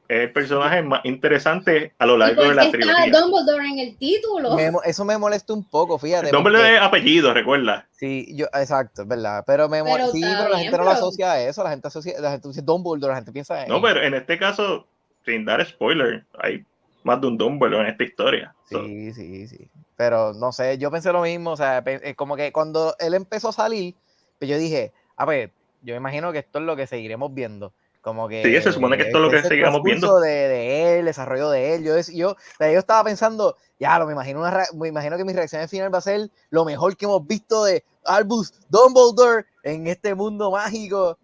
es, 0.07 0.19
el 0.21 0.31
personaje 0.33 0.81
más 0.81 1.01
interesante 1.05 1.93
a 1.97 2.05
lo 2.05 2.15
¿Y 2.15 2.19
largo 2.19 2.43
de 2.43 2.55
la 2.55 2.69
trilogía. 2.71 3.19
Dumbledore 3.19 3.67
en 3.67 3.79
el 3.79 3.97
título? 3.97 4.55
Me 4.55 4.71
eso 4.85 5.05
me 5.05 5.17
molesta 5.17 5.53
un 5.53 5.63
poco, 5.67 5.97
fíjate. 5.97 6.29
Dumbledore 6.31 6.63
porque- 6.63 6.75
es 6.75 6.81
apellido, 6.81 7.33
recuerda. 7.33 7.87
Sí, 7.91 8.27
yo, 8.35 8.47
exacto, 8.53 9.03
es 9.03 9.07
verdad. 9.07 9.43
Pero 9.47 9.69
me 9.69 9.81
mo- 9.83 9.93
Pero 9.93 10.11
sí, 10.11 10.21
pero 10.21 10.49
la 10.49 10.59
gente 10.59 10.77
no 10.77 10.83
lo 10.83 10.89
asocia 10.91 11.31
a 11.33 11.41
eso, 11.41 11.63
la 11.63 11.69
gente 11.71 11.87
asocia, 11.87 12.19
la 12.19 12.31
gente 12.31 12.47
dice 12.47 12.61
Dumbledore, 12.61 13.11
la 13.11 13.15
gente 13.17 13.31
piensa 13.31 13.63
en. 13.63 13.69
No, 13.69 13.81
pero 13.81 14.01
en 14.01 14.13
este 14.13 14.37
caso, 14.37 14.87
sin 15.25 15.45
dar 15.45 15.65
spoiler, 15.65 16.25
hay 16.39 16.65
más 17.03 17.19
de 17.21 17.27
un 17.27 17.37
Dumbledore 17.37 17.83
en 17.83 17.91
esta 17.91 18.03
historia. 18.03 18.55
So, 18.69 18.83
Sí, 18.83 19.13
sí, 19.13 19.47
sí. 19.47 19.69
Pero 19.95 20.33
no 20.33 20.51
sé, 20.51 20.77
yo 20.77 20.89
pensé 20.91 21.11
lo 21.13 21.21
mismo, 21.21 21.51
o 21.51 21.57
sea, 21.57 21.83
eh, 21.85 22.15
como 22.15 22.35
que 22.35 22.51
cuando 22.51 22.95
él 22.99 23.13
empezó 23.13 23.49
a 23.49 23.53
salir, 23.53 23.95
pues 24.39 24.49
yo 24.49 24.57
dije, 24.57 24.91
a 25.15 25.25
ver, 25.25 25.51
yo 25.81 25.93
me 25.93 25.97
imagino 25.97 26.31
que 26.31 26.39
esto 26.39 26.59
es 26.59 26.65
lo 26.65 26.75
que 26.75 26.87
seguiremos 26.87 27.33
viendo. 27.33 27.73
Como 28.03 28.27
que. 28.27 28.43
Sí, 28.43 28.61
se 28.61 28.73
supone 28.73 28.97
que 28.97 29.03
esto 29.03 29.17
es 29.17 29.23
lo 29.23 29.29
que 29.31 29.41
seguiremos 29.47 29.81
transcurso 29.81 30.19
De, 30.19 30.29
de 30.29 30.91
él, 30.91 30.99
el 30.99 31.05
desarrollo 31.05 31.49
de 31.49 31.73
él. 31.73 31.83
Yo, 31.85 31.95
yo, 32.13 32.35
yo 32.59 32.79
estaba 32.79 33.01
pensando, 33.05 33.55
ya, 33.79 33.97
lo, 33.97 34.05
me, 34.05 34.11
imagino 34.11 34.41
una 34.41 34.65
me 34.73 34.89
imagino 34.89 35.15
que 35.15 35.23
mi 35.23 35.31
reacción 35.31 35.61
al 35.61 35.69
final 35.69 35.91
va 35.91 35.99
a 35.99 36.01
ser 36.01 36.29
lo 36.49 36.65
mejor 36.65 36.97
que 36.97 37.05
hemos 37.05 37.25
visto 37.25 37.63
de 37.63 37.85
Albus 38.03 38.53
Dumbledore 38.67 39.45
en 39.63 39.87
este 39.87 40.13
mundo 40.15 40.51
mágico. 40.51 41.17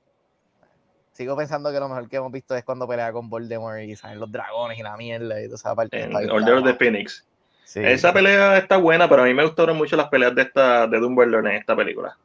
Sigo 1.11 1.35
pensando 1.35 1.69
que 1.69 1.81
lo 1.81 1.89
mejor 1.89 2.07
que 2.07 2.15
hemos 2.15 2.31
visto 2.31 2.55
es 2.55 2.63
cuando 2.63 2.87
pelea 2.87 3.11
con 3.11 3.29
Voldemort 3.29 3.81
y 3.81 3.97
salen 3.97 4.21
los 4.21 4.31
dragones 4.31 4.79
y 4.79 4.83
la 4.83 4.95
mierda 4.95 5.41
y 5.41 5.47
toda 5.47 5.55
esa 5.55 5.75
parte. 5.75 6.01
en 6.01 6.15
Order 6.15 6.59
of 6.59 6.63
the. 6.63 6.75
Phoenix. 6.75 7.27
Sí. 7.65 7.81
Esa 7.83 8.13
pelea 8.13 8.57
está 8.57 8.77
buena, 8.77 9.09
pero 9.09 9.23
a 9.23 9.25
mí 9.25 9.33
me 9.33 9.43
gustaron 9.43 9.75
mucho 9.75 9.97
las 9.97 10.07
peleas 10.07 10.33
de 10.33 10.43
esta 10.43 10.87
de 10.87 10.97
Dumbledore 10.97 11.49
en 11.49 11.57
esta 11.57 11.75
película. 11.75 12.17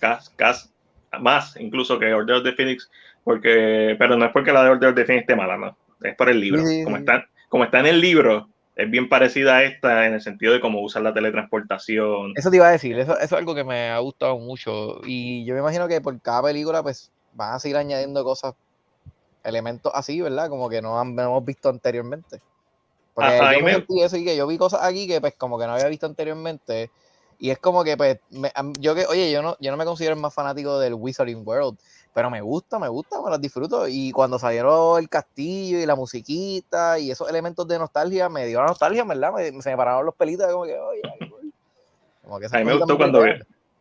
Cas, 0.00 0.28
cas, 0.36 0.70
más 1.18 1.56
incluso 1.56 1.98
que 1.98 2.12
Order 2.12 2.36
of 2.36 2.44
the 2.44 2.52
Phoenix, 2.52 2.90
porque, 3.26 3.96
pero 3.98 4.16
no 4.16 4.24
es 4.24 4.30
porque 4.30 4.52
la 4.52 4.62
de 4.62 4.70
Order 4.70 4.90
of 4.90 4.94
the 4.94 5.04
Phoenix 5.04 5.22
esté 5.22 5.34
mala, 5.34 5.56
no. 5.56 5.76
Es 6.00 6.14
por 6.14 6.28
el 6.28 6.40
libro. 6.40 6.62
Sí, 6.64 6.84
como. 6.84 6.96
Está, 6.96 7.24
como 7.48 7.64
está 7.64 7.80
en 7.80 7.86
el 7.86 8.00
libro, 8.00 8.50
es 8.76 8.88
bien 8.88 9.08
parecida 9.08 9.56
a 9.56 9.64
esta 9.64 10.06
en 10.06 10.14
el 10.14 10.20
sentido 10.20 10.52
de 10.52 10.60
cómo 10.60 10.80
usar 10.80 11.02
la 11.02 11.12
teletransportación. 11.12 12.34
Eso 12.36 12.50
te 12.50 12.56
iba 12.58 12.68
a 12.68 12.70
decir, 12.70 12.96
eso, 12.96 13.14
eso 13.14 13.24
es 13.24 13.32
algo 13.32 13.52
que 13.56 13.64
me 13.64 13.90
ha 13.90 13.98
gustado 13.98 14.38
mucho. 14.38 15.00
Y 15.04 15.44
yo 15.44 15.54
me 15.54 15.60
imagino 15.60 15.88
que 15.88 16.00
por 16.00 16.20
cada 16.22 16.44
película, 16.44 16.84
pues, 16.84 17.10
van 17.32 17.54
a 17.54 17.58
seguir 17.58 17.76
añadiendo 17.78 18.22
cosas, 18.22 18.54
elementos 19.42 19.90
así, 19.92 20.20
¿verdad? 20.20 20.48
Como 20.48 20.68
que 20.68 20.80
no, 20.80 21.00
han- 21.00 21.16
no 21.16 21.22
hemos 21.22 21.44
visto 21.44 21.68
anteriormente. 21.68 22.42
Porque 23.12 23.32
Ajá, 23.32 23.54
yo 23.54 23.58
y 23.58 23.62
me 23.64 23.72
sentí 23.72 24.02
eso 24.02 24.16
y 24.18 24.24
que 24.24 24.36
yo 24.36 24.46
vi 24.46 24.56
cosas 24.56 24.82
aquí 24.84 25.08
que, 25.08 25.20
pues, 25.20 25.34
como 25.36 25.58
que 25.58 25.66
no 25.66 25.72
había 25.72 25.88
visto 25.88 26.06
anteriormente. 26.06 26.92
Y 27.38 27.50
es 27.50 27.58
como 27.58 27.82
que, 27.82 27.96
pues, 27.96 28.20
me- 28.30 28.52
yo 28.78 28.94
que, 28.94 29.04
oye, 29.06 29.32
yo 29.32 29.42
no, 29.42 29.56
yo 29.58 29.72
no 29.72 29.76
me 29.76 29.84
considero 29.84 30.14
el 30.14 30.20
más 30.20 30.32
fanático 30.32 30.78
del 30.78 30.94
Wizarding 30.94 31.42
World, 31.44 31.76
pero 32.16 32.30
me 32.30 32.40
gusta, 32.40 32.78
me 32.78 32.88
gusta, 32.88 33.20
me 33.22 33.28
las 33.30 33.38
disfruto. 33.42 33.86
Y 33.86 34.10
cuando 34.10 34.38
salieron 34.38 34.98
el 34.98 35.06
castillo 35.10 35.78
y 35.78 35.84
la 35.84 35.94
musiquita 35.94 36.98
y 36.98 37.10
esos 37.10 37.28
elementos 37.28 37.68
de 37.68 37.78
nostalgia, 37.78 38.30
me 38.30 38.46
dio 38.46 38.58
la 38.60 38.68
nostalgia, 38.68 39.04
¿verdad? 39.04 39.34
Me- 39.34 39.60
se 39.60 39.70
me 39.70 39.76
pararon 39.76 40.06
los 40.06 40.14
pelitos, 40.14 40.50
como 40.50 40.64
que, 40.64 40.78
oye. 40.78 41.02
Como 42.24 42.40
que 42.40 42.46
A 42.46 42.58
mí 42.58 42.64
me 42.64 42.72
gustó 42.72 42.96
cuando 42.96 43.22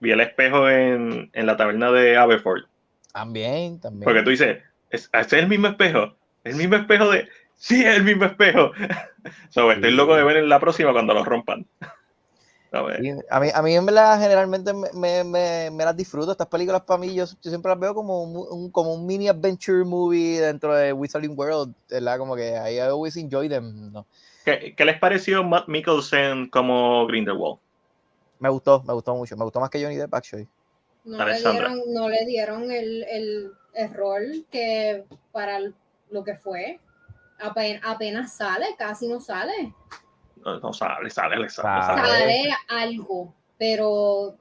vi, 0.02 0.12
el 0.12 0.19
espejo 0.19 0.69
en, 0.69 1.30
en 1.32 1.45
la 1.45 1.56
taberna 1.56 1.93
de 1.93 2.17
Aberford. 2.17 2.63
También, 3.13 3.80
también. 3.80 4.04
Porque 4.04 4.21
tú 4.24 4.32
dices, 4.32 4.62
¿es, 4.89 5.10
¿este 5.13 5.38
es 5.38 5.43
el 5.43 5.48
mismo 5.48 5.67
espejo? 5.67 6.13
¿El 6.43 6.58
mismo 6.58 6.76
espejo 6.76 7.10
de.? 7.10 7.30
Sí, 7.56 7.86
es 7.86 7.95
el 7.95 8.04
mismo 8.04 8.26
espejo. 8.26 8.74
so, 9.50 9.71
estoy 9.71 9.91
Sí. 9.91 9.95
loco 9.95 10.13
de 10.13 10.26
ver 10.26 10.36
en 10.36 10.50
la 10.50 10.60
próxima 10.60 10.91
cuando 10.91 11.13
lo 11.13 11.24
rompan. 11.24 11.65
A 13.30 13.40
mí, 13.40 13.50
a 13.54 13.62
mí 13.62 13.76
en 13.76 13.86
verdad 13.86 14.20
generalmente 14.20 14.74
me, 14.74 14.90
me, 14.94 15.24
me, 15.24 15.72
me 15.72 15.86
las 15.86 15.96
disfruto. 15.96 16.32
Estas 16.32 16.48
películas 16.48 16.82
para 16.82 17.00
mí 17.00 17.14
yo, 17.14 17.26
yo 17.26 17.50
siempre 17.50 17.70
las 17.70 17.80
veo 17.80 17.93
como 17.93 18.24
un, 18.24 18.36
un- 18.49 18.72
como 18.72 18.93
un 18.93 19.06
mini 19.06 19.28
adventure 19.28 19.84
movie 19.84 20.39
dentro 20.39 20.74
de 20.76 20.93
Wizarding 20.93 21.38
World, 21.38 21.74
¿verdad? 21.89 22.18
Como 22.18 22.36
que 22.36 22.49
I 22.52 22.80
always 22.80 23.16
enjoy 23.18 23.49
them. 23.49 23.91
¿no? 23.91 24.06
¿Qué, 24.43 24.74
qué 24.76 24.86
les 24.86 24.99
pareció 24.99 25.43
Matt 25.43 25.68
Mikkelsen 25.68 26.49
como 26.49 27.06
Grindelwald? 27.08 27.58
Me 28.39 28.49
gustó, 28.49 28.84
me 28.84 28.93
gustó 28.93 29.16
mucho. 29.16 29.36
Me 29.38 29.43
gustó 29.43 29.60
más 29.60 29.70
que 29.70 29.82
Johnny 29.82 29.95
Depp, 29.95 30.14
actually. 30.14 30.47
No 31.06 31.18
le 31.26 31.38
dieron, 31.38 31.82
no 31.93 32.10
le 32.10 32.26
dieron 32.26 32.72
el, 32.72 33.04
el, 33.04 33.52
el 33.74 33.93
rol 33.93 34.45
que 34.52 35.06
para 35.32 35.60
lo 36.10 36.24
que 36.24 36.36
fue. 36.36 36.80
Apen- 37.39 37.80
apenas 37.84 38.34
sale, 38.34 38.66
casi 38.78 39.08
no 39.08 39.20
sale. 39.20 39.74
No, 40.46 40.60
no 40.60 40.74
sale, 40.74 41.10
sale, 41.10 41.38
le 41.38 41.50
sale, 41.50 41.84
Sale. 41.84 42.02
sale. 42.08 42.50
Algo, 42.70 43.34
pero 43.58 44.36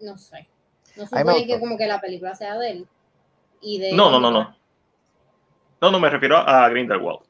no 0.00 0.16
sé. 0.18 0.48
No 0.96 1.06
supone 1.06 1.46
que 1.46 1.60
como 1.60 1.76
que 1.76 1.86
la 1.86 2.00
película 2.00 2.34
sea 2.34 2.56
de 2.58 2.70
él. 2.70 2.88
Y 3.60 3.78
de 3.78 3.92
No, 3.92 4.10
no, 4.10 4.18
no, 4.18 4.30
no. 4.30 4.56
No, 5.80 5.90
no, 5.90 6.00
me 6.00 6.08
refiero 6.10 6.36
a 6.38 6.68
Grindelwald. 6.70 7.20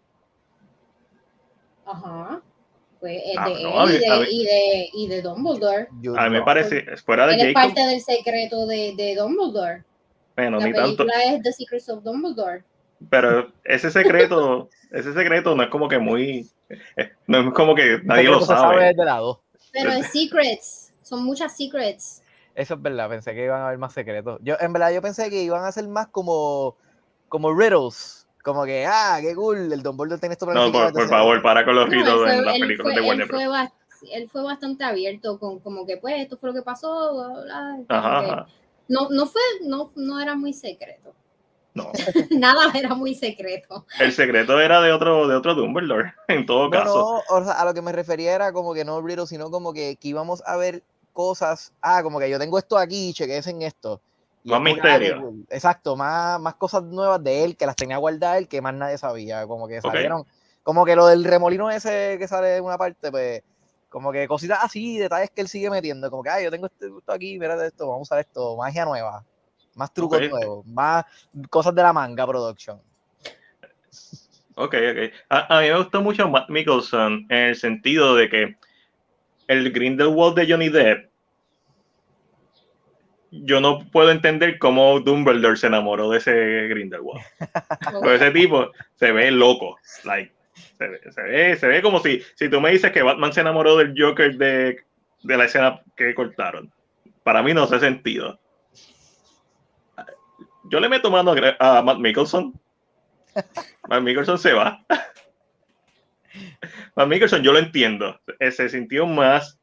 Ajá. 1.84 2.40
Pues 3.00 3.20
es 3.24 3.36
Ah, 3.38 3.48
de 3.48 3.62
no, 3.62 3.80
a 3.80 3.84
él 3.84 3.90
mí- 3.90 3.96
y, 3.96 3.98
de, 3.98 4.30
y, 4.30 4.44
de, 4.44 4.90
y 4.92 5.06
de 5.08 5.22
Dumbledore. 5.22 5.88
Yo- 6.00 6.18
A 6.18 6.24
mí 6.24 6.30
me 6.30 6.42
parece, 6.42 6.84
fuera 6.98 7.26
de 7.26 7.34
Él 7.34 7.40
es 7.40 7.46
Jacob, 7.54 7.62
parte 7.74 7.80
del 7.88 8.00
secreto 8.00 8.66
de, 8.66 8.94
de 8.96 9.14
Dumbledore. 9.14 9.84
bueno, 10.36 10.58
La 10.58 10.66
ni 10.66 10.72
tanto, 10.72 10.96
película 11.04 11.22
es 11.34 11.42
The 11.42 11.52
Secrets 11.52 11.88
of 11.90 12.02
Dumbledore. 12.02 12.64
Pero 13.10 13.52
ese 13.64 13.90
secreto, 13.90 14.68
ese 14.90 15.12
secreto 15.12 15.54
no 15.54 15.62
es 15.62 15.68
como 15.70 15.88
que 15.88 15.98
muy, 15.98 16.48
no 17.26 17.48
es 17.48 17.54
como 17.54 17.74
que 17.74 18.00
nadie 18.04 18.24
lo 18.24 18.40
se 18.40 18.46
sabe. 18.46 18.86
desde 18.86 19.04
la 19.04 19.18
dos. 19.18 19.38
Pero 19.72 19.90
es 19.92 20.06
Secrets. 20.06 20.92
Son 21.02 21.24
muchas 21.24 21.56
Secrets. 21.56 22.22
Eso 22.54 22.74
es 22.74 22.82
verdad, 22.82 23.08
pensé 23.08 23.34
que 23.34 23.44
iban 23.44 23.60
a 23.60 23.66
haber 23.68 23.78
más 23.78 23.92
secretos. 23.92 24.40
Yo, 24.42 24.56
en 24.60 24.72
verdad, 24.72 24.92
yo 24.92 25.00
pensé 25.00 25.30
que 25.30 25.42
iban 25.42 25.64
a 25.64 25.70
ser 25.72 25.86
más 25.88 26.08
como, 26.08 26.76
como 27.28 27.54
riddles. 27.54 28.26
Como 28.42 28.64
que, 28.64 28.86
ah, 28.86 29.18
qué 29.20 29.34
cool, 29.34 29.72
el 29.72 29.82
Dumbledore 29.82 30.18
tiene 30.20 30.32
esto 30.32 30.46
No, 30.46 30.52
planificado, 30.52 30.92
por, 30.92 31.02
por 31.02 31.08
favor, 31.08 31.42
para 31.42 31.64
con 31.64 31.74
los 31.74 31.86
No, 31.86 31.92
ritos 31.92 32.30
en 32.30 32.44
las 32.44 32.58
películas 32.58 32.94
de 32.96 33.00
Warner 33.02 33.26
Bros. 33.28 33.42
él 34.12 34.28
fue 34.30 34.42
bastante 34.42 34.84
abierto 34.84 35.38
con 35.38 35.58
como 35.60 35.84
que 35.86 35.96
pues 35.98 36.14
esto 36.18 36.36
fue 36.36 36.50
lo 36.50 36.54
que 36.54 36.62
pasó 36.62 37.14
bla, 37.14 37.42
bla, 37.42 37.78
Ajá, 37.88 38.20
que 38.24 38.30
ajá. 38.30 38.46
no 38.88 39.08
no 39.10 39.26
fue 39.26 39.42
no 39.64 39.90
no 39.96 40.20
era 40.20 40.34
muy 40.36 40.52
secreto 40.52 41.12
No, 41.78 41.92
nada 42.30 42.70
era 42.74 42.94
muy 42.94 43.14
secreto 43.14 43.86
el 44.00 44.12
secreto 44.12 44.60
era 44.60 44.80
de 44.80 44.92
otro, 44.92 45.26
de 45.28 45.36
otro 45.36 45.54
Dumbledore, 45.54 46.14
en 46.28 46.46
todo 46.46 46.64
No, 46.64 46.70
caso. 46.70 47.22
no, 47.30 47.36
o 47.36 47.44
sea, 47.44 47.54
a 47.54 47.64
lo 47.64 47.74
que 47.74 47.82
me 47.82 47.92
refería 47.92 48.34
era 48.34 48.52
como 48.52 48.74
que 48.74 48.84
no 48.84 49.00
riddles, 49.00 49.28
sino 49.30 49.50
como 49.50 49.72
que, 49.72 49.96
que 49.96 50.08
íbamos 50.08 50.42
a 50.46 50.56
ver 50.56 50.82
cosas, 51.12 51.72
ah, 51.82 52.02
como 52.02 52.18
que 52.20 52.30
yo 52.30 52.38
tengo 52.38 52.58
esto 52.58 52.78
aquí, 52.78 53.12
chequense 53.12 53.50
en 53.50 53.62
esto. 53.62 54.00
Y 54.44 54.50
Más 54.50 54.60
como 54.60 54.70
ah, 54.70 54.74
misterio. 54.74 55.20
cool. 55.20 55.46
Exacto, 55.50 55.96
más, 55.96 56.40
más 56.40 56.54
cosas 56.54 56.82
nuevas 56.84 57.22
de 57.22 57.44
él 57.44 57.56
que 57.56 57.66
las 57.66 57.76
tenía 57.76 57.96
guardadas 57.98 58.38
él 58.38 58.48
que 58.48 58.60
más 58.62 58.72
nadie 58.74 58.96
sabía. 58.98 59.46
Como 59.46 59.66
que 59.68 59.80
salieron, 59.80 60.24
como 60.62 60.84
que 60.84 60.94
lo 60.96 61.06
del 61.06 61.24
remolino 61.24 61.70
ese 61.70 62.16
que 62.18 62.28
sale 62.28 62.56
en 62.56 62.64
una 62.64 62.78
parte, 62.78 63.10
pues, 63.10 63.42
como 63.88 64.12
que 64.12 64.28
cositas 64.28 64.60
así, 64.62 64.98
detalles 64.98 65.30
que 65.30 65.40
él 65.40 65.48
sigue 65.48 65.70
metiendo, 65.70 66.10
como 66.10 66.22
que, 66.22 66.30
ah, 66.30 66.40
yo 66.40 66.50
tengo 66.50 66.66
esto, 66.66 66.98
esto 66.98 67.12
aquí, 67.12 67.38
mira 67.38 67.54
esto, 67.66 67.86
vamos 67.88 68.00
a 68.00 68.14
usar 68.14 68.18
esto, 68.20 68.56
magia 68.56 68.84
nueva, 68.84 69.24
más 69.78 69.94
trucos 69.94 70.20
nuevos, 70.28 70.66
más 70.66 71.04
cosas 71.48 71.74
de 71.74 71.82
la 71.82 71.92
manga 71.92 72.26
production. 72.26 72.78
Ok, 74.56 74.74
ok. 74.74 75.12
A, 75.28 75.56
a 75.56 75.60
mí 75.60 75.68
me 75.68 75.78
gustó 75.78 76.02
mucho 76.02 76.28
Matt 76.28 76.50
Mickelson 76.50 77.26
en 77.28 77.38
el 77.38 77.56
sentido 77.56 78.16
de 78.16 78.28
que 78.28 78.56
el 79.46 79.72
Grindelwald 79.72 80.36
de 80.36 80.50
Johnny 80.50 80.68
Depp, 80.68 81.08
yo 83.30 83.60
no 83.60 83.88
puedo 83.90 84.10
entender 84.10 84.58
cómo 84.58 84.98
Dumbledore 85.00 85.56
se 85.56 85.68
enamoró 85.68 86.10
de 86.10 86.18
ese 86.18 86.68
Grindelwald. 86.68 87.22
Porque 87.92 88.14
ese 88.16 88.30
tipo 88.32 88.72
se 88.96 89.12
ve 89.12 89.30
loco. 89.30 89.76
Like, 90.04 90.32
se, 90.76 90.88
ve, 90.88 91.00
se, 91.12 91.22
ve, 91.22 91.56
se 91.56 91.68
ve 91.68 91.82
como 91.82 92.00
si, 92.00 92.22
si 92.34 92.48
tú 92.48 92.60
me 92.60 92.70
dices 92.70 92.90
que 92.90 93.02
Batman 93.02 93.32
se 93.32 93.42
enamoró 93.42 93.76
del 93.76 93.94
Joker 93.96 94.36
de, 94.36 94.80
de 95.22 95.36
la 95.36 95.44
escena 95.44 95.80
que 95.94 96.14
cortaron. 96.14 96.72
Para 97.22 97.42
mí 97.42 97.54
no 97.54 97.62
hace 97.62 97.78
sentido. 97.80 98.40
Yo 100.70 100.80
le 100.80 100.88
meto 100.88 101.10
mano 101.10 101.34
a, 101.58 101.82
Matt 101.82 101.98
Mickelson. 101.98 102.58
Matt 103.88 104.02
Mickelson 104.02 104.38
se 104.38 104.52
va. 104.52 104.84
Matt 106.94 107.08
Mickelson, 107.08 107.42
yo 107.42 107.52
lo 107.52 107.58
entiendo. 107.58 108.20
Eh, 108.38 108.50
Se 108.50 108.68
sintió 108.68 109.06
más 109.06 109.58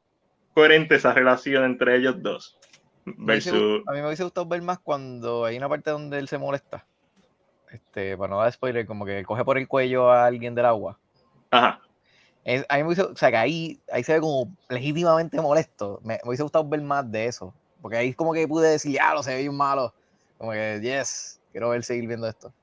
coherente 0.53 0.95
esa 0.95 1.13
relación 1.13 1.63
entre 1.63 1.95
ellos 1.97 2.21
dos. 2.21 2.57
Versus. 3.05 3.83
a 3.85 3.91
mí 3.91 3.99
me 3.99 4.07
hubiese 4.07 4.23
gustado 4.23 4.47
ver 4.47 4.63
más 4.63 4.79
cuando 4.79 5.45
hay 5.45 5.57
una 5.57 5.69
parte 5.69 5.91
donde 5.91 6.17
él 6.17 6.27
se 6.27 6.39
molesta. 6.39 6.85
Este, 7.71 8.17
para 8.17 8.29
no 8.33 8.39
dar 8.39 8.51
spoiler, 8.51 8.85
como 8.87 9.05
que 9.05 9.23
coge 9.23 9.43
por 9.43 9.57
el 9.57 9.67
cuello 9.67 10.09
a 10.11 10.25
alguien 10.25 10.55
del 10.55 10.65
agua. 10.65 10.97
Ajá. 11.51 11.81
Es- 12.43 12.65
a 12.69 12.77
mí 12.77 12.83
me 12.83 12.87
hubiese, 12.87 13.03
o 13.03 13.15
sea, 13.15 13.29
que 13.29 13.37
ahí, 13.37 13.79
ahí 13.91 14.03
se 14.03 14.13
ve 14.13 14.21
como 14.21 14.55
legítimamente 14.69 15.39
molesto. 15.41 15.99
Me, 16.03 16.15
me 16.23 16.29
hubiese 16.29 16.43
gustado 16.43 16.67
ver 16.67 16.81
más 16.81 17.11
de 17.11 17.25
eso. 17.25 17.53
Porque 17.81 17.97
ahí 17.97 18.13
como 18.13 18.33
que 18.33 18.47
pude 18.47 18.69
decir, 18.69 18.93
ya, 18.93 19.13
lo 19.13 19.21
se 19.21 19.35
ve 19.35 19.41
bien 19.41 19.55
malo. 19.55 19.93
Como 20.37 20.51
que, 20.51 20.79
yes, 20.81 21.41
quiero 21.51 21.69
ver 21.69 21.83
seguir 21.83 22.07
viendo 22.07 22.27
esto. 22.27 22.53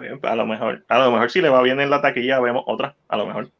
Bien, 0.00 0.20
pues, 0.20 0.32
a 0.32 0.36
lo 0.36 0.46
mejor. 0.46 0.84
A 0.88 0.98
lo 0.98 1.12
mejor 1.12 1.30
si 1.30 1.40
le 1.40 1.48
va 1.48 1.62
bien 1.62 1.80
en 1.80 1.90
la 1.90 2.02
taquilla, 2.02 2.40
vemos 2.40 2.64
otra. 2.66 2.94
A 3.08 3.16
lo 3.16 3.26
mejor. 3.26 3.50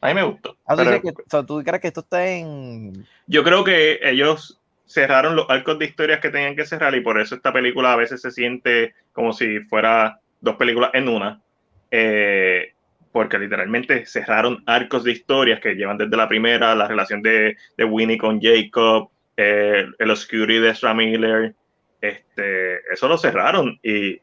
A 0.00 0.08
mí 0.08 0.14
me 0.14 0.22
gustó. 0.22 0.56
Ah, 0.66 0.76
¿tú, 0.76 0.82
Pero 0.82 0.90
dices 0.90 1.02
que, 1.02 1.22
o 1.22 1.30
sea, 1.30 1.42
¿tú 1.42 1.62
crees 1.64 1.80
que 1.80 1.88
esto 1.88 2.00
está 2.00 2.28
en. 2.28 3.06
yo 3.26 3.42
creo 3.42 3.64
que 3.64 3.98
ellos 4.02 4.60
cerraron 4.86 5.34
los 5.34 5.48
arcos 5.48 5.78
de 5.78 5.86
historias 5.86 6.20
que 6.20 6.30
tenían 6.30 6.54
que 6.54 6.66
cerrar 6.66 6.94
y 6.94 7.00
por 7.00 7.18
eso 7.18 7.34
esta 7.34 7.52
película 7.52 7.92
a 7.92 7.96
veces 7.96 8.20
se 8.20 8.30
siente 8.30 8.94
como 9.12 9.32
si 9.32 9.60
fuera 9.60 10.20
dos 10.40 10.56
películas 10.56 10.90
en 10.92 11.08
una. 11.08 11.40
Eh, 11.90 12.74
porque 13.12 13.38
literalmente 13.38 14.06
cerraron 14.06 14.62
arcos 14.66 15.04
de 15.04 15.12
historias 15.12 15.60
que 15.60 15.74
llevan 15.74 15.96
desde 15.96 16.16
la 16.16 16.28
primera, 16.28 16.74
la 16.74 16.88
relación 16.88 17.22
de, 17.22 17.56
de 17.76 17.84
Winnie 17.84 18.18
con 18.18 18.40
Jacob, 18.40 19.08
eh, 19.36 19.86
el 19.98 20.10
Obscurity 20.10 20.58
de 20.58 20.70
Ezra 20.70 20.94
Miller, 20.94 21.54
este, 22.08 22.76
eso 22.92 23.08
lo 23.08 23.18
cerraron 23.18 23.78
y, 23.82 24.20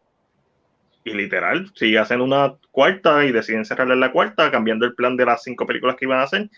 y 1.03 1.13
literal, 1.13 1.71
si 1.75 1.97
hacen 1.97 2.21
una 2.21 2.55
cuarta 2.71 3.25
y 3.25 3.31
deciden 3.31 3.65
cerrarle 3.65 3.95
la 3.95 4.11
cuarta, 4.11 4.51
cambiando 4.51 4.85
el 4.85 4.95
plan 4.95 5.17
de 5.17 5.25
las 5.25 5.43
cinco 5.43 5.65
películas 5.65 5.95
que 5.95 6.05
iban 6.05 6.19
a 6.19 6.23
hacer, 6.23 6.49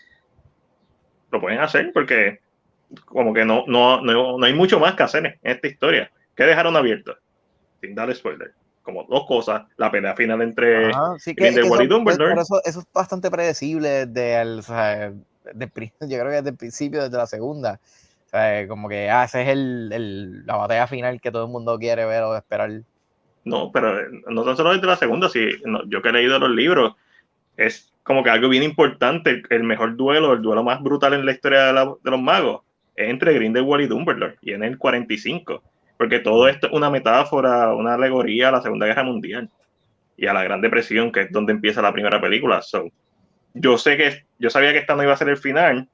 lo 1.30 1.40
pueden 1.40 1.60
hacer 1.60 1.90
porque 1.92 2.40
como 3.04 3.32
que 3.32 3.44
no, 3.44 3.64
no, 3.66 4.00
no, 4.00 4.38
no 4.38 4.46
hay 4.46 4.52
mucho 4.52 4.78
más 4.78 4.94
que 4.94 5.02
hacer 5.02 5.26
en 5.26 5.38
esta 5.42 5.66
historia. 5.66 6.10
¿Qué 6.36 6.44
dejaron 6.44 6.76
abierto? 6.76 7.16
Sin 7.80 7.94
dar 7.94 8.14
spoiler. 8.14 8.52
Como 8.82 9.04
dos 9.04 9.26
cosas, 9.26 9.64
la 9.76 9.90
pelea 9.90 10.14
final 10.14 10.42
entre... 10.42 10.88
Ajá, 10.88 11.14
sí, 11.18 11.34
que, 11.34 11.44
que 11.44 11.60
y 11.62 11.64
eso, 11.64 11.86
Dumbledore. 11.86 12.30
pero 12.30 12.42
eso, 12.42 12.60
eso 12.64 12.80
es 12.80 12.86
bastante 12.92 13.30
predecible 13.30 14.06
desde 14.06 14.40
el, 14.42 14.58
o 14.58 14.62
sea, 14.62 15.12
desde 15.54 15.92
yo 16.00 16.18
creo 16.18 16.26
que 16.26 16.36
desde 16.36 16.50
el 16.50 16.56
principio, 16.56 17.02
desde 17.02 17.16
la 17.16 17.26
segunda. 17.26 17.80
Sea, 18.34 18.66
como 18.66 18.88
que 18.88 19.08
ah, 19.10 19.24
ese 19.24 19.42
es 19.42 19.48
el, 19.48 19.90
el- 19.92 20.46
la 20.46 20.56
batalla 20.56 20.86
final 20.88 21.20
que 21.20 21.30
todo 21.30 21.44
el 21.46 21.52
mundo 21.52 21.78
quiere 21.78 22.04
ver 22.04 22.22
o 22.24 22.36
esperar. 22.36 22.70
No, 23.44 23.70
pero 23.72 24.00
eh, 24.00 24.06
no 24.28 24.42
tan 24.44 24.56
solo 24.56 24.72
desde 24.72 24.86
la 24.86 24.96
segunda, 24.96 25.28
sí, 25.28 25.46
no, 25.64 25.84
yo 25.88 26.02
que 26.02 26.08
he 26.08 26.12
leído 26.12 26.38
los 26.38 26.50
libros, 26.50 26.94
es 27.56 27.92
como 28.02 28.24
que 28.24 28.30
algo 28.30 28.48
bien 28.48 28.62
importante, 28.62 29.30
el, 29.30 29.42
el 29.50 29.62
mejor 29.64 29.96
duelo, 29.96 30.32
el 30.32 30.42
duelo 30.42 30.64
más 30.64 30.82
brutal 30.82 31.14
en 31.14 31.24
la 31.26 31.32
historia 31.32 31.66
de, 31.66 31.72
la- 31.74 31.94
de 32.02 32.10
los 32.10 32.20
magos, 32.20 32.62
es 32.96 33.08
entre 33.08 33.34
Grindelwald 33.34 33.84
y 33.84 33.86
Dumbledore, 33.88 34.36
y 34.42 34.52
en 34.52 34.64
el 34.64 34.78
45, 34.78 35.62
porque 35.96 36.18
todo 36.20 36.48
esto 36.48 36.66
es 36.68 36.72
una 36.72 36.90
metáfora, 36.90 37.74
una 37.74 37.94
alegoría 37.94 38.48
a 38.48 38.52
la 38.52 38.62
Segunda 38.62 38.86
Guerra 38.86 39.04
Mundial 39.04 39.48
y 40.16 40.26
a 40.26 40.32
la 40.32 40.42
Gran 40.42 40.60
Depresión, 40.60 41.12
que 41.12 41.22
es 41.22 41.32
donde 41.32 41.52
empieza 41.52 41.82
la 41.82 41.92
primera 41.92 42.20
película. 42.20 42.62
So, 42.62 42.88
yo 43.54 43.78
sé 43.78 43.96
que, 43.96 44.24
yo 44.38 44.50
sabía 44.50 44.72
que 44.72 44.78
esta 44.78 44.96
no 44.96 45.02
iba 45.04 45.12
a 45.12 45.16
ser 45.16 45.28
el 45.28 45.36
final, 45.36 45.88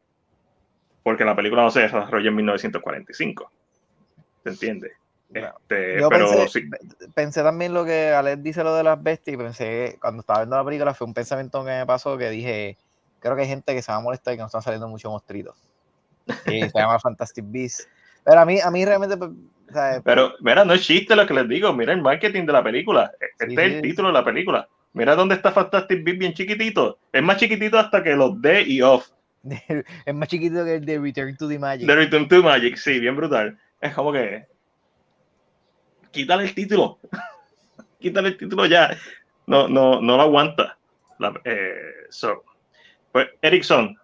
porque 1.03 1.25
la 1.25 1.37
película 1.37 1.63
no 1.63 1.71
se 1.71 1.81
desarrolla 1.81 2.29
en 2.29 2.37
1945, 2.37 3.51
¿se 4.45 4.51
entiende? 4.51 4.93
Este, 5.33 6.01
Yo 6.01 6.09
pero 6.09 6.29
pensé, 6.29 6.61
sí, 6.61 6.71
pensé 7.15 7.43
también 7.43 7.73
lo 7.73 7.85
que 7.85 8.09
Alex 8.09 8.43
dice 8.43 8.65
lo 8.65 8.75
de 8.75 8.83
las 8.83 9.01
bestias 9.01 9.35
y 9.35 9.37
pensé, 9.37 9.99
cuando 10.01 10.21
estaba 10.21 10.41
viendo 10.41 10.57
la 10.57 10.65
película, 10.65 10.95
fue 10.95 11.07
un 11.07 11.15
pensamiento 11.15 11.65
que 11.65 11.71
me 11.71 11.87
pasó 11.87 12.19
que 12.19 12.31
dije, 12.31 12.77
creo 13.21 13.37
que 13.37 13.43
hay 13.43 13.49
gente 13.49 13.75
que 13.75 13.83
se 13.83 13.93
va 13.93 13.99
a 13.99 14.01
molestar 14.01 14.35
y 14.35 14.37
que 14.37 14.41
no 14.41 14.47
están 14.47 14.63
saliendo 14.63 14.89
muchos 14.89 15.11
monstruitos. 15.11 15.57
Y 16.47 16.63
se 16.63 16.73
llama 16.75 16.99
Fantastic 17.01 17.45
Beasts. 17.49 17.89
Pero 18.25 18.41
a 18.41 18.45
mí, 18.45 18.61
a 18.61 18.71
mí 18.71 18.85
realmente, 18.85 19.17
pues, 19.17 19.31
o 19.31 19.73
sea, 19.73 20.01
Pero, 20.05 20.33
mira, 20.41 20.65
no 20.65 20.75
es 20.75 20.83
chiste 20.83 21.15
lo 21.15 21.27
que 21.27 21.35
les 21.35 21.49
digo. 21.49 21.73
Mira 21.73 21.93
el 21.93 22.03
marketing 22.03 22.45
de 22.45 22.53
la 22.53 22.63
película. 22.63 23.13
Este 23.21 23.47
Sí, 23.47 23.55
es 23.55 23.61
sí. 23.61 23.75
el 23.77 23.83
título 23.83 24.09
de 24.09 24.15
la 24.15 24.25
película. 24.25 24.69
Mira 24.93 25.15
dónde 25.15 25.37
está 25.37 25.53
Fantastic 25.53 26.03
Beasts 26.03 26.19
bien 26.19 26.35
chiquitito. 26.35 26.99
Es 27.13 27.23
más 27.23 27.37
chiquitito 27.37 27.79
hasta 27.79 28.03
que 28.03 28.17
los 28.17 28.41
D 28.43 28.63
y 28.63 28.83
Off. 28.83 29.09
Es 30.05 30.15
más 30.15 30.29
chiquito 30.29 30.65
que 30.65 30.75
el 30.77 30.85
de 30.85 30.99
Return 30.99 31.37
to 31.37 31.49
the 31.49 31.59
Magic. 31.59 31.87
The 31.87 31.95
Return 31.95 32.29
to 32.29 32.43
Magic, 32.43 32.77
sí, 32.77 32.99
bien 33.01 33.17
brutal. 33.17 33.59
Es 33.81 33.95
como 33.95 34.13
que. 34.13 34.45
Quítale 36.11 36.45
el 36.45 36.55
título. 36.55 36.99
Quítale 38.01 38.29
el 38.29 38.37
título 38.37 38.67
ya. 38.67 38.97
No, 39.47 39.69
no, 39.69 40.01
no 40.01 40.17
lo 40.17 40.23
aguanta. 40.23 40.77
La- 41.19 41.41
eh, 41.45 41.75
so. 42.11 42.45
Pues, 43.13 43.29
Erickson, 43.43 43.97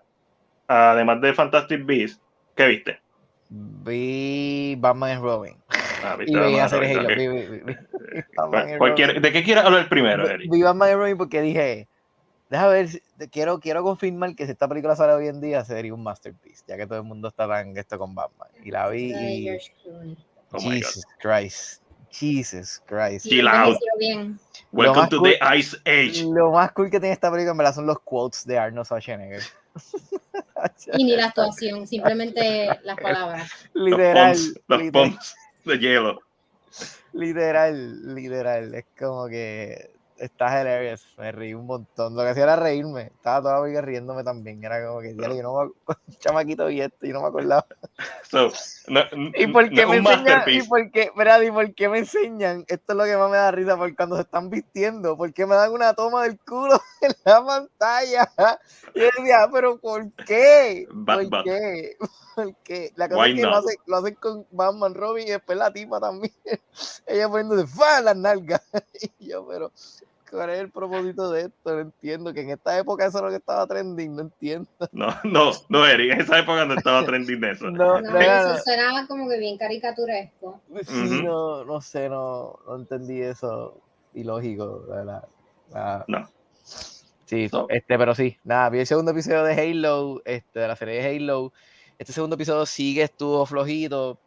además 0.68 1.20
de 1.20 1.32
Fantastic 1.34 1.84
Beasts, 1.84 2.20
¿qué 2.56 2.66
viste? 2.66 3.00
Vi 3.48 4.76
Batman 4.78 5.10
and 5.12 5.22
Robin. 5.22 5.56
Ah, 6.04 6.16
Y. 6.26 6.34
Vi- 6.34 7.28
vi- 7.28 7.60
vi- 7.60 7.74
Batman. 8.36 9.22
¿De 9.22 9.32
qué 9.32 9.42
quieres 9.44 9.64
hablar 9.64 9.88
primero, 9.88 10.28
Eric? 10.28 10.50
Vi 10.50 10.62
Batman 10.62 10.88
and 10.90 10.98
Robin 10.98 11.16
porque 11.16 11.40
dije, 11.42 11.88
deja 12.50 12.68
ver, 12.68 12.88
si- 12.88 13.02
quiero, 13.30 13.60
quiero 13.60 13.82
confirmar 13.82 14.34
que 14.34 14.46
si 14.46 14.52
esta 14.52 14.68
película 14.68 14.96
sale 14.96 15.12
hoy 15.12 15.28
en 15.28 15.40
día 15.40 15.64
sería 15.64 15.94
un 15.94 16.02
masterpiece, 16.02 16.64
ya 16.66 16.76
que 16.76 16.86
todo 16.86 16.98
el 16.98 17.04
mundo 17.04 17.28
está 17.28 17.48
tan 17.48 17.76
esto 17.76 17.98
con 17.98 18.14
Batman. 18.14 18.48
Y 18.64 18.70
la 18.70 18.88
vi 18.88 19.12
y. 19.14 19.58
Oh. 20.52 20.60
Jesus 20.60 21.04
Christ. 21.18 21.82
Jesus 22.10 22.82
Christ. 22.86 23.26
Chill 23.26 23.46
out. 23.48 23.76
Welcome 24.72 25.08
to 25.08 25.18
cool- 25.18 25.30
the 25.30 25.56
Ice 25.58 25.76
Age. 25.84 26.24
Lo 26.24 26.52
más 26.52 26.72
cool 26.72 26.90
que 26.90 27.00
tiene 27.00 27.12
esta 27.12 27.30
película 27.30 27.50
en 27.52 27.58
verdad 27.58 27.74
son 27.74 27.86
los 27.86 27.98
quotes 28.00 28.46
de 28.46 28.58
Arnold 28.58 28.86
Schwarzenegger. 28.86 29.42
Y 30.94 31.04
ni 31.04 31.16
la 31.16 31.26
actuación, 31.26 31.86
simplemente 31.86 32.68
las 32.82 32.98
palabras. 32.98 33.50
Los 33.74 33.90
literal, 33.90 34.36
pumps, 34.36 34.60
los 34.68 34.90
pumps 34.90 35.36
de 35.64 35.78
hielo. 35.78 36.20
literal, 37.12 38.14
literal. 38.14 38.74
Es 38.74 38.86
como 38.98 39.26
que 39.28 39.90
está 40.18 40.60
hilarious. 40.60 41.06
Me 41.18 41.32
reí 41.32 41.54
un 41.54 41.66
montón. 41.66 42.14
Lo 42.14 42.22
que 42.22 42.30
hacía 42.30 42.44
era 42.44 42.56
reírme. 42.56 43.02
Estaba 43.14 43.42
todavía 43.42 43.80
riéndome 43.80 44.24
también. 44.24 44.62
Era 44.64 44.86
como 44.86 45.00
que, 45.00 45.14
yo 45.14 45.42
no 45.42 45.64
me 45.64 45.94
chamaquito 46.18 46.70
y 46.70 46.80
esto, 46.80 47.06
y 47.06 47.10
no 47.10 47.22
me 47.22 47.28
acordaba. 47.28 47.66
So, 48.22 48.50
no, 48.88 49.00
¿Y 49.34 49.46
por 49.48 49.68
qué 49.70 49.82
no, 49.82 49.88
me 49.88 49.96
enseñan? 49.98 50.42
¿Y 50.46 50.62
por 50.62 50.90
qué, 50.90 51.10
¿y 51.44 51.50
por 51.50 51.74
qué 51.74 51.88
me 51.88 51.98
enseñan? 51.98 52.64
Esto 52.68 52.92
es 52.92 52.96
lo 52.96 53.04
que 53.04 53.16
más 53.16 53.30
me 53.30 53.36
da 53.36 53.50
risa, 53.50 53.76
porque 53.76 53.96
cuando 53.96 54.16
se 54.16 54.22
están 54.22 54.50
vistiendo, 54.50 55.16
¿por 55.16 55.32
qué 55.32 55.46
me 55.46 55.54
dan 55.54 55.72
una 55.72 55.94
toma 55.94 56.24
del 56.24 56.38
culo 56.38 56.80
en 57.00 57.12
la 57.24 57.44
pantalla? 57.44 58.30
Y 58.94 59.00
yo 59.00 59.06
decía, 59.16 59.48
pero 59.52 59.78
¿por 59.78 60.12
qué? 60.12 60.86
¿Por 60.88 61.28
bat. 61.28 61.44
qué? 61.44 61.96
¿Por 62.34 62.54
qué? 62.56 62.92
La 62.96 63.08
cosa 63.08 63.20
Why 63.22 63.30
es 63.30 63.36
que 63.36 63.42
lo 63.42 63.56
hacen, 63.56 63.76
lo 63.86 63.96
hacen 63.96 64.14
con 64.16 64.46
Batman, 64.50 64.94
Robin 64.94 65.26
y 65.26 65.30
después 65.30 65.58
la 65.58 65.72
tipa 65.72 66.00
también. 66.00 66.34
Ella 67.06 67.28
poniéndose 67.28 67.66
¡fa! 67.66 68.00
las 68.00 68.16
nalgas. 68.16 68.62
Y 69.18 69.28
yo, 69.28 69.46
pero 69.46 69.72
¿cuál 70.30 70.50
es 70.50 70.58
el 70.60 70.70
propósito 70.70 71.30
de 71.30 71.42
esto? 71.42 71.74
No 71.74 71.80
entiendo. 71.80 72.32
Que 72.34 72.40
en 72.42 72.50
esta 72.50 72.78
época 72.78 73.06
eso 73.06 73.18
es 73.18 73.24
lo 73.24 73.30
que 73.30 73.36
estaba 73.36 73.66
trending, 73.66 74.14
no 74.16 74.22
entiendo. 74.22 74.68
No, 74.92 75.08
no, 75.24 75.52
no, 75.68 75.86
Eric, 75.86 76.12
en 76.12 76.20
esa 76.20 76.38
época 76.38 76.64
no 76.64 76.74
estaba 76.74 77.04
trending 77.04 77.40
de 77.40 77.50
eso. 77.52 77.66
No, 77.70 78.00
No, 78.00 78.18
eso 78.18 78.48
no. 78.54 78.58
suena 78.58 79.06
como 79.06 79.28
que 79.28 79.38
bien 79.38 79.56
caricaturesco. 79.58 80.60
Sí, 80.86 81.20
no, 81.22 81.64
no 81.64 81.80
sé, 81.80 82.08
no, 82.08 82.58
no 82.66 82.76
entendí 82.76 83.20
eso. 83.22 83.80
Ilógico, 84.14 84.84
la 84.88 84.94
verdad. 84.96 85.28
Ah, 85.74 86.04
No. 86.08 86.28
Sí, 87.26 87.48
So- 87.48 87.66
este, 87.70 87.98
pero 87.98 88.14
sí, 88.14 88.38
nada, 88.44 88.70
vi 88.70 88.78
el 88.80 88.86
segundo 88.86 89.10
episodio 89.10 89.42
de 89.42 89.54
Halo, 89.54 90.22
este, 90.24 90.60
de 90.60 90.68
la 90.68 90.76
serie 90.76 91.02
de 91.02 91.16
Halo. 91.16 91.52
Este 91.98 92.12
segundo 92.12 92.34
episodio 92.36 92.64
sigue, 92.66 93.02
estuvo 93.02 93.44
flojito. 93.46 94.18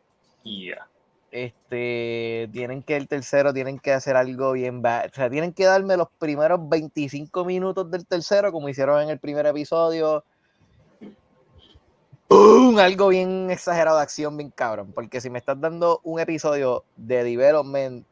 Yeah. 0.43 0.87
Este, 1.31 2.49
tienen 2.51 2.81
que 2.81 2.95
el 2.95 3.07
tercero, 3.07 3.53
tienen 3.53 3.77
que 3.79 3.93
hacer 3.93 4.15
algo 4.15 4.53
bien. 4.53 4.83
O 4.85 5.13
sea, 5.13 5.29
tienen 5.29 5.53
que 5.53 5.65
darme 5.65 5.95
los 5.95 6.07
primeros 6.17 6.67
25 6.67 7.45
minutos 7.45 7.89
del 7.91 8.05
tercero, 8.07 8.51
como 8.51 8.69
hicieron 8.69 9.01
en 9.01 9.09
el 9.09 9.19
primer 9.19 9.45
episodio. 9.45 10.23
¡Pum! 12.27 12.77
Algo 12.79 13.09
bien 13.09 13.49
exagerado 13.51 13.97
de 13.97 14.03
acción, 14.03 14.37
bien 14.37 14.51
cabrón. 14.51 14.91
Porque 14.93 15.21
si 15.21 15.29
me 15.29 15.39
estás 15.39 15.59
dando 15.59 16.01
un 16.03 16.19
episodio 16.19 16.83
de 16.95 17.23
development 17.23 18.05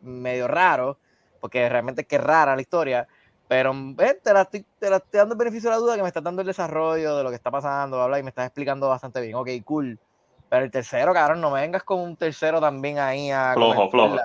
medio 0.00 0.48
raro, 0.48 0.98
porque 1.40 1.68
realmente 1.68 2.02
es 2.02 2.08
que 2.08 2.16
es 2.16 2.22
rara 2.22 2.56
la 2.56 2.62
historia, 2.62 3.08
pero 3.46 3.72
eh, 3.98 4.20
te, 4.22 4.32
la 4.32 4.42
estoy, 4.42 4.64
te 4.78 4.90
la 4.90 5.02
dando 5.10 5.36
beneficio 5.36 5.70
de 5.70 5.76
la 5.76 5.80
duda 5.80 5.96
que 5.96 6.02
me 6.02 6.08
estás 6.08 6.22
dando 6.22 6.42
el 6.42 6.46
desarrollo 6.46 7.16
de 7.16 7.24
lo 7.24 7.30
que 7.30 7.36
está 7.36 7.50
pasando, 7.50 7.96
bla, 7.96 8.06
bla, 8.06 8.18
y 8.18 8.22
me 8.22 8.28
estás 8.28 8.46
explicando 8.46 8.88
bastante 8.88 9.20
bien. 9.20 9.34
Ok, 9.34 9.48
cool. 9.64 9.98
Pero 10.48 10.64
el 10.64 10.70
tercero, 10.70 11.12
cabrón, 11.12 11.40
no 11.40 11.50
me 11.50 11.60
vengas 11.60 11.82
con 11.82 12.00
un 12.00 12.16
tercero 12.16 12.60
también 12.60 12.98
ahí 12.98 13.30
a. 13.30 13.52
Flojo, 13.54 13.90
flojo. 13.90 14.16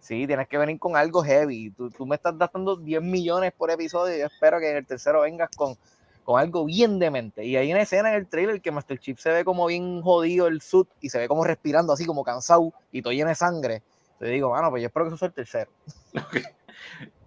Sí, 0.00 0.26
tienes 0.26 0.46
que 0.46 0.56
venir 0.56 0.78
con 0.78 0.96
algo 0.96 1.22
heavy. 1.22 1.70
Tú, 1.70 1.90
tú 1.90 2.06
me 2.06 2.14
estás 2.14 2.38
gastando 2.38 2.76
10 2.76 3.02
millones 3.02 3.52
por 3.52 3.70
episodio 3.70 4.14
y 4.14 4.20
yo 4.20 4.26
espero 4.26 4.60
que 4.60 4.70
en 4.70 4.76
el 4.76 4.86
tercero 4.86 5.22
vengas 5.22 5.50
con, 5.56 5.76
con 6.22 6.40
algo 6.40 6.64
bien 6.64 6.98
demente. 6.98 7.44
Y 7.44 7.56
hay 7.56 7.72
una 7.72 7.82
escena 7.82 8.10
en 8.10 8.16
el 8.16 8.28
trailer 8.28 8.60
que 8.60 8.70
Master 8.70 8.98
Chief 8.98 9.18
se 9.18 9.30
ve 9.30 9.44
como 9.44 9.66
bien 9.66 10.02
jodido 10.02 10.46
el 10.46 10.60
suit 10.60 10.88
y 11.00 11.08
se 11.08 11.18
ve 11.18 11.28
como 11.28 11.44
respirando 11.44 11.92
así 11.92 12.04
como 12.04 12.24
cansado 12.24 12.72
y 12.92 13.02
todo 13.02 13.12
lleno 13.12 13.28
de 13.28 13.34
sangre. 13.34 13.82
Te 14.18 14.26
digo, 14.26 14.50
mano, 14.50 14.70
pues 14.70 14.82
yo 14.82 14.86
espero 14.86 15.06
que 15.06 15.08
eso 15.08 15.18
sea 15.18 15.28
el 15.28 15.34
tercero. 15.34 15.70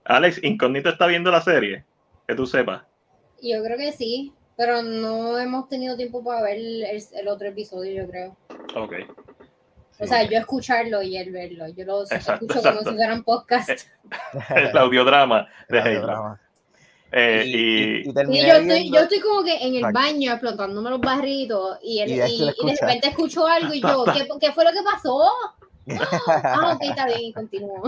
Alex, 0.05 0.43
Incógnito 0.43 0.89
está 0.89 1.05
viendo 1.05 1.31
la 1.31 1.41
serie. 1.41 1.85
Que 2.27 2.35
tú 2.35 2.45
sepas. 2.45 2.83
Yo 3.41 3.63
creo 3.63 3.77
que 3.77 3.91
sí, 3.91 4.33
pero 4.59 4.83
no 4.83 5.39
hemos 5.39 5.69
tenido 5.69 5.95
tiempo 5.95 6.21
para 6.21 6.41
ver 6.41 6.57
el, 6.57 6.83
el 7.13 7.27
otro 7.29 7.47
episodio, 7.47 8.03
yo 8.03 8.09
creo. 8.09 8.35
Ok. 8.75 8.93
O 10.01 10.05
sea, 10.05 10.23
yo 10.23 10.37
escucharlo 10.37 11.01
y 11.01 11.15
él 11.15 11.31
verlo. 11.31 11.69
Yo 11.69 11.85
lo 11.85 12.01
Exacto, 12.03 12.33
escucho 12.33 12.55
como 12.59 12.67
exacto. 12.71 12.89
si 12.89 12.95
fueran 12.97 13.23
podcast. 13.23 13.69
El 14.55 14.77
audiodrama 14.77 15.47
de 15.69 15.95
drama. 16.01 16.41
Eh, 17.13 17.43
y, 17.45 17.51
y, 17.51 18.03
y- 18.03 18.37
y 18.37 18.47
yo, 18.47 18.53
estoy, 18.57 18.91
yo 18.91 18.99
estoy 18.99 19.19
como 19.21 19.43
que 19.45 19.55
en 19.55 19.69
el 19.75 19.77
Exacto. 19.77 19.99
baño 19.99 20.31
explotándome 20.33 20.89
los 20.89 20.99
barritos 20.99 21.79
y, 21.81 22.01
él- 22.01 22.09
de 22.17 22.77
repente 22.81 23.07
escucho 23.07 23.47
algo 23.47 23.73
y 23.73 23.81
yo, 23.81 24.03
¿qué, 24.13 24.27
qué 24.41 24.51
fue 24.51 24.65
lo 24.65 24.71
que 24.71 24.83
pasó? 24.83 25.29
Ah, 26.27 26.73
ok, 26.75 26.83
está 26.83 27.05
bien, 27.07 27.21
y 27.21 27.33
continúo. 27.33 27.81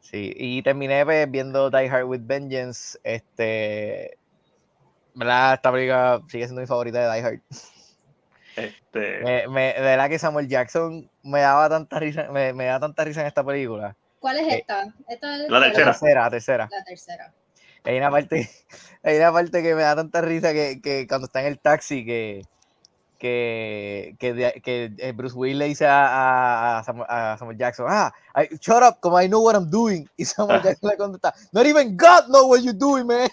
Sí, 0.00 0.34
y 0.36 0.60
terminé 0.62 1.04
pues, 1.04 1.30
viendo 1.30 1.70
Die 1.70 1.88
Hard 1.88 2.04
with 2.04 2.20
Vengeance. 2.24 2.98
Este. 3.04 4.18
¿Verdad? 5.14 5.54
Esta 5.54 5.72
película 5.72 6.20
sigue 6.28 6.44
siendo 6.44 6.60
mi 6.60 6.66
favorita 6.66 6.98
de 7.00 7.12
Die 7.20 7.26
Hard. 7.26 7.40
este, 8.56 9.22
Me, 9.22 9.48
me- 9.48 9.74
de 9.74 9.80
verdad 9.80 10.08
que 10.08 10.18
Samuel 10.18 10.48
Jackson 10.48 11.08
me 11.22 11.40
daba 11.40 11.68
tanta 11.68 11.98
risa, 11.98 12.30
me, 12.30 12.52
me 12.52 12.66
da 12.66 12.80
tanta 12.80 13.04
risa 13.04 13.20
en 13.22 13.26
esta 13.26 13.44
película. 13.44 13.96
¿Cuál 14.20 14.38
es 14.38 14.48
Eh, 14.52 14.58
esta? 14.60 14.84
Esta 15.08 15.36
es 15.36 15.50
la 15.50 15.60
La 15.60 15.66
tercera. 15.66 15.92
tercera, 15.92 16.22
la 16.24 16.30
tercera. 16.30 16.68
La 16.70 16.84
tercera. 16.84 17.32
Hay 17.84 17.96
una 17.98 18.10
parte, 18.10 18.48
hay 19.02 19.16
una 19.16 19.32
parte 19.32 19.62
que 19.62 19.74
me 19.74 19.82
da 19.82 19.96
tanta 19.96 20.20
risa 20.20 20.52
que, 20.52 20.80
que 20.82 21.06
cuando 21.06 21.26
está 21.26 21.40
en 21.40 21.46
el 21.46 21.58
taxi 21.58 22.04
que, 22.04 22.42
que, 23.22 24.16
que, 24.18 24.60
que, 24.64 24.90
eh, 24.98 25.12
Bruce 25.12 25.36
Willis 25.36 25.56
le 25.56 25.66
dice 25.66 25.86
a, 25.86 26.06
a- 26.08 26.78
a 26.80 26.82
Samuel, 26.84 27.06
a 27.08 27.36
Samuel 27.38 27.56
Jackson, 27.56 27.86
ah, 27.88 28.12
I- 28.34 28.48
shut 28.58 28.82
up, 28.82 28.98
como 29.00 29.20
I 29.22 29.28
know 29.28 29.40
what 29.44 29.54
I'm 29.54 29.70
doing. 29.70 30.08
Y 30.16 30.24
Samuel 30.24 30.60
Jackson 30.60 30.90
le 30.90 30.96
contesta, 30.96 31.32
not 31.52 31.64
even 31.64 31.96
God 31.96 32.26
knows 32.26 32.46
what 32.46 32.62
you're 32.62 32.76
doing, 32.76 33.06
man. 33.06 33.30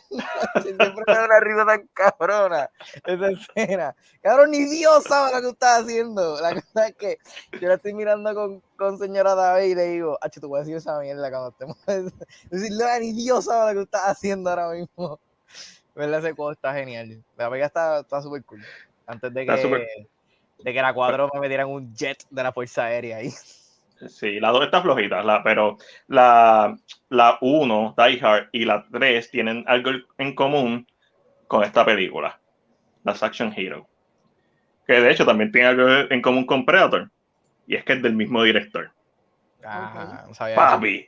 Siempre 0.62 1.04
me 1.08 1.14
da 1.16 1.26
una 1.26 1.40
risa 1.40 1.66
tan 1.66 1.90
cabrona 1.96 2.70
esa 3.04 3.30
escena. 3.32 3.96
Cabrón, 4.22 4.52
ni 4.52 4.66
Dios 4.66 5.06
sabe 5.06 5.32
lo 5.32 5.38
que 5.38 5.42
tú 5.48 5.50
estás 5.54 5.82
haciendo. 5.84 6.40
La 6.40 6.54
cosa 6.54 6.88
es 6.88 6.96
que 6.96 7.18
yo 7.60 7.68
la 7.68 7.74
estoy 7.74 7.96
mirando 7.96 8.36
con, 8.36 8.62
con 8.78 9.00
señora 9.00 9.34
David 9.34 9.72
y 9.72 9.76
le 9.76 9.88
digo, 9.88 10.20
ah, 10.22 10.30
te 10.30 10.40
voy 10.46 10.58
a 10.58 10.60
decir 10.62 10.76
esa 10.76 11.00
mierda 11.00 11.32
cuando 11.32 11.50
estemos. 11.50 11.78
Decirle, 12.52 12.84
"Ah, 12.86 13.00
ni 13.00 13.14
Dios 13.14 13.46
sabe 13.46 13.62
lo 13.62 13.68
que 13.70 13.76
tú 13.88 13.98
estás 13.98 14.04
haciendo 14.18 14.52
ahora 14.52 14.70
mismo. 14.70 15.20
¿Verdad? 15.96 16.20
Ese 16.20 16.34
juego 16.34 16.52
está 16.52 16.76
genial. 16.76 17.24
La 17.36 17.50
pega 17.50 17.66
está 17.66 18.02
está 18.02 18.22
súper 18.22 18.44
cool. 18.46 18.62
Antes 19.10 19.34
de 19.34 19.44
que, 19.44 19.88
de 20.60 20.74
que 20.74 20.82
la 20.82 20.94
4 20.94 21.32
me 21.34 21.40
metieran 21.40 21.68
un 21.68 21.96
jet 21.96 22.24
de 22.30 22.44
la 22.44 22.54
Fuerza 22.54 22.86
Aérea 22.86 23.18
ahí. 23.18 23.32
sí, 24.08 24.40
la 24.40 24.50
2 24.50 24.66
está 24.66 24.84
flojita, 24.84 25.24
la, 25.24 25.42
pero 25.42 25.78
la, 26.08 26.78
la 27.10 27.38
1, 27.42 27.96
Die 27.98 28.20
Hard, 28.22 28.50
y 28.52 28.66
la 28.66 28.86
3 28.92 29.32
tienen 29.32 29.64
algo 29.68 29.92
en 30.20 30.36
común 30.36 30.88
con 31.48 31.64
esta 31.64 31.84
película, 31.84 32.40
las 33.04 33.24
Action 33.24 33.52
Hero. 33.58 33.88
Que 34.86 35.02
de 35.02 35.12
hecho 35.12 35.26
también 35.26 35.52
tiene 35.52 35.70
algo 35.70 35.88
en 35.88 36.22
común 36.22 36.46
con 36.46 36.64
Predator. 36.66 37.10
Y 37.66 37.76
es 37.76 37.84
que 37.84 37.94
es 37.94 38.02
del 38.04 38.14
mismo 38.14 38.44
director. 38.44 38.92
Ah, 39.64 40.26
no 40.28 40.34
sabía 40.36 40.54
eso. 40.54 40.64
Papi. 40.64 41.08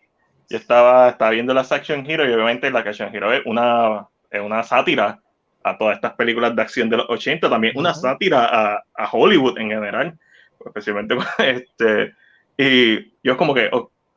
Yo 0.50 0.58
estaba, 0.58 1.10
estaba 1.10 1.32
viendo 1.32 1.54
las 1.54 1.72
Action 1.72 2.04
Hero 2.10 2.28
y 2.28 2.34
obviamente 2.34 2.72
la 2.72 2.80
Action 2.80 3.14
Hero 3.14 3.32
es 3.32 3.46
una, 3.46 4.08
es 4.32 4.42
una 4.42 4.64
sátira 4.64 5.22
a 5.64 5.78
todas 5.78 5.96
estas 5.96 6.14
películas 6.14 6.56
de 6.56 6.62
acción 6.62 6.90
de 6.90 6.98
los 6.98 7.10
80, 7.10 7.50
también 7.50 7.78
una 7.78 7.92
Ujú. 7.92 8.00
sátira 8.02 8.46
a, 8.46 8.84
a 8.96 9.10
Hollywood 9.12 9.58
en 9.60 9.70
general, 9.70 10.18
especialmente 10.66 11.16
este. 11.40 12.14
Y 12.58 13.14
yo 13.24 13.38
como 13.38 13.54
que 13.54 13.70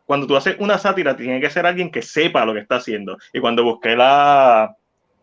cuando 0.07 0.26
tú 0.26 0.36
haces 0.36 0.57
una 0.59 0.76
sátira 0.78 1.16
tiene 1.16 1.40
que 1.40 1.51
ser 1.51 1.64
alguien 1.66 1.90
que 1.90 2.03
sepa 2.03 2.45
lo 2.45 2.53
que 2.55 2.61
está 2.61 2.76
haciendo. 2.76 3.16
Y 3.32 3.40
cuando 3.40 3.62
busqué 3.64 3.97
la, 3.97 4.74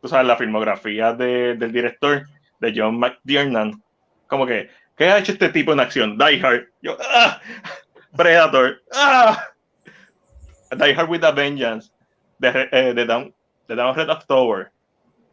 tú 0.02 0.08
sabes, 0.08 0.26
la 0.28 0.38
filmografía 0.38 1.14
de- 1.14 1.56
del 1.56 1.72
director, 1.72 2.24
de 2.60 2.74
John 2.76 2.98
McTiernan, 3.00 3.82
como 4.28 4.46
que, 4.46 4.70
¿qué 4.96 5.06
ha 5.06 5.18
hecho 5.20 5.32
este 5.34 5.50
tipo 5.50 5.74
en 5.74 5.80
acción? 5.80 6.18
Die 6.18 6.40
Hard. 6.44 6.68
Yo, 6.82 6.98
¡ah! 7.14 7.40
Predator. 8.16 8.82
¡Ah! 8.94 9.44
Die 10.72 10.94
Hard 10.96 11.10
with 11.10 11.24
a 11.24 11.32
Vengeance. 11.32 11.92
De, 12.40 12.70
eh, 12.72 12.94
de, 12.94 13.06
Down, 13.06 13.34
de 13.68 13.76
Down 13.76 13.96
Red 13.96 14.10
October. 14.10 14.68
O 14.68 14.72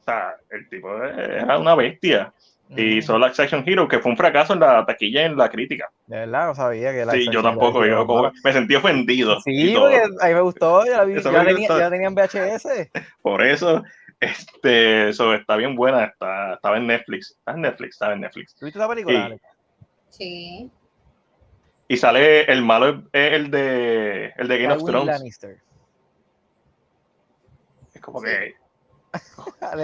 sea, 0.08 0.36
el 0.50 0.68
tipo 0.68 1.02
era 1.02 1.58
una 1.58 1.74
bestia. 1.74 2.32
Y 2.76 3.00
la 3.00 3.26
Action 3.28 3.64
Hero, 3.66 3.88
que 3.88 3.98
fue 3.98 4.10
un 4.12 4.16
fracaso 4.18 4.52
en 4.52 4.60
la 4.60 4.84
taquilla 4.84 5.22
y 5.22 5.24
en 5.24 5.38
la 5.38 5.48
crítica. 5.48 5.90
De 6.06 6.18
verdad, 6.18 6.48
no 6.48 6.54
sabía 6.54 6.92
que 6.92 7.04
la 7.06 7.12
Sí, 7.12 7.26
yo 7.32 7.42
tampoco. 7.42 7.86
yo 7.86 8.06
como- 8.06 8.30
me 8.44 8.52
sentí 8.52 8.74
ofendido. 8.74 9.38
y 9.46 9.68
Sí, 9.68 9.74
porque 9.74 10.02
a 10.20 10.26
mí 10.28 10.34
me 10.34 10.40
gustó, 10.42 10.84
yo 10.84 10.92
la 10.92 11.04
vi, 11.04 11.14
ya, 11.14 11.22
tenía, 11.22 11.54
gustó. 11.54 11.78
ya 11.78 11.90
tenía 11.90 12.08
en 12.08 12.14
VHS. 12.14 12.90
Por 13.22 13.42
eso, 13.42 13.82
este, 14.20 15.08
eso 15.08 15.32
está 15.32 15.56
bien 15.56 15.76
buena. 15.76 16.04
Está, 16.04 16.54
estaba 16.54 16.76
en 16.76 16.86
Netflix. 16.88 17.30
Está 17.38 17.52
en 17.52 17.62
Netflix, 17.62 17.94
estaba 17.94 18.12
en 18.12 18.20
Netflix. 18.20 18.54
¿Tuviste 18.56 18.78
la 18.78 18.88
película? 18.88 19.16
Sí. 19.18 19.24
Alex? 19.24 19.42
Sí. 20.10 20.70
Y 21.88 21.96
sale 21.96 22.42
el 22.52 22.60
malo, 22.62 23.02
es 23.12 23.32
el 23.32 23.50
de, 23.50 24.34
el 24.36 24.46
de 24.46 24.58
Game 24.58 24.74
of 24.74 24.84
Thrones. 24.84 25.06
Lannister. 25.06 25.56
Es 27.94 28.00
como 28.02 28.20
Sí. 28.20 28.26
que 28.26 28.54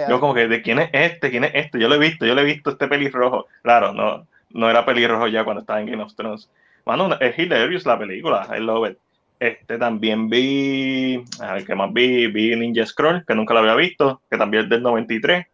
Yo 0.08 0.20
como 0.20 0.34
que, 0.34 0.46
¿de 0.48 0.62
quién 0.62 0.78
es 0.78 0.90
este? 0.92 1.30
¿Quién 1.30 1.44
es 1.44 1.52
este? 1.54 1.78
Yo 1.78 1.88
lo 1.88 1.94
he 1.94 1.98
visto, 1.98 2.26
yo 2.26 2.34
lo 2.34 2.40
he 2.40 2.44
visto 2.44 2.70
este 2.70 2.88
pelirrojo. 2.88 3.46
Claro, 3.62 3.92
no, 3.92 4.26
no 4.50 4.70
era 4.70 4.84
pelirrojo 4.84 5.26
ya 5.28 5.44
cuando 5.44 5.60
estaba 5.60 5.80
en 5.80 5.86
Game 5.86 6.02
of 6.02 6.14
Thrones. 6.14 6.50
Mano, 6.86 7.18
es 7.20 7.38
hilarious 7.38 7.86
la 7.86 7.98
película, 7.98 8.46
I 8.56 8.60
love 8.60 8.90
it. 8.90 8.98
Este 9.40 9.78
también 9.78 10.28
vi, 10.28 11.22
a 11.40 11.54
ver, 11.54 11.64
¿qué 11.66 11.74
más 11.74 11.92
vi? 11.92 12.28
Vi 12.28 12.54
Ninja 12.56 12.86
Scroll, 12.86 13.24
que 13.26 13.34
nunca 13.34 13.52
lo 13.54 13.60
había 13.60 13.74
visto, 13.74 14.22
que 14.30 14.38
también 14.38 14.64
es 14.64 14.70
del 14.70 14.82
93. 14.82 15.46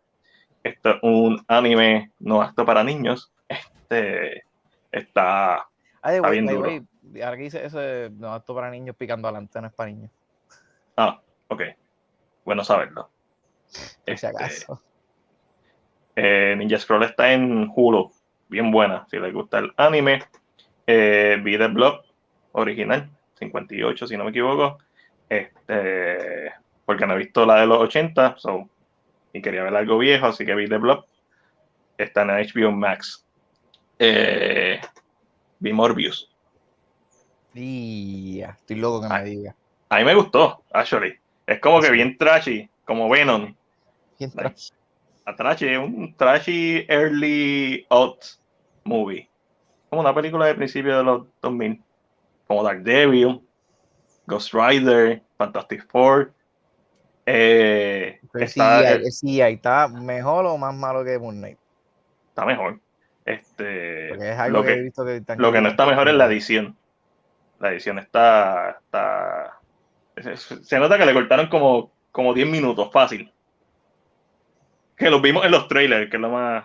Esto 0.63 0.91
es 0.91 0.97
un 1.03 1.43
anime 1.49 2.11
no 2.19 2.43
apto 2.43 2.65
para 2.67 2.85
niños. 2.85 3.33
Este 3.49 4.45
está, 4.93 5.67
Ah, 6.03 6.11
de 6.11 6.17
está 6.17 6.29
way, 6.29 6.41
bien 6.41 6.47
duro. 6.55 6.69
ahora 7.25 7.37
que 7.37 7.43
dice 7.45 7.65
eso, 7.65 7.79
no, 8.19 8.37
esto 8.37 8.55
para 8.55 8.71
niños 8.71 8.95
picando 8.97 9.29
adelante, 9.29 9.61
no 9.61 9.67
es 9.69 9.73
para 9.73 9.91
niños. 9.91 10.11
ah, 10.97 11.21
Ok, 11.49 11.63
bueno 12.45 12.63
saberlo. 12.63 13.09
Por 13.73 13.81
si 13.83 13.97
Este, 14.07 14.27
acaso. 14.27 14.83
eh, 16.17 16.55
Ninja 16.59 16.79
Scroll 16.79 17.05
está 17.05 17.33
en 17.33 17.71
Hulu, 17.75 18.11
bien 18.49 18.71
buena, 18.71 19.07
si 19.11 19.19
les 19.19 19.33
gusta 19.33 19.59
el 19.59 19.73
anime. 19.77 20.23
Eh, 20.87 21.39
vi 21.43 21.57
The 21.57 21.69
Blob 21.69 22.03
original, 22.53 23.09
58 23.39 24.07
si 24.07 24.17
no 24.17 24.25
me 24.25 24.31
equivoco. 24.31 24.79
Este, 25.29 26.53
porque 26.85 27.07
no 27.07 27.15
he 27.15 27.19
visto 27.19 27.47
la 27.47 27.61
de 27.61 27.67
los 27.67 27.79
80, 27.79 28.35
so, 28.39 28.69
y 29.33 29.41
quería 29.41 29.63
ver 29.63 29.77
algo 29.77 29.97
viejo, 29.99 30.27
así 30.27 30.45
que 30.45 30.55
vi 30.57 30.69
The 30.69 30.79
Blob. 30.79 31.05
Está 31.97 32.23
en 32.23 32.31
HBO 32.31 32.73
Max. 32.73 33.25
Eh, 33.99 34.81
vi 35.61 35.73
Morbius. 35.73 36.35
Ya, 37.55 38.51
estoy 38.51 38.77
loco 38.77 39.03
que 39.03 39.09
me 39.09 39.15
Ah. 39.15 39.23
diga. 39.23 39.57
A 39.89 39.99
mí 39.99 40.05
me 40.05 40.15
gustó, 40.15 40.63
actually. 40.73 41.15
Es 41.47 41.59
como 41.61 41.81
que 41.81 41.91
bien 41.91 42.17
trashy, 42.17 42.69
como 42.85 43.09
Venom. 43.09 43.55
¿Quién 44.21 44.31
tra- 44.33 44.73
A 45.25 45.35
trashy, 45.35 45.69
es 45.69 45.79
un 45.79 46.15
trashy 46.15 46.85
early 46.89 47.87
odds 47.89 48.39
movie. 48.85 49.31
Como 49.89 50.03
una 50.03 50.15
película 50.15 50.45
de 50.47 50.55
principios 50.55 50.99
de 50.99 51.05
los 51.05 51.27
2000. 51.41 51.83
Como 52.47 52.63
Daredevil, 52.63 53.41
Ghost 54.27 54.53
Rider, 54.53 55.23
Fantastic 55.39 55.89
Four. 55.91 56.35
Eh, 57.25 58.21
está, 58.35 58.81
CGI, 58.81 58.87
el 58.93 59.03
CGI 59.05 59.41
está 59.55 59.89
mejor 59.89 60.45
o 60.47 60.59
más 60.59 60.75
malo 60.75 61.03
que 61.03 61.19
Moon 61.19 61.37
Knight. 61.39 61.59
está 62.29 62.45
mejor. 62.45 62.79
Este, 63.25 64.09
Porque 64.11 64.31
es 64.33 64.39
algo 64.39 64.59
lo, 64.59 64.65
que, 64.65 64.73
he 64.73 64.77
que, 64.77 64.83
visto 64.83 65.05
que 65.05 65.17
están 65.17 65.39
lo 65.41 65.53
que 65.53 65.61
no 65.63 65.69
está 65.69 65.87
mejor 65.87 66.09
es 66.09 66.15
la 66.15 66.27
edición. 66.27 66.77
La 67.59 67.71
edición 67.73 67.99
está. 67.99 68.81
está 68.85 69.61
se, 70.17 70.37
se 70.37 70.79
nota 70.79 70.99
que 70.99 71.07
le 71.07 71.15
cortaron 71.15 71.49
como, 71.49 71.93
como 72.13 72.35
10 72.35 72.49
minutos, 72.49 72.91
fácil. 72.93 73.33
Que 75.01 75.11
los 75.11 75.21
vimos 75.23 75.45
en 75.45 75.51
los 75.51 75.67
trailers, 75.67 76.11
que 76.11 76.17
es 76.17 76.21
lo 76.21 76.31
más 76.31 76.65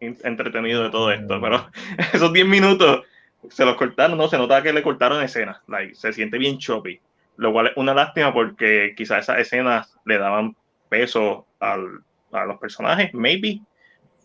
entretenido 0.00 0.82
de 0.84 0.90
todo 0.90 1.10
esto. 1.12 1.40
Pero 1.40 1.66
esos 2.12 2.32
10 2.32 2.46
minutos 2.46 3.02
se 3.50 3.64
los 3.64 3.76
cortaron, 3.76 4.16
no, 4.16 4.28
se 4.28 4.38
nota 4.38 4.62
que 4.62 4.72
le 4.72 4.82
cortaron 4.82 5.22
escenas. 5.22 5.58
Like, 5.66 5.94
se 5.94 6.12
siente 6.12 6.38
bien 6.38 6.58
choppy. 6.58 7.00
Lo 7.36 7.52
cual 7.52 7.66
es 7.66 7.72
una 7.76 7.92
lástima 7.94 8.32
porque 8.32 8.94
quizás 8.96 9.24
esas 9.24 9.38
escenas 9.40 9.98
le 10.04 10.18
daban 10.18 10.56
peso 10.88 11.46
al- 11.58 12.00
a 12.32 12.44
los 12.44 12.58
personajes, 12.58 13.12
maybe. 13.12 13.60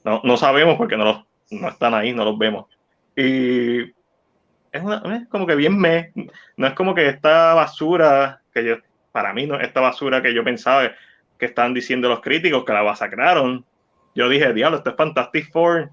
No, 0.05 0.21
no 0.23 0.37
sabemos 0.37 0.77
porque 0.77 0.95
no, 0.95 1.25
no 1.49 1.69
están 1.69 1.93
ahí, 1.95 2.13
no 2.13 2.23
los 2.23 2.37
vemos. 2.37 2.67
Y 3.15 3.79
es, 3.81 4.81
una- 4.83 5.01
es 5.17 5.27
como 5.27 5.47
que 5.47 5.55
bien 5.55 5.77
me. 5.77 6.11
No 6.55 6.67
es 6.67 6.73
como 6.73 6.93
que 6.93 7.07
esta 7.09 7.55
basura 7.55 8.41
que 8.53 8.63
yo, 8.63 8.75
para 9.11 9.33
mí, 9.33 9.47
no 9.47 9.59
esta 9.59 9.81
basura 9.81 10.21
que 10.21 10.33
yo 10.33 10.43
pensaba 10.43 10.91
que 11.39 11.47
estaban 11.47 11.73
diciendo 11.73 12.07
los 12.09 12.19
críticos 12.21 12.63
que 12.65 12.73
la 12.73 12.83
masacraron. 12.83 13.65
Yo 14.13 14.29
dije, 14.29 14.53
diablo, 14.53 14.77
esto 14.77 14.91
es 14.91 14.95
Fantastic 14.95 15.51
Four 15.51 15.89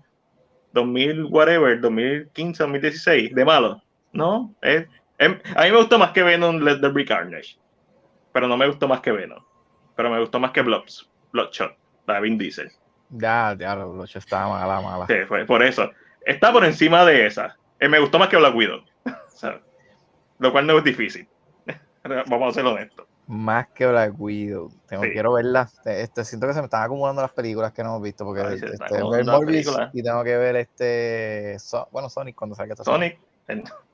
2000, 0.73 1.25
whatever, 1.31 1.81
2015, 1.81 2.63
2016, 2.65 3.35
de 3.35 3.45
malo. 3.45 3.83
No, 4.13 4.55
es, 4.61 4.87
es- 5.19 5.31
a 5.55 5.63
mí 5.65 5.71
me 5.71 5.77
gustó 5.79 5.99
más 5.99 6.11
que 6.11 6.23
Venom 6.23 6.59
Let 6.61 6.81
There 6.81 6.93
Be 6.93 7.05
Carnage. 7.05 7.57
Pero 8.33 8.49
no 8.49 8.57
me 8.57 8.67
gustó 8.67 8.87
más 8.89 9.01
que 9.01 9.13
Venom. 9.13 9.43
Pero 9.95 10.11
me 10.11 10.21
gustó 10.21 10.39
más 10.39 10.51
que 10.51 10.61
Bloods, 10.63 11.09
Bloodshot, 11.33 11.75
la 12.07 12.15
de 12.15 12.21
Vin 12.21 12.37
Diesel. 12.37 12.71
Ya, 13.11 13.55
ya, 13.59 13.75
lo 13.77 13.91
ocho 13.93 14.19
está 14.19 14.47
mala, 14.49 14.81
mala. 14.81 15.07
Sí, 15.07 15.15
fue 15.27 15.47
por 15.47 15.63
eso. 15.63 15.91
Está 16.27 16.53
por 16.53 16.65
encima 16.65 17.05
de 17.05 17.25
esa. 17.27 17.57
Eh, 17.79 17.89
me 17.89 17.99
gustó 18.01 18.19
más 18.19 18.29
que 18.29 18.37
Black 18.37 18.55
Widow. 18.55 18.83
Lo 20.39 20.53
cual 20.53 20.67
no 20.67 20.77
es 20.79 20.85
difícil. 20.85 21.27
Vamos 22.27 22.51
a 22.51 22.55
ser 22.55 22.67
honestos. 22.67 23.06
Más 23.29 23.67
que 23.69 23.87
Black 23.87 24.15
Widow. 24.17 24.71
Tengo, 24.87 25.03
Sí. 25.03 25.11
Quiero 25.11 25.33
verla. 25.33 25.69
Este, 25.85 26.25
siento 26.25 26.47
que 26.47 26.55
se 26.55 26.61
me 26.61 26.67
están 26.67 26.83
acumulando 26.85 27.23
las 27.23 27.33
películas 27.33 27.73
que 27.73 27.83
no 27.83 27.91
hemos 27.91 28.03
visto. 28.03 28.25
Porque 28.25 28.43
Ay, 28.43 28.55
este, 28.55 28.77
tengo 28.89 29.11
que 29.11 29.17
ver 29.17 29.27
Morbius 29.27 29.77
y 29.93 30.03
tengo 30.03 30.23
que 30.23 30.37
ver 30.37 30.57
este. 30.57 31.59
So- 31.59 31.89
bueno, 31.91 32.09
Sonic 32.09 32.37
cuando 32.37 32.55
salga 32.55 32.75
esta 32.75 32.85
Sonic, 32.85 33.19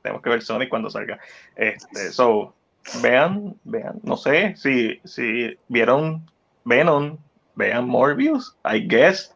tenemos 0.03 0.23
que 0.23 0.29
ver 0.31 0.43
Sonic 0.43 0.69
cuando 0.69 0.91
salga. 0.91 1.19
Este, 1.57 2.13
so, 2.13 2.55
vean, 3.01 3.57
vean, 3.65 4.01
no 4.03 4.19
sé 4.19 4.55
si, 4.57 5.01
si 5.05 5.59
vieron 5.69 6.31
Venom, 6.65 7.17
vean 7.55 7.89
Morbius, 7.89 8.57
I 8.71 8.87
guess. 8.87 9.35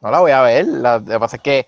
No 0.00 0.10
la 0.12 0.20
voy 0.20 0.30
a 0.30 0.42
ver. 0.42 0.66
la- 0.66 0.98
lo 0.98 1.04
que 1.04 1.18
pasa 1.18 1.36
es 1.36 1.42
que. 1.42 1.66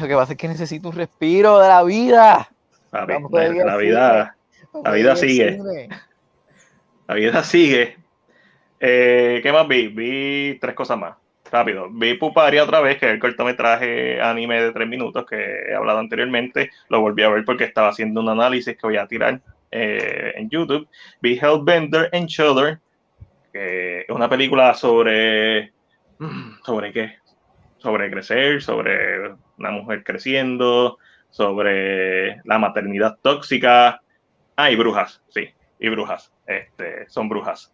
Lo 0.00 0.08
que 0.08 0.14
pasa 0.16 0.32
es 0.32 0.38
que 0.38 0.48
necesito 0.48 0.88
un 0.88 0.96
respiro 0.96 1.60
de 1.60 1.68
la 1.68 1.84
vida. 1.84 2.48
Vamos 2.90 3.30
la, 3.30 3.48
la 3.64 3.76
vida, 3.76 4.36
La 4.84 4.92
vida 4.92 5.16
sigue. 5.16 5.58
la 7.06 7.14
vida 7.14 7.42
sigue. 7.44 7.96
Eh, 8.80 9.40
¿Qué 9.42 9.52
más 9.52 9.68
vi? 9.68 9.88
Vi 9.88 10.58
tres 10.60 10.74
cosas 10.74 10.98
más. 10.98 11.14
Rápido. 11.50 11.88
Vi 11.90 12.14
Puparia 12.14 12.64
otra 12.64 12.80
vez, 12.80 12.98
que 12.98 13.06
es 13.06 13.12
el 13.12 13.18
cortometraje 13.18 14.20
anime 14.20 14.62
de 14.62 14.72
tres 14.72 14.88
minutos 14.88 15.26
que 15.26 15.36
he 15.36 15.74
hablado 15.74 15.98
anteriormente. 15.98 16.70
Lo 16.88 17.00
volví 17.00 17.22
a 17.22 17.28
ver 17.28 17.44
porque 17.44 17.64
estaba 17.64 17.88
haciendo 17.88 18.20
un 18.22 18.30
análisis 18.30 18.74
que 18.74 18.86
voy 18.86 18.96
a 18.96 19.06
tirar 19.06 19.40
eh, 19.70 20.32
en 20.36 20.48
YouTube. 20.48 20.88
Vi 21.20 21.38
Hellbender 21.38 22.08
and 22.12 22.26
Shudder, 22.26 22.78
que 23.52 24.00
es 24.00 24.08
una 24.08 24.28
película 24.28 24.74
sobre. 24.74 25.72
¿Sobre 26.64 26.92
qué? 26.92 27.16
Sobre 27.78 28.10
crecer, 28.10 28.62
sobre 28.62 29.32
una 29.58 29.70
mujer 29.70 30.04
creciendo, 30.04 30.98
sobre 31.30 32.36
la 32.44 32.58
maternidad 32.58 33.18
tóxica. 33.20 34.00
Ah, 34.56 34.70
y 34.70 34.76
brujas, 34.76 35.22
sí, 35.28 35.48
y 35.78 35.88
brujas. 35.88 36.32
Este, 36.46 37.08
son 37.08 37.28
brujas. 37.28 37.72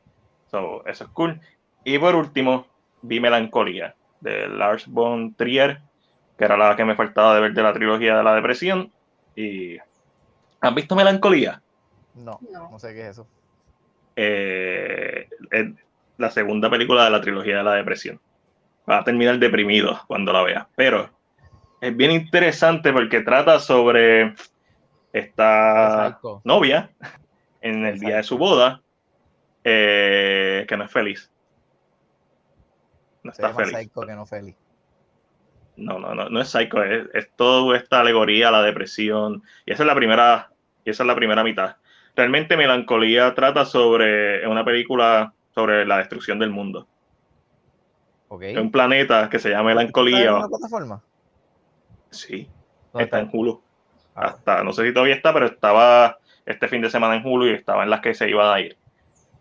So, 0.51 0.85
eso 0.87 1.05
es 1.05 1.11
cool. 1.11 1.41
Y 1.85 1.99
por 1.99 2.15
último, 2.15 2.67
vi 3.03 3.21
Melancolía 3.21 3.95
de 4.21 4.49
Lars 4.49 4.87
von 4.87 5.35
Trier, 5.35 5.81
que 6.37 6.45
era 6.45 6.57
la 6.57 6.77
que 6.77 6.85
me 6.85 6.97
faltaba 6.97 7.35
de 7.35 7.41
ver 7.41 7.53
de 7.53 7.63
la 7.63 7.73
trilogía 7.73 8.17
de 8.17 8.23
la 8.23 8.35
depresión. 8.35 8.93
Y 9.37 9.77
¿has 10.61 10.75
visto 10.75 10.95
Melancolía? 10.97 11.63
No, 12.15 12.39
No. 12.53 12.71
no 12.71 12.79
sé 12.79 12.95
qué 12.95 13.03
es 13.03 13.09
eso. 13.11 13.27
Eh, 14.17 15.29
es 15.51 15.67
la 16.17 16.31
segunda 16.31 16.69
película 16.71 17.05
de 17.05 17.11
la 17.11 17.21
trilogía 17.21 17.59
de 17.59 17.63
la 17.65 17.75
depresión. 17.75 18.21
Va 18.91 18.99
a 18.99 19.05
terminar 19.05 19.39
deprimido 19.39 20.01
cuando 20.07 20.33
la 20.33 20.43
veas, 20.43 20.67
pero 20.75 21.11
es 21.81 21.97
bien 21.97 22.11
interesante 22.11 22.93
porque 22.93 23.21
trata 23.21 23.61
sobre 23.61 24.35
esta 25.13 26.21
novia 26.45 26.91
en 27.61 27.85
el 27.85 27.99
día 27.99 28.17
de 28.17 28.23
su 28.23 28.39
boda 28.39 28.83
eh, 29.65 30.65
que 30.69 30.77
no 30.77 30.85
es 30.85 30.91
feliz. 30.91 31.31
No 33.23 33.33
Se 33.33 33.43
está 33.43 33.49
llama 33.53 33.65
feliz. 33.65 33.79
Psycho 33.79 34.01
que 34.03 34.15
no 34.15 34.27
feliz. 34.27 34.57
No, 35.77 35.99
no, 35.99 36.15
no, 36.15 36.29
no 36.29 36.41
es 36.41 36.49
psycho, 36.49 36.83
es, 36.83 37.07
es 37.15 37.31
toda 37.37 37.77
esta 37.77 38.01
alegoría 38.01 38.49
a 38.49 38.53
la 38.53 38.63
depresión. 38.63 39.43
Y 39.65 39.73
esa 39.73 39.83
es 39.85 39.87
la 39.87 39.95
primera, 39.95 40.51
y 40.85 40.91
esa 40.91 41.03
es 41.03 41.07
la 41.07 41.15
primera 41.15 41.45
mitad. 41.45 41.77
Realmente 42.17 42.57
Melancolía 42.57 43.35
trata 43.35 43.65
sobre, 43.65 44.47
una 44.47 44.65
película 44.65 45.33
sobre 45.55 45.87
la 45.87 45.99
destrucción 45.99 46.39
del 46.39 46.51
mundo. 46.51 46.89
Ok. 48.29 48.43
Es 48.43 48.59
un 48.59 48.73
planeta 48.73 49.29
que 49.31 49.39
se 49.39 49.51
llama 49.51 49.71
¿Está 49.71 49.83
en 49.83 49.87
Melancolía. 49.87 50.35
una 50.35 50.49
plataforma? 50.49 51.03
Sí, 52.11 52.49
¿Dónde 52.93 53.05
está 53.05 53.21
en 53.21 53.31
Hulu. 53.33 53.63
Hasta, 54.19 54.65
no 54.65 54.73
sé 54.73 54.85
si 54.85 54.93
todavía 54.93 55.15
está, 55.15 55.33
pero 55.33 55.47
estaba 55.47 56.19
este 56.45 56.67
fin 56.67 56.83
de 56.83 56.91
semana 56.91 57.15
en 57.15 57.25
Hulu 57.25 57.47
y 57.47 57.53
estaba 57.53 57.85
en 57.85 57.91
las 57.91 58.01
que 58.01 58.15
se 58.15 58.29
iban 58.29 58.53
a 58.53 58.61
ir. 58.61 58.77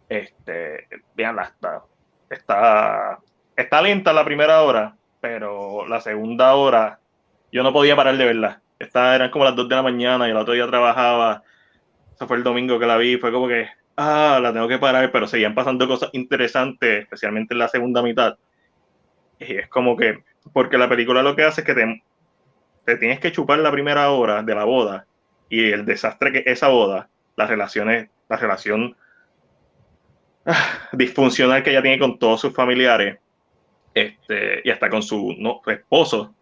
Este, 0.08 0.88
veanla, 1.16 1.44
está, 1.44 1.82
está, 2.30 3.18
está 3.56 3.82
lenta 3.82 4.14
la 4.14 4.24
primera 4.24 4.62
hora, 4.62 4.96
pero 5.20 5.88
la 5.88 6.00
segunda 6.00 6.54
hora 6.54 7.00
yo 7.52 7.64
no 7.64 7.74
podía 7.74 7.96
parar 7.96 8.18
de 8.18 8.26
verla. 8.26 8.62
Esta 8.78 9.16
eran 9.16 9.32
como 9.32 9.46
las 9.46 9.56
2 9.56 9.68
de 9.68 9.76
la 9.76 9.82
mañana 9.82 10.28
y 10.28 10.32
el 10.32 10.38
otro 10.38 10.54
día 10.54 10.68
trabajaba. 10.68 11.42
Eso 12.14 12.28
fue 12.28 12.38
el 12.38 12.44
domingo 12.44 12.78
que 12.78 12.86
la 12.86 12.98
vi, 12.98 13.18
fue 13.18 13.32
como 13.32 13.48
que, 13.48 13.68
ah, 13.96 14.40
la 14.40 14.54
tengo 14.54 14.68
que 14.68 14.78
parar, 14.78 15.12
pero 15.12 15.26
seguían 15.26 15.56
pasando 15.56 15.88
cosas 15.88 16.12
interesantes, 16.14 17.02
especialmente 17.02 17.56
en 17.56 17.60
la 17.60 17.68
segunda 17.68 18.04
mitad. 18.04 18.38
Y 19.40 19.56
es 19.56 19.68
como 19.70 19.98
que, 19.98 20.24
porque 20.54 20.78
la 20.78 20.88
película 20.88 21.24
lo 21.24 21.36
que 21.36 21.46
hace 21.46 21.62
es 21.62 21.68
que 21.68 21.74
te, 21.74 22.04
te 22.88 22.96
tienes 22.96 23.20
que 23.20 23.34
chupar 23.34 23.60
la 23.60 23.70
primera 23.70 24.10
hora 24.12 24.42
de 24.42 24.56
la 24.56 24.64
boda 24.64 25.06
y 25.50 25.72
el 25.72 25.84
desastre 25.86 26.32
que 26.32 26.38
es 26.40 26.48
esa 26.48 26.70
boda, 26.70 27.10
las 27.36 27.50
relaciones, 27.50 28.10
la 28.30 28.38
relación 28.38 28.96
ah, 30.46 30.88
disfuncional 30.94 31.64
que 31.64 31.72
ella 31.72 31.82
tiene 31.82 32.00
con 32.00 32.18
todos 32.18 32.40
sus 32.40 32.54
familiares, 32.54 33.20
este, 33.94 34.62
y 34.64 34.70
hasta 34.70 34.90
con 34.90 35.04
su 35.04 35.36
no, 35.38 35.62
esposo. 35.68 36.34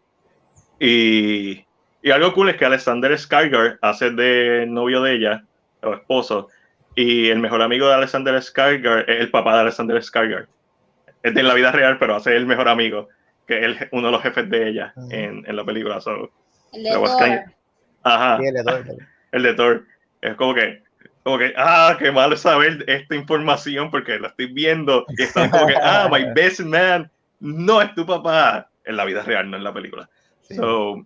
Y, 0.80 1.66
y 2.04 2.12
algo 2.12 2.32
cool 2.34 2.50
es 2.50 2.58
que 2.58 2.66
Alexander 2.66 3.12
Skarsgård 3.14 3.80
hace 3.82 4.12
de 4.12 4.68
novio 4.68 5.02
de 5.02 5.14
ella, 5.16 5.44
o 5.82 5.96
esposo, 5.96 6.50
y 6.94 7.30
el 7.30 7.40
mejor 7.40 7.64
amigo 7.64 7.88
de 7.88 7.96
Alexander 7.96 8.36
Skarsgård 8.36 9.06
es 9.08 9.20
el 9.20 9.32
papá 9.32 9.56
de 9.56 9.62
Alexander 9.62 9.98
Skarsgård. 9.98 10.46
Es 11.24 11.34
de 11.34 11.42
la 11.42 11.56
vida 11.56 11.72
real, 11.72 11.98
pero 11.98 12.16
hace 12.16 12.36
el 12.36 12.46
mejor 12.46 12.70
amigo, 12.70 13.10
que 13.48 13.58
es 13.60 13.64
el- 13.66 13.90
uno 13.92 14.08
de 14.08 14.12
los 14.14 14.22
jefes 14.24 14.50
de 14.50 14.70
ella 14.70 14.94
en, 15.10 15.44
en 15.48 15.56
la 15.56 15.64
película. 15.64 16.00
so, 16.02 16.32
El 16.74 16.84
de 16.84 16.90
Thor. 16.92 17.44
Ajá, 18.04 18.38
sí, 18.40 18.48
el 18.48 18.54
de 18.54 18.64
todo, 18.64 18.78
el 19.32 19.44
de- 19.44 19.54
Thor. 19.54 19.86
Es 20.22 20.36
como 20.36 20.54
que 20.54 20.84
como 21.24 21.40
que, 21.40 21.54
ah, 21.58 21.96
qué 21.98 22.12
malo 22.12 22.38
saber 22.38 22.84
esta 22.88 23.16
información 23.16 23.90
porque 23.90 24.20
la 24.20 24.28
estoy 24.28 24.46
viendo 24.54 25.06
y 25.18 25.24
están 25.24 25.50
como 25.50 25.66
que, 25.66 25.74
ah, 25.82 26.08
my 26.12 26.24
best 26.36 26.60
man 26.60 27.12
no 27.40 27.82
es 27.82 27.94
tu 27.96 28.06
papá 28.06 28.70
en 28.84 28.96
la 28.96 29.06
vida 29.06 29.24
real, 29.24 29.50
no 29.50 29.58
en 29.58 29.64
la 29.64 29.74
película. 29.74 30.08
Sí. 30.42 30.54
So, 30.56 31.04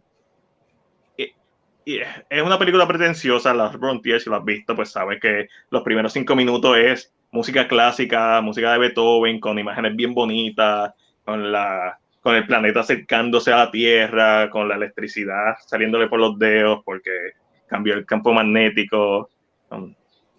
es 1.85 2.43
una 2.43 2.59
película 2.59 2.87
pretenciosa, 2.87 3.53
las 3.53 3.71
Frontiers, 3.75 4.23
si 4.23 4.29
lo 4.29 4.35
has 4.35 4.45
visto, 4.45 4.75
pues 4.75 4.91
sabes 4.91 5.19
que 5.19 5.47
los 5.71 5.81
primeros 5.83 6.13
cinco 6.13 6.35
minutos 6.35 6.77
es 6.77 7.11
música 7.31 7.67
clásica, 7.67 8.41
música 8.41 8.73
de 8.73 8.77
Beethoven, 8.79 9.39
con 9.39 9.57
imágenes 9.57 9.95
bien 9.95 10.13
bonitas, 10.13 10.93
con 11.25 11.51
la 11.51 11.97
con 12.29 12.35
el 12.35 12.45
planeta 12.45 12.81
acercándose 12.81 13.51
a 13.51 13.57
la 13.57 13.71
Tierra, 13.71 14.51
con 14.51 14.67
la 14.67 14.75
electricidad 14.75 15.55
saliéndole 15.65 16.07
por 16.07 16.19
los 16.19 16.37
dedos 16.37 16.83
porque 16.85 17.31
cambió 17.65 17.95
el 17.95 18.05
campo 18.05 18.31
magnético. 18.31 19.31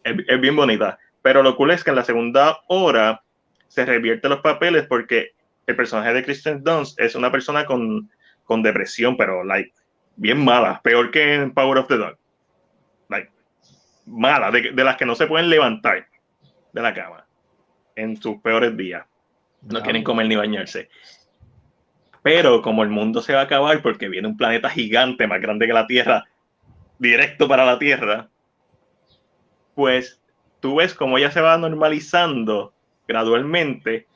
Es, 0.05 0.15
es 0.29 0.41
bien 0.41 0.55
bonita. 0.55 1.01
Pero 1.21 1.43
lo 1.43 1.57
cool 1.57 1.73
es 1.73 1.83
que 1.83 1.91
en 1.91 1.97
la 1.97 2.05
segunda 2.05 2.61
hora 2.69 3.25
se 3.67 3.85
revierte 3.85 4.29
los 4.29 4.39
papeles 4.39 4.87
porque 4.87 5.33
el 5.67 5.75
personaje 5.75 6.13
de 6.13 6.23
Kristen 6.23 6.63
Dunst 6.63 7.01
es 7.01 7.17
una 7.17 7.33
persona 7.33 7.65
con, 7.65 8.09
con 8.45 8.63
depresión, 8.63 9.17
pero 9.17 9.43
like, 9.43 9.73
bien 10.15 10.45
mala, 10.45 10.81
peor 10.85 11.11
que 11.11 11.35
en 11.35 11.51
Power 11.51 11.79
of 11.79 11.89
the 11.89 11.97
Dog. 11.97 12.17
Like, 13.09 13.33
mala, 14.07 14.53
de, 14.53 14.71
de 14.71 14.85
las 14.85 14.97
que 14.97 15.07
no 15.07 15.17
se 15.17 15.27
pueden 15.27 15.51
levantar 15.51 16.07
de 16.73 16.83
la 16.83 16.95
cama 16.95 17.27
en 17.97 18.17
sus 18.17 18.41
peores 18.41 18.77
días. 18.77 19.05
No 19.63 19.83
quieren 19.83 20.05
comer 20.05 20.29
ni 20.29 20.37
bañarse. 20.37 20.89
Pero 22.23 22.63
como 22.63 22.83
el 22.83 22.91
mundo 22.91 23.23
se 23.23 23.33
va 23.33 23.41
a 23.41 23.45
acabar 23.45 23.83
porque 23.83 24.09
viene 24.09 24.29
un 24.29 24.37
planeta 24.37 24.69
gigante 24.69 25.27
más 25.27 25.41
grande 25.41 25.67
que 25.67 25.73
la 25.73 25.87
Tierra, 25.87 26.25
directo 26.99 27.49
para 27.49 27.65
la 27.65 27.79
Tierra, 27.79 28.29
pues 29.75 30.21
tú 30.61 30.77
ves 30.77 30.95
cómo 30.95 31.17
ella 31.17 31.31
se 31.31 31.41
va 31.41 31.57
normalizando 31.57 32.75
gradualmente 33.09 34.07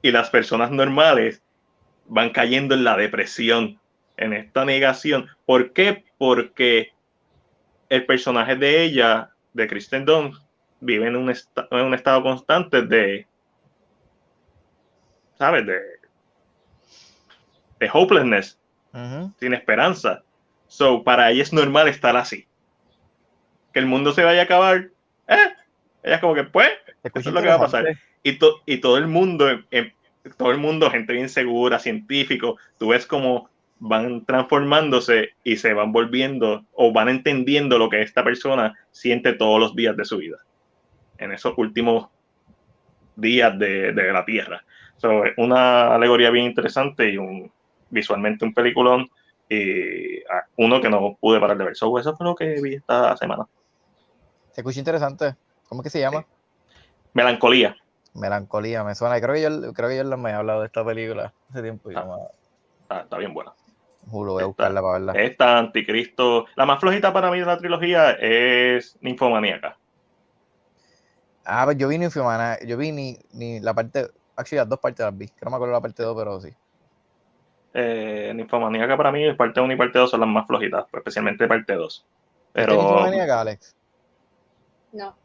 y 0.00 0.10
las 0.10 0.30
personas 0.30 0.70
normales 0.70 1.42
van 2.06 2.30
cayendo 2.30 2.74
en 2.74 2.84
la 2.84 2.96
depresión, 2.96 3.78
en 4.16 4.32
esta 4.32 4.64
negación. 4.64 5.28
¿Por 5.44 5.72
qué? 5.72 6.04
Porque 6.18 6.92
el 7.88 8.06
personaje 8.06 8.56
de 8.56 8.82
ella, 8.82 9.30
de 9.52 9.68
Kristen 9.68 10.04
Dunst, 10.04 10.42
vive 10.80 11.06
en 11.06 11.16
un, 11.16 11.30
en 11.30 11.86
un 11.86 11.94
estado 11.94 12.22
constante 12.22 12.82
de, 12.82 13.26
¿sabes? 15.38 15.66
De, 15.66 16.01
de 17.82 17.90
hopelessness, 17.92 18.58
Ujú. 18.94 19.32
sin 19.40 19.54
esperanza. 19.54 20.22
So, 20.68 21.02
para 21.02 21.30
ella 21.30 21.42
es 21.42 21.52
normal 21.52 21.88
estar 21.88 22.16
así. 22.16 22.46
Que 23.72 23.80
el 23.80 23.86
mundo 23.86 24.12
se 24.12 24.22
vaya 24.24 24.40
a 24.42 24.44
acabar, 24.44 24.88
¿eh? 25.28 25.48
Ella 26.02 26.14
es 26.16 26.20
como 26.20 26.34
que, 26.34 26.44
pues, 26.44 26.70
Eso 27.02 27.18
es 27.18 27.26
lo 27.26 27.42
que 27.42 27.48
va 27.48 27.54
a 27.54 27.60
pasar. 27.60 27.84
y, 28.22 28.32
to- 28.38 28.62
y 28.66 28.78
todo 28.78 28.96
el 28.98 29.06
mundo, 29.06 29.48
em, 29.70 29.92
todo 30.36 30.52
el 30.52 30.58
mundo, 30.58 30.90
gente 30.90 31.12
bien 31.12 31.28
segura, 31.28 31.78
científico, 31.78 32.56
tú 32.78 32.88
ves 32.88 33.06
cómo 33.06 33.50
van 33.80 34.24
transformándose 34.24 35.30
y 35.42 35.56
se 35.56 35.72
van 35.74 35.90
volviendo 35.92 36.64
o 36.74 36.92
van 36.92 37.08
entendiendo 37.08 37.78
lo 37.78 37.88
que 37.88 38.00
esta 38.02 38.22
persona 38.22 38.74
siente 38.92 39.32
todos 39.32 39.58
los 39.58 39.74
días 39.74 39.96
de 39.96 40.04
su 40.04 40.18
vida, 40.18 40.36
en 41.18 41.32
esos 41.32 41.54
últimos 41.56 42.08
días 43.16 43.58
de, 43.58 43.92
de 43.92 44.12
la 44.12 44.24
Tierra. 44.24 44.64
So, 44.98 45.22
una 45.36 45.94
alegoría 45.96 46.30
bien 46.30 46.46
interesante 46.46 47.10
y 47.10 47.16
un, 47.18 47.50
visualmente 47.92 48.44
un 48.44 48.52
peliculón 48.54 49.08
y 49.48 50.18
ah, 50.24 50.44
uno 50.56 50.80
que 50.80 50.88
no 50.90 51.16
pude 51.20 51.38
parar 51.38 51.56
de 51.58 51.64
ver. 51.64 51.76
So, 51.76 51.96
eso 51.98 52.16
fue 52.16 52.26
lo 52.26 52.34
que 52.34 52.60
vi 52.60 52.74
esta 52.74 53.16
semana. 53.16 53.46
Se 54.50 54.60
escucha 54.62 54.78
interesante. 54.80 55.36
¿Cómo 55.68 55.82
es 55.82 55.84
que 55.84 55.90
se 55.90 56.00
llama? 56.00 56.26
Melancolía. 57.12 57.76
Melancolía, 58.14 58.82
me 58.84 58.94
suena. 58.94 59.20
Creo 59.20 59.34
que 59.34 59.42
yo, 59.42 59.72
creo 59.72 59.88
que 59.88 59.96
yo 59.96 60.16
me 60.18 60.30
he 60.30 60.34
hablado 60.34 60.60
de 60.60 60.66
esta 60.66 60.84
película 60.84 61.32
hace 61.50 61.62
tiempo 61.62 61.90
y 61.90 61.94
Ah. 61.96 62.04
me- 62.04 62.42
Está, 62.82 63.00
está 63.02 63.16
bien 63.18 63.32
buena. 63.32 63.52
juro, 64.10 64.32
voy 64.32 64.40
a 64.40 64.42
Está- 64.42 64.48
buscarla 64.48 64.82
para 64.82 64.92
verla. 64.94 65.12
Esta 65.14 65.58
Anticristo. 65.58 66.46
La 66.56 66.66
más 66.66 66.80
flojita 66.80 67.12
para 67.12 67.30
mí 67.30 67.38
de 67.38 67.46
la 67.46 67.56
trilogía 67.56 68.10
es 68.12 68.98
Ninfomaníaca. 69.00 69.76
Ah, 71.44 71.62
pues 71.64 71.76
yo 71.78 71.88
vi 71.88 71.98
Ninfomana, 71.98 72.58
yo 72.66 72.76
vi 72.76 72.92
ni, 72.92 73.18
ni 73.32 73.60
la 73.60 73.74
parte, 73.74 74.08
actually 74.36 74.58
las 74.60 74.68
dos 74.68 74.78
partes 74.78 75.04
las 75.04 75.16
vi, 75.16 75.28
que 75.28 75.44
no 75.44 75.50
me 75.50 75.56
acuerdo 75.56 75.72
la 75.74 75.80
parte 75.80 76.02
2, 76.02 76.16
pero 76.16 76.40
sí. 76.40 76.50
Eh, 77.74 78.32
Ninfomaníaca 78.34 78.96
para 78.96 79.10
mí, 79.12 79.32
parte 79.34 79.60
1 79.60 79.72
y 79.72 79.76
parte 79.76 79.98
2 79.98 80.10
son 80.10 80.20
las 80.20 80.28
más 80.28 80.46
flojitas, 80.46 80.84
especialmente 80.92 81.46
parte 81.48 81.74
2. 81.74 82.04
¿Viste 82.04 82.50
Pero 82.52 82.74
Nymphomaniac, 82.74 83.30
Alex? 83.30 83.76
No. 84.92 85.16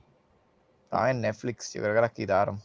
Estaba 0.86 1.12
en 1.12 1.22
Netflix, 1.22 1.74
yo 1.74 1.82
creo 1.82 1.94
que 1.96 2.02
las 2.02 2.12
quitaron. 2.12 2.60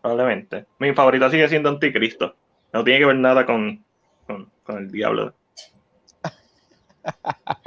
probablemente. 0.00 0.66
Mi 0.78 0.92
favorita 0.94 1.28
sigue 1.30 1.48
siendo 1.48 1.68
Anticristo. 1.68 2.36
No 2.72 2.84
tiene 2.84 3.00
que 3.00 3.06
ver 3.06 3.16
nada 3.16 3.44
con, 3.44 3.84
con, 4.26 4.50
con 4.62 4.78
el 4.78 4.90
diablo. 4.90 5.34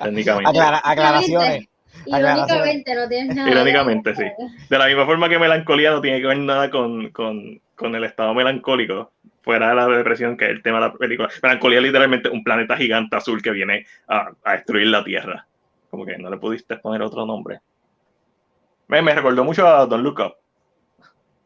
Técnicamente. 0.03 0.49
Aclara- 0.49 0.81
aclaraciones. 0.83 1.67
Irónicamente, 2.05 2.95
no 2.95 3.07
tienes 3.09 3.35
nada. 3.35 3.49
Irónicamente, 3.49 4.15
sí. 4.15 4.23
De 4.69 4.77
la 4.77 4.85
misma 4.87 5.05
forma 5.05 5.27
que 5.29 5.39
melancolía 5.39 5.91
no 5.91 5.99
tiene 6.01 6.21
que 6.21 6.27
ver 6.27 6.37
nada 6.37 6.69
con, 6.69 7.09
con, 7.09 7.59
con 7.75 7.95
el 7.95 8.03
estado 8.05 8.33
melancólico, 8.33 9.11
fuera 9.47 9.69
de 9.69 9.75
la 9.75 9.87
depresión, 9.87 10.35
que 10.35 10.43
es 10.43 10.51
el 10.51 10.61
tema 10.61 10.79
de 10.81 10.87
la 10.87 10.93
película. 10.93 11.29
Melancolía 11.41 11.79
es 11.79 11.85
literalmente 11.85 12.27
un 12.29 12.43
planeta 12.43 12.75
gigante 12.75 13.15
azul 13.15 13.41
que 13.41 13.51
viene 13.51 13.85
a, 14.09 14.31
a 14.43 14.51
destruir 14.51 14.87
la 14.87 15.05
Tierra. 15.05 15.47
Como 15.89 16.05
que 16.05 16.17
no 16.17 16.29
le 16.29 16.35
pudiste 16.35 16.75
poner 16.75 17.01
otro 17.01 17.25
nombre. 17.25 17.61
Me, 18.89 19.01
me 19.01 19.15
recordó 19.15 19.45
mucho 19.45 19.65
a 19.65 19.85
Don't 19.85 20.03
Look 20.03 20.19
Up, 20.19 20.35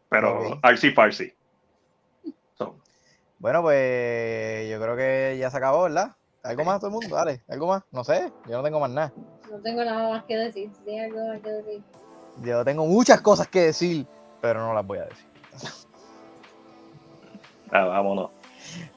pero. 0.10 0.60
Artsy 0.64 0.89
Farsi. 0.89 1.32
So, 2.56 2.76
Bueno, 3.38 3.62
pues 3.62 4.68
yo 4.68 4.82
creo 4.82 4.95
que 4.95 5.38
ya 5.39 5.52
se 5.52 5.58
acabó, 5.58 5.84
¿verdad? 5.84 6.16
¿Algo 6.43 6.66
más 6.66 6.80
todo 6.80 6.88
el 6.88 6.93
mundo? 6.93 7.16
Dale, 7.16 7.43
¿algo 7.49 7.68
más? 7.68 7.84
No 7.91 8.04
sé, 8.04 8.32
yo 8.47 8.58
no 8.58 8.64
tengo 8.64 8.80
más 8.80 8.89
nada. 8.89 9.14
No 9.52 9.60
tengo 9.62 9.86
nada 9.86 10.10
más 10.10 10.24
que 10.24 10.38
decir. 10.38 10.72
Tienes 10.84 11.12
algo 11.12 11.28
más 11.28 11.39
que 11.39 11.49
decir. 11.49 11.82
Yo 12.41 12.66
tengo 12.66 12.86
muchas 12.88 13.22
cosas 13.22 13.47
que 13.47 13.60
decir, 13.60 14.08
pero 14.41 14.60
no 14.60 14.74
las 14.74 14.88
voy 14.88 14.97
a 14.97 15.06
decir. 15.06 15.26
Ah, 17.72 17.84
vámonos. 17.86 18.30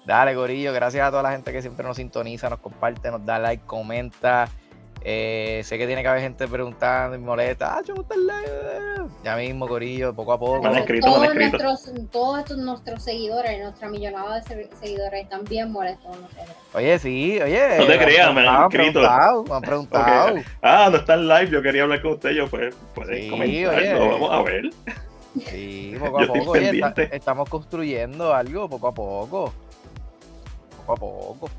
Dale, 0.05 0.35
Gorillo, 0.35 0.73
gracias 0.73 1.07
a 1.07 1.11
toda 1.11 1.23
la 1.23 1.33
gente 1.33 1.51
que 1.53 1.63
siempre 1.63 1.87
nos 1.87 1.97
sintoniza, 1.97 2.51
nos 2.51 2.59
comparte, 2.61 3.11
nos 3.11 3.25
da 3.25 3.39
like, 3.39 3.65
comenta. 3.67 4.49
Eh, 5.07 5.61
sé 5.65 5.77
que 5.77 5.87
tiene 5.87 6.01
que 6.01 6.09
haber 6.09 6.23
gente 6.23 6.49
preguntando 6.49 7.15
y 7.15 7.19
molesta. 7.21 7.77
Ah, 7.77 7.83
yo 7.85 7.95
gusta 7.95 8.15
el 8.15 8.27
live. 8.27 9.11
Ya 9.23 9.37
mismo, 9.37 9.67
Gorillo, 9.67 10.15
poco 10.15 10.33
a 10.33 10.39
poco. 10.39 10.53
Me 10.63 10.69
han 10.69 10.75
Entonces, 10.77 10.83
escrito, 10.83 11.07
me 11.09 11.13
han 11.15 11.21
todos, 11.21 11.37
escrito. 11.45 11.65
nuestros, 11.65 12.11
todos 12.11 12.39
estos 12.39 12.57
nuestros 12.59 13.03
seguidores, 13.03 13.61
nuestra 13.63 13.89
millonada 13.91 14.37
de 14.37 14.43
se- 14.45 14.71
seguidores 14.81 15.25
están 15.25 15.45
bien 15.45 15.71
molestos 15.73 16.07
con 16.11 16.23
nosotros. 16.23 16.57
Oye, 16.73 16.99
sí, 16.99 17.39
oye. 17.43 17.77
No 17.79 17.83
te 17.85 17.89
me 17.89 17.95
han 17.95 18.01
creas, 18.01 18.35
me 18.35 18.49
han 18.49 18.69
preguntado, 18.71 19.41
escrito. 19.43 19.45
Me 19.51 19.55
han 19.57 19.63
preguntado. 19.63 20.35
Ah, 20.63 20.89
no 20.91 20.97
está 20.97 21.15
en 21.15 21.29
live, 21.29 21.51
yo 21.51 21.61
quería 21.63 21.83
hablar 21.83 22.01
con 22.01 22.13
usted, 22.13 22.31
yo 22.31 22.49
pues, 22.49 22.75
pueden 22.95 23.23
Sí, 23.25 23.29
comentarlo, 23.31 23.79
oye. 24.01 24.11
vamos 24.11 24.31
a 24.33 24.43
ver. 24.43 24.71
Sí, 25.47 25.95
poco 26.01 26.21
a 26.21 26.27
poco. 26.27 26.51
Oye, 26.53 26.71
está- 26.71 26.95
pendiente. 26.95 27.17
estamos 27.17 27.49
construyendo 27.49 28.35
algo 28.35 28.69
poco 28.69 28.89
a 28.89 28.95
poco. 28.95 29.53
Poco 30.87 30.93
a 30.93 30.97
poco. 30.97 31.51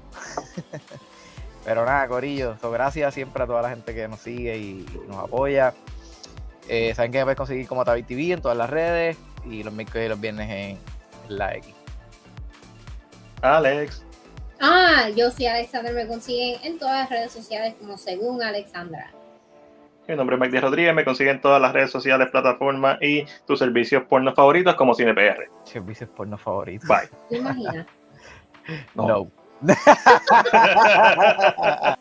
Pero 1.66 1.84
nada, 1.86 2.08
Corillo. 2.08 2.58
so, 2.62 2.70
gracias 2.72 3.14
siempre 3.14 3.44
a 3.44 3.48
toda 3.48 3.62
la 3.64 3.70
gente 3.70 3.94
que 3.96 4.08
nos 4.08 4.20
sigue 4.20 4.58
y 4.58 4.86
nos 5.08 5.18
apoya. 5.18 5.74
Eh, 6.68 6.94
Saben 6.96 7.12
que 7.12 7.18
me 7.20 7.24
puedes 7.26 7.38
conseguir 7.38 7.68
como 7.68 7.84
Tavi 7.84 8.04
TV 8.04 8.32
en 8.34 8.42
todas 8.42 8.58
las 8.58 8.70
redes 8.70 9.18
y 9.50 9.64
los 9.64 9.74
miércoles 9.74 10.06
y 10.06 10.10
los 10.10 10.20
viernes 10.22 10.50
en 10.50 10.80
la 11.28 11.56
X. 11.56 11.74
Alex. 13.42 14.04
Ah, 14.60 15.10
yo 15.16 15.30
sí, 15.32 15.46
Alexander, 15.46 15.94
me 15.94 16.08
consiguen 16.08 16.60
en 16.64 16.80
todas 16.80 17.02
las 17.02 17.10
redes 17.10 17.32
sociales 17.32 17.76
como 17.80 17.98
según 17.98 18.42
Alexandra. 18.42 19.12
Mi 20.08 20.16
nombre 20.16 20.36
es 20.36 20.40
Mike 20.40 20.52
Díaz 20.52 20.64
Rodríguez, 20.64 20.94
me 20.94 21.04
consiguen 21.04 21.42
todas 21.42 21.60
las 21.60 21.74
redes 21.74 21.90
sociales, 21.90 22.30
plataformas 22.30 23.00
y 23.02 23.26
tus 23.48 23.58
servicios 23.58 24.04
porno 24.04 24.34
favoritos 24.34 24.76
como 24.76 24.94
CinePR. 24.94 25.50
Servicios 25.64 26.10
porno 26.12 26.38
favoritos. 26.38 26.88
Bye. 26.88 27.10
¿Te 27.30 27.38
imaginas? 27.38 27.88
No. 28.96 29.30